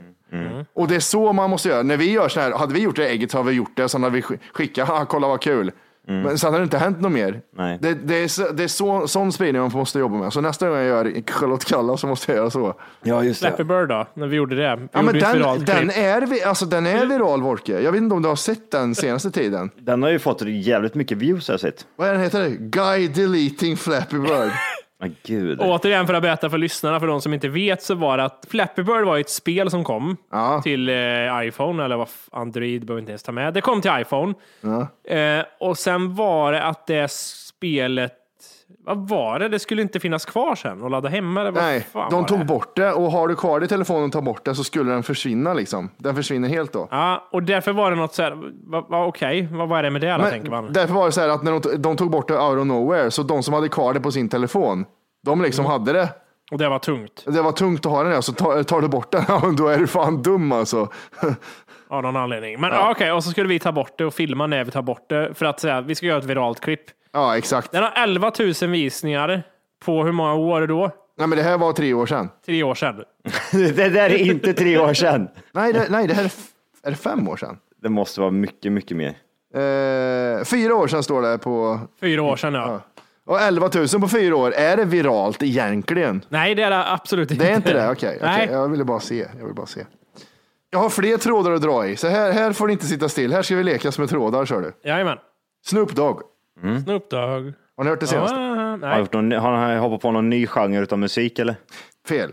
Och 0.73 0.87
det 0.87 0.95
är 0.95 0.99
så 0.99 1.33
man 1.33 1.49
måste 1.49 1.69
göra. 1.69 1.83
När 1.83 1.97
vi 1.97 2.11
gör 2.11 2.29
så 2.29 2.39
här, 2.39 2.51
hade 2.51 2.73
vi 2.73 2.79
gjort 2.79 2.95
det 2.95 3.07
ägget 3.09 3.31
så 3.31 3.37
hade 3.37 3.49
vi 3.49 3.55
gjort 3.55 3.71
det, 3.75 3.89
sen 3.89 4.03
hade 4.03 4.15
vi 4.15 4.21
sk- 4.21 4.39
skickat, 4.53 4.87
"Haha, 4.87 5.05
kolla 5.09 5.27
vad 5.27 5.41
kul. 5.41 5.71
Men 6.07 6.37
sen 6.37 6.51
har 6.53 6.59
det 6.59 6.63
inte 6.63 6.77
hänt 6.77 7.01
något 7.01 7.11
mer. 7.11 7.41
Nej. 7.57 7.77
Det, 7.81 7.93
det 7.93 8.15
är, 8.23 8.27
så, 8.27 8.51
det 8.51 8.63
är 8.63 8.67
så, 8.67 9.07
sån 9.07 9.31
spridning 9.31 9.61
man 9.61 9.71
måste 9.73 9.99
jobba 9.99 10.17
med. 10.17 10.33
Så 10.33 10.41
nästa 10.41 10.67
gång 10.69 10.77
jag 10.77 10.85
gör 10.85 11.21
Charlotte 11.31 11.65
Kalla 11.65 11.97
så 11.97 12.07
måste 12.07 12.31
jag 12.31 12.37
göra 12.37 12.49
så. 12.49 12.73
Ja, 13.03 13.23
just 13.23 13.39
Flappy 13.39 13.63
Bird 13.63 13.87
då, 13.89 14.07
när 14.13 14.27
vi 14.27 14.35
gjorde 14.35 14.55
det. 14.55 14.75
Vi 14.75 14.87
Ja, 14.91 15.01
gjorde 15.01 15.13
men 15.13 15.41
den, 15.41 15.65
den, 15.65 15.89
är, 15.89 16.21
vi- 16.21 16.43
alltså, 16.43 16.65
den 16.65 16.85
är 16.85 17.05
viral, 17.05 17.41
Wolke. 17.41 17.79
Jag 17.81 17.91
vet 17.91 18.01
inte 18.01 18.15
om 18.15 18.21
du 18.21 18.29
har 18.29 18.35
sett 18.35 18.71
den 18.71 18.95
senaste 18.95 19.31
tiden. 19.31 19.69
Den 19.79 20.03
har 20.03 20.09
ju 20.09 20.19
fått 20.19 20.41
jävligt 20.41 20.95
mycket 20.95 21.17
views 21.17 21.47
har 21.47 21.53
jag 21.53 21.61
sett. 21.61 21.85
Vad 21.95 22.07
är 22.07 22.13
den 22.13 22.21
heter? 22.21 22.41
Det? 22.41 22.49
Guy 22.49 23.07
deleting 23.07 23.77
Flappy 23.77 24.17
Bird. 24.19 24.51
Ja, 25.03 25.09
gud. 25.23 25.59
Återigen 25.61 26.07
för 26.07 26.13
att 26.13 26.21
berätta 26.21 26.49
för 26.49 26.57
lyssnarna, 26.57 26.99
för 26.99 27.07
de 27.07 27.21
som 27.21 27.33
inte 27.33 27.47
vet, 27.49 27.83
så 27.83 27.95
var 27.95 28.17
det 28.17 28.23
att 28.23 28.45
Flappy 28.49 28.83
Bird 28.83 29.05
var 29.05 29.17
ett 29.17 29.29
spel 29.29 29.69
som 29.69 29.83
kom 29.83 30.17
Ja. 30.31 30.61
till 30.63 30.89
eh, 30.89 30.95
iPhone, 31.47 31.83
eller 31.85 31.95
vad 31.95 32.09
Android 32.31 32.85
behöver 32.85 32.99
inte 32.99 33.11
ens 33.11 33.23
ta 33.23 33.31
med. 33.31 33.53
Det 33.53 33.61
kom 33.61 33.81
till 33.81 33.91
iPhone. 33.99 34.33
Eh, 35.07 35.45
och 35.59 35.77
sen 35.77 36.15
var 36.15 36.51
det 36.51 36.63
att 36.63 36.87
det 36.87 37.11
spelet, 37.11 38.13
vad 38.85 39.09
var 39.09 39.39
det? 39.39 39.49
Det 39.49 39.59
skulle 39.59 39.81
inte 39.81 39.99
finnas 39.99 40.25
kvar 40.25 40.55
sen 40.55 40.81
och 40.81 40.89
ladda 40.89 41.09
hemma. 41.09 41.41
Eller 41.41 41.51
vad 41.51 41.63
Nej, 41.63 41.87
fan 41.93 42.11
de 42.11 42.25
tog 42.25 42.39
det? 42.39 42.45
bort 42.45 42.75
det 42.75 42.91
och 42.91 43.11
har 43.11 43.27
du 43.27 43.35
kvar 43.35 43.59
det 43.59 43.65
i 43.65 43.69
telefonen 43.69 44.03
och 44.03 44.11
tar 44.11 44.21
bort 44.21 44.45
det 44.45 44.55
så 44.55 44.63
skulle 44.63 44.91
den 44.91 45.03
försvinna 45.03 45.53
liksom. 45.53 45.89
Den 45.97 46.15
försvinner 46.15 46.49
helt 46.49 46.73
då. 46.73 46.87
Ja, 46.91 47.27
och 47.31 47.43
därför 47.43 47.71
var 47.71 47.91
det 47.91 47.97
något 47.97 48.13
så 48.13 48.23
här, 48.23 48.31
va, 48.71 48.85
va, 48.89 49.05
okej, 49.05 49.47
vad, 49.51 49.69
vad 49.69 49.79
är 49.79 49.83
det 49.83 49.89
med 49.89 50.01
det 50.01 50.17
då, 50.17 50.23
tänker 50.23 50.49
man? 50.49 50.73
därför 50.73 50.93
var 50.93 51.05
det 51.05 51.11
så 51.11 51.21
här 51.21 51.29
att 51.29 51.43
när 51.43 51.51
de, 51.51 51.81
de 51.81 51.95
tog 51.97 52.11
bort 52.11 52.27
det 52.27 52.39
out 52.39 52.59
of 52.59 52.67
nowhere, 52.67 53.11
så 53.11 53.23
de 53.23 53.43
som 53.43 53.53
hade 53.53 53.69
kvar 53.69 53.93
det 53.93 53.99
på 53.99 54.11
sin 54.11 54.29
telefon, 54.29 54.85
de 55.25 55.41
liksom 55.41 55.65
hade 55.65 55.93
det. 55.93 56.09
Och 56.51 56.57
det 56.57 56.69
var 56.69 56.79
tungt, 56.79 57.23
Det 57.27 57.41
var 57.41 57.51
tungt 57.51 57.85
att 57.85 57.91
ha 57.91 58.03
den 58.03 58.11
där, 58.11 58.21
så 58.21 58.33
tar, 58.33 58.63
tar 58.63 58.81
du 58.81 58.87
bort 58.87 59.11
den, 59.11 59.55
då 59.55 59.67
är 59.67 59.77
du 59.77 59.87
fan 59.87 60.21
dum 60.21 60.51
alltså. 60.51 60.87
av 61.87 62.03
någon 62.03 62.15
anledning. 62.15 62.61
Men 62.61 62.71
ja. 62.71 62.91
okej, 62.91 63.11
och 63.11 63.23
så 63.23 63.29
skulle 63.31 63.49
vi 63.49 63.59
ta 63.59 63.71
bort 63.71 63.97
det 63.97 64.05
och 64.05 64.13
filma 64.13 64.47
när 64.47 64.63
vi 64.63 64.71
tar 64.71 64.81
bort 64.81 65.09
det, 65.09 65.33
för 65.33 65.45
att 65.45 65.59
säga, 65.59 65.81
vi 65.81 65.95
ska 65.95 66.05
göra 66.05 66.19
ett 66.19 66.25
viralt 66.25 66.59
klipp. 66.59 66.83
Ja, 67.13 67.37
exakt. 67.37 67.71
Den 67.71 67.83
har 67.83 67.91
11 67.95 68.31
000 68.61 68.69
visningar 68.71 69.43
på 69.85 70.03
hur 70.03 70.11
många 70.11 70.33
år 70.33 70.67
då? 70.67 70.91
Nej, 71.17 71.27
men 71.27 71.37
det 71.37 71.43
här 71.43 71.57
var 71.57 71.73
tre 71.73 71.93
år 71.93 72.05
sedan. 72.05 72.29
Tre 72.45 72.63
år 72.63 72.75
sedan. 72.75 73.03
Det 73.51 73.89
där 73.89 74.09
är 74.09 74.17
inte 74.17 74.53
tre 74.53 74.77
år 74.77 74.93
sedan. 74.93 75.27
Nej, 75.51 75.73
det, 75.73 75.87
nej, 75.89 76.07
det 76.07 76.13
här 76.13 76.23
är, 76.23 76.31
är 76.83 76.91
det 76.91 76.97
fem 76.97 77.29
år 77.29 77.37
sedan. 77.37 77.57
Det 77.81 77.89
måste 77.89 78.21
vara 78.21 78.31
mycket, 78.31 78.71
mycket 78.71 78.97
mer. 78.97 79.13
Eh, 79.55 80.43
fyra 80.43 80.75
år 80.75 80.87
sedan 80.87 81.03
står 81.03 81.21
det 81.21 81.37
på 81.37 81.79
Fyra 81.99 82.21
år 82.23 82.35
sedan, 82.35 82.53
ja. 82.53 82.81
Och 83.25 83.41
11 83.41 83.69
000 83.75 83.87
på 84.01 84.07
fyra 84.07 84.35
år, 84.35 84.53
är 84.53 84.77
det 84.77 84.85
viralt 84.85 85.43
egentligen? 85.43 86.25
Nej, 86.29 86.55
det 86.55 86.63
är 86.63 86.69
det 86.69 86.91
absolut 86.91 87.31
inte. 87.31 87.45
Det 87.45 87.51
är 87.51 87.55
inte 87.55 87.73
det? 87.73 87.89
Okej, 87.89 88.17
okej. 88.17 88.29
Nej. 88.37 88.49
jag 88.51 88.69
ville 88.69 88.83
bara 88.83 88.99
se. 88.99 89.27
Jag 89.39 89.45
vill 89.45 89.55
bara 89.55 89.65
se. 89.65 89.85
Jag 90.69 90.79
har 90.79 90.89
fler 90.89 91.17
trådar 91.17 91.51
att 91.51 91.61
dra 91.61 91.87
i, 91.87 91.95
så 91.95 92.07
här, 92.07 92.31
här 92.31 92.53
får 92.53 92.67
ni 92.67 92.73
inte 92.73 92.85
sitta 92.85 93.09
still. 93.09 93.33
Här 93.33 93.41
ska 93.41 93.55
vi 93.55 93.63
lekas 93.63 93.99
med 93.99 94.09
trådar, 94.09 94.45
kör 94.45 94.61
du. 94.61 94.89
Jajamän. 94.89 95.17
Snoop 95.65 95.95
Dogg. 95.95 96.21
Snoop 96.83 97.09
Dogg. 97.09 97.53
Har 97.77 97.83
ni 97.83 97.89
hört 97.89 97.99
det 97.99 98.07
senaste? 98.07 98.35
Ah, 98.35 98.39
Har 98.39 98.55
han, 98.55 98.79
nej. 98.79 98.99
gjort 98.99 99.13
någon, 99.13 99.31
har 99.31 99.51
han 99.51 99.77
hoppat 99.79 100.01
på 100.01 100.11
någon 100.11 100.29
ny 100.29 100.47
genre 100.47 100.87
av 100.91 100.99
musik 100.99 101.39
eller? 101.39 101.55
Fel. 102.07 102.31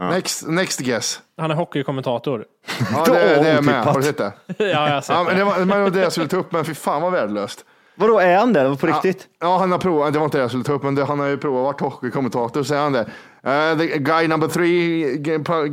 Next, 0.00 0.46
next 0.48 0.80
guess. 0.80 1.20
Han 1.36 1.50
är 1.50 1.54
hockeykommentator. 1.54 2.44
Ja, 2.92 3.04
det, 3.06 3.12
det 3.12 3.48
är 3.48 3.54
jag 3.54 3.64
med. 3.64 3.84
Har 3.84 3.94
du 3.94 4.02
sett 4.02 4.18
det? 4.18 4.32
ja, 4.58 4.64
jag 4.66 4.78
har 4.94 5.00
sett 5.00 5.16
Ja, 5.16 5.24
men 5.24 5.36
det. 5.38 5.44
var, 5.44 5.58
men 5.58 5.68
det 5.68 5.82
var 5.82 5.90
det 5.90 6.00
jag 6.00 6.12
skulle 6.12 6.28
ta 6.28 6.36
upp, 6.36 6.52
men 6.52 6.64
fy 6.64 6.74
fan 6.74 7.02
vad 7.02 7.12
värdelöst. 7.12 7.64
Vadå, 7.94 8.18
är 8.18 8.36
han 8.38 8.52
det? 8.52 8.76
På 8.80 8.86
riktigt? 8.86 9.28
Ja, 9.40 9.58
han 9.58 9.72
har 9.72 9.78
provat, 9.78 10.12
det 10.12 10.18
var 10.18 10.24
inte 10.24 10.38
det 10.38 10.42
jag 10.42 10.50
skulle 10.50 10.64
ta 10.64 10.72
upp, 10.72 10.82
men 10.82 10.94
det, 10.94 11.04
han 11.04 11.18
har 11.18 11.26
ju 11.26 11.36
provat 11.38 11.80
vara 11.80 11.90
hockeykommentator, 11.90 12.62
säger 12.62 12.82
han 12.82 12.92
det. 12.92 13.06
Uh, 13.46 13.78
the 13.78 13.98
guy 13.98 14.28
number 14.28 14.48
three 14.48 15.02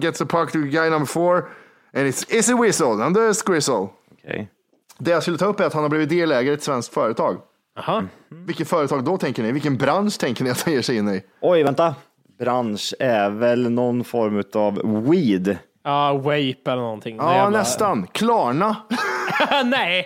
gets 0.02 0.22
a 0.22 0.26
puck 0.30 0.52
to 0.52 0.58
guy 0.60 0.90
number 0.90 1.06
four, 1.06 1.36
and 1.94 2.08
it's, 2.08 2.30
it's 2.30 2.54
a 2.54 2.62
whistle, 2.62 3.04
and 3.04 3.18
there's 3.18 3.52
grizzle. 3.52 3.88
Okej. 4.24 4.50
Det 4.98 5.12
jag 5.12 5.22
skulle 5.22 5.38
ta 5.38 5.46
upp 5.46 5.60
är 5.60 5.64
att 5.66 5.74
han 5.74 5.84
har 5.84 5.90
blivit 5.90 6.10
delägare 6.10 6.52
i 6.52 6.54
ett 6.54 6.64
svenskt 6.64 6.94
företag. 6.94 7.38
Jaha. 7.76 8.08
Vilket 8.30 8.68
företag 8.70 9.04
då 9.04 9.18
tänker 9.18 9.44
ni? 9.44 9.52
Vilken 9.52 9.78
bransch 9.78 10.20
tänker 10.20 10.44
ni 10.44 10.50
att 10.50 10.62
han 10.62 10.74
ger 10.74 10.82
sig 10.82 10.98
in 10.98 11.10
i? 11.10 11.24
Oj, 11.42 11.64
vänta. 11.64 11.96
Bransch 12.40 12.94
är 13.00 13.30
väl 13.30 13.70
någon 13.72 14.04
form 14.04 14.44
av 14.54 15.04
weed. 15.10 15.58
Ja, 15.84 16.14
vape 16.14 16.62
eller 16.72 16.76
någonting. 16.82 17.18
Ja, 17.18 17.36
Jävla- 17.36 17.58
nästan. 17.60 18.08
Klarna. 18.12 18.76
Nej! 19.66 20.06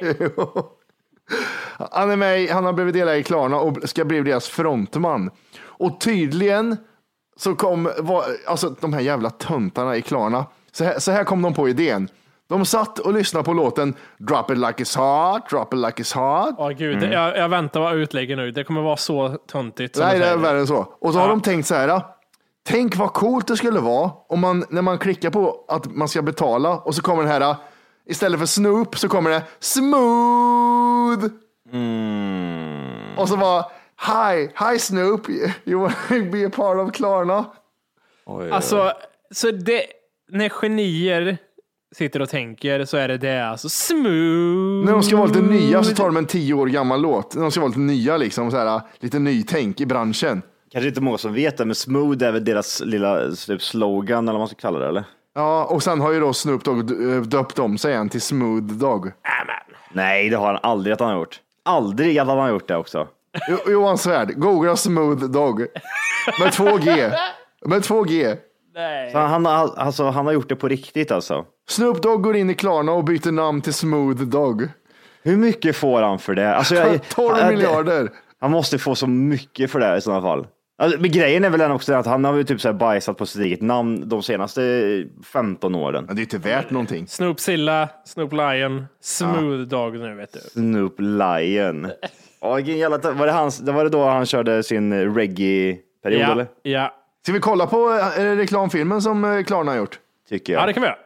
Han 1.91 2.11
är 2.11 2.15
med, 2.15 2.41
i- 2.41 2.47
han 2.47 2.65
har 2.65 2.73
blivit 2.73 2.93
delägare 2.93 3.19
i 3.19 3.23
Klarna 3.23 3.59
och 3.59 3.89
ska 3.89 4.05
bli 4.05 4.21
deras 4.21 4.47
frontman. 4.47 5.31
Och 5.61 5.99
tydligen 6.01 6.77
så 7.37 7.55
kom, 7.55 7.91
var, 7.99 8.23
alltså 8.47 8.75
de 8.79 8.93
här 8.93 9.01
jävla 9.01 9.29
töntarna 9.29 9.95
i 9.97 10.01
Klarna, 10.01 10.45
så 10.71 10.83
här, 10.83 10.99
så 10.99 11.11
här 11.11 11.23
kom 11.23 11.41
de 11.41 11.53
på 11.53 11.69
idén. 11.69 12.07
De 12.49 12.65
satt 12.65 12.99
och 12.99 13.13
lyssnade 13.13 13.43
på 13.43 13.53
låten 13.53 13.93
Drop 14.17 14.51
it 14.51 14.57
like 14.57 14.83
it's 14.83 14.97
hot, 14.97 15.49
drop 15.49 15.73
it 15.73 15.79
like 15.79 16.03
it's 16.03 16.15
hot. 16.15 16.55
Åh 16.57 16.69
gud, 16.69 17.03
jag, 17.03 17.37
jag 17.37 17.49
väntar 17.49 17.79
vad 17.79 17.95
utlägger 17.95 18.35
nu. 18.35 18.51
Det 18.51 18.63
kommer 18.63 18.81
vara 18.81 18.97
så 18.97 19.29
töntigt. 19.51 19.97
Nej, 19.99 20.19
det 20.19 20.25
är 20.25 20.37
värre 20.37 20.59
än 20.59 20.67
så. 20.67 20.93
Och 21.01 21.13
så 21.13 21.19
har 21.19 21.25
Ja. 21.25 21.29
de 21.31 21.41
tänkt 21.41 21.65
så 21.67 21.75
här. 21.75 22.01
Tänk 22.67 22.95
vad 22.95 23.13
coolt 23.13 23.47
det 23.47 23.57
skulle 23.57 23.79
vara 23.79 24.11
om 24.29 24.39
man, 24.39 24.65
när 24.69 24.81
man 24.81 24.97
klickar 24.97 25.29
på 25.29 25.65
att 25.67 25.95
man 25.95 26.07
ska 26.07 26.21
betala 26.21 26.77
och 26.77 26.95
så 26.95 27.01
kommer 27.01 27.23
den 27.23 27.31
här, 27.31 27.55
istället 28.05 28.39
för 28.39 28.45
Snoop 28.45 28.97
så 28.97 29.09
kommer 29.09 29.29
det 29.29 29.43
smooth. 29.59 31.25
Och 33.17 33.29
så 33.29 33.35
var 33.35 33.71
Hi, 34.07 34.49
hi 34.71 34.79
Snoop, 34.79 35.29
you 35.65 35.81
want 35.81 35.95
to 36.07 36.15
be 36.31 36.45
a 36.47 36.49
part 36.55 36.77
of 36.77 36.91
Klarna? 36.95 37.45
Alltså, 38.51 38.91
så 39.31 39.51
det, 39.51 39.83
när 40.31 40.49
genier 40.49 41.37
sitter 41.95 42.21
och 42.21 42.29
tänker 42.29 42.85
så 42.85 42.97
är 42.97 43.07
det 43.07 43.17
det 43.17 43.47
alltså 43.49 43.69
smooth. 43.69 44.85
När 44.85 44.91
de 44.91 45.03
ska 45.03 45.17
vara 45.17 45.27
lite 45.27 45.41
nya 45.41 45.83
så 45.83 45.95
tar 45.95 46.05
de 46.05 46.17
en 46.17 46.25
tio 46.25 46.53
år 46.53 46.67
gammal 46.67 47.01
låt. 47.01 47.35
När 47.35 47.41
de 47.41 47.51
ska 47.51 47.61
vara 47.61 47.67
lite 47.67 47.79
nya, 47.79 48.17
liksom, 48.17 48.51
så 48.51 48.57
här, 48.57 48.81
lite 48.99 49.19
nytänk 49.19 49.81
i 49.81 49.85
branschen. 49.85 50.41
Kanske 50.71 50.87
inte 50.87 51.01
många 51.01 51.17
som 51.17 51.33
vet 51.33 51.57
det, 51.57 51.65
men 51.65 51.75
smooth 51.75 52.23
är 52.23 52.31
väl 52.31 52.45
deras 52.45 52.81
lilla 52.85 53.31
typ, 53.47 53.61
slogan 53.61 54.23
eller 54.27 54.33
vad 54.33 54.41
man 54.41 54.47
ska 54.47 54.57
kalla 54.57 54.79
det, 54.79 54.87
eller? 54.87 55.03
Ja, 55.35 55.65
och 55.65 55.83
sen 55.83 56.01
har 56.01 56.11
ju 56.11 56.19
då 56.19 56.33
Snoop 56.33 56.63
Dogg 56.63 56.91
eh, 56.91 57.21
döpt 57.21 57.59
om 57.59 57.77
sig 57.77 57.91
igen 57.93 58.09
till 58.09 58.21
Smooth 58.21 58.63
Dogg. 58.65 59.11
Nej, 59.93 60.29
det 60.29 60.35
har 60.37 60.45
han 60.47 60.59
aldrig 60.63 60.93
att 60.93 60.99
han 60.99 61.09
har 61.09 61.17
gjort. 61.17 61.39
Aldrig 61.65 62.19
att 62.19 62.27
han 62.27 62.37
har 62.37 62.49
gjort 62.49 62.67
det 62.67 62.75
också. 62.75 63.07
Jo- 63.49 63.71
Johan 63.71 63.97
Svärd, 63.97 64.33
googla 64.35 64.75
Smooth 64.75 65.23
Dog. 65.25 65.65
Med 66.39 66.51
två 66.53 66.77
G. 66.77 67.09
Med 67.65 67.83
två 67.83 68.03
G. 68.03 68.35
Så 69.11 69.17
han, 69.17 69.45
har- 69.45 69.73
alltså, 69.77 70.03
han 70.09 70.25
har 70.25 70.33
gjort 70.33 70.49
det 70.49 70.55
på 70.55 70.67
riktigt 70.67 71.11
alltså. 71.11 71.45
Snoop 71.69 72.01
Dogg 72.01 72.21
går 72.23 72.35
in 72.35 72.49
i 72.49 72.53
Klarna 72.53 72.91
och 72.91 73.03
byter 73.03 73.31
namn 73.31 73.61
till 73.61 73.73
Smooth 73.73 74.21
Dog. 74.23 74.67
Hur 75.23 75.37
mycket 75.37 75.75
får 75.75 76.01
han 76.01 76.19
för 76.19 76.35
det? 76.35 76.55
Alltså, 76.55 76.75
jag, 76.75 77.09
12 77.09 77.35
han- 77.35 77.49
miljarder. 77.53 78.09
Han 78.41 78.51
måste 78.51 78.77
få 78.77 78.95
så 78.95 79.07
mycket 79.07 79.71
för 79.71 79.79
det 79.79 79.97
i 79.97 80.01
sådana 80.01 80.21
fall. 80.21 80.47
Alltså, 80.81 80.99
men 81.01 81.11
grejen 81.11 81.45
är 81.45 81.49
väl 81.49 81.59
den 81.59 81.71
också 81.71 81.93
att 81.93 82.05
han 82.05 82.25
har 82.25 82.35
ju 82.35 82.43
typ 82.43 82.61
så 82.61 82.67
här 82.67 82.73
bajsat 82.73 83.17
på 83.17 83.25
sitt 83.25 83.41
eget 83.41 83.61
namn 83.61 84.09
de 84.09 84.23
senaste 84.23 84.61
15 85.33 85.75
åren. 85.75 86.03
Men 86.07 86.15
det 86.15 86.19
är 86.21 86.23
inte 86.23 86.37
värt 86.37 86.69
någonting. 86.69 87.07
Snoop 87.07 87.39
Silla, 87.39 87.89
Snoop 88.05 88.33
Lion, 88.33 88.85
Smooth 89.01 89.59
Dog 89.61 89.99
nu 89.99 90.15
vet 90.15 90.33
du. 90.33 90.39
Snoop 90.39 90.95
Lion. 90.99 91.91
Ja, 92.41 92.53
vilken 92.55 92.77
jävla, 92.77 92.97
var, 93.11 93.25
det 93.25 93.31
hans, 93.31 93.57
det 93.59 93.71
var 93.71 93.83
det 93.83 93.89
då 93.89 94.05
han 94.05 94.25
körde 94.25 94.63
sin 94.63 95.13
reggae-period 95.15 96.21
Ja, 96.21 96.31
eller? 96.31 96.47
ja. 96.63 96.93
Ska 97.29 97.33
vi 97.33 97.39
kolla 97.39 97.67
på 97.67 97.93
eh, 98.17 98.21
reklamfilmen 98.21 99.01
som 99.01 99.25
eh, 99.25 99.43
Klarna 99.43 99.71
har 99.71 99.77
gjort? 99.77 99.99
Tycker 100.29 100.53
jag. 100.53 100.61
ja, 100.61 100.65
det 100.65 100.73
kan 100.73 100.81
vi 100.81 100.87
göra. 100.87 100.97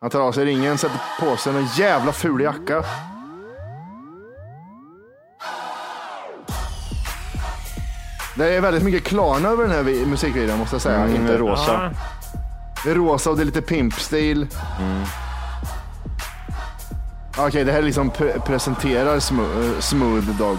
Han 0.00 0.10
tar 0.10 0.20
av 0.20 0.32
sig 0.32 0.44
ringen, 0.44 0.78
sätter 0.78 1.00
på 1.20 1.36
sig 1.36 1.56
en 1.56 1.66
jävla 1.76 2.12
ful 2.12 2.40
jacka. 2.40 2.84
Det 8.36 8.54
är 8.54 8.60
väldigt 8.60 8.82
mycket 8.82 9.04
Klarna 9.04 9.48
över 9.48 9.62
den 9.62 9.72
här 9.72 9.82
vi- 9.82 10.06
musikvideon 10.06 10.58
måste 10.58 10.74
jag 10.74 10.82
säga. 10.82 10.98
Mm, 11.00 11.16
inte 11.16 11.36
rosa. 11.38 11.90
Det 12.84 12.90
är 12.90 12.94
rosa 12.94 13.30
och 13.30 13.36
det 13.36 13.42
är 13.42 13.46
lite 13.46 13.62
pimp-stil. 13.62 14.46
Okej, 17.38 17.64
det 17.64 17.72
här 17.72 17.82
liksom 17.82 18.10
pre- 18.10 18.40
presenterar 18.40 19.16
Smo- 19.18 19.74
eh, 19.74 19.80
Smooth 19.80 20.26
Dog. 20.38 20.58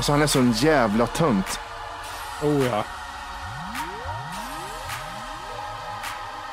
Alltså 0.00 0.12
han 0.12 0.22
är 0.22 0.26
så 0.26 0.38
en 0.38 0.52
jävla 0.52 1.06
tönt. 1.06 1.60
Oh 2.42 2.66
ja. 2.66 2.84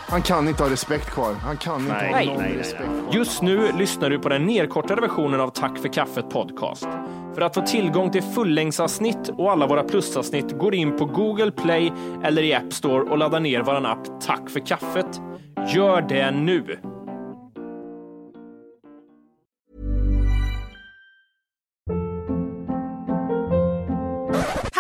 Han 0.10 0.22
kan 0.22 0.48
inte 0.48 0.64
ha 0.64 0.70
respekt 0.70 1.10
kvar. 1.10 1.34
Han 1.34 1.58
kan 1.58 1.82
inte 1.82 1.94
Nej, 1.94 2.08
ha 2.08 2.16
nej, 2.16 2.26
någon 2.28 2.38
nej, 2.38 2.50
nej. 2.50 2.58
respekt 2.58 2.84
kvar. 2.84 3.14
Just 3.14 3.42
nu 3.42 3.72
lyssnar 3.78 4.10
du 4.10 4.20
på 4.20 4.30
den 4.30 4.46
nedkortade 4.46 5.02
versionen 5.02 5.40
av 5.42 5.50
Tack 5.50 5.78
för 5.78 5.94
kaffet 5.94 6.30
podcast. 6.30 6.88
För 7.36 7.42
att 7.42 7.56
få 7.56 7.62
tillgång 7.62 8.12
till 8.12 8.24
fullängdsavsnitt 8.24 9.30
och 9.38 9.52
alla 9.52 9.68
våra 9.68 9.84
plusavsnitt 9.84 10.58
går 10.58 10.76
in 10.76 10.98
på 10.98 11.06
Google 11.06 11.52
Play 11.52 11.94
eller 12.24 12.44
i 12.44 12.54
App 12.54 12.74
Store 12.74 13.10
och 13.10 13.18
laddar 13.18 13.40
ner 13.40 13.62
våran 13.62 13.86
app 13.86 14.22
Tack 14.22 14.50
för 14.50 14.60
kaffet. 14.60 15.22
Gör 15.74 16.02
det 16.02 16.32
nu! 16.32 16.80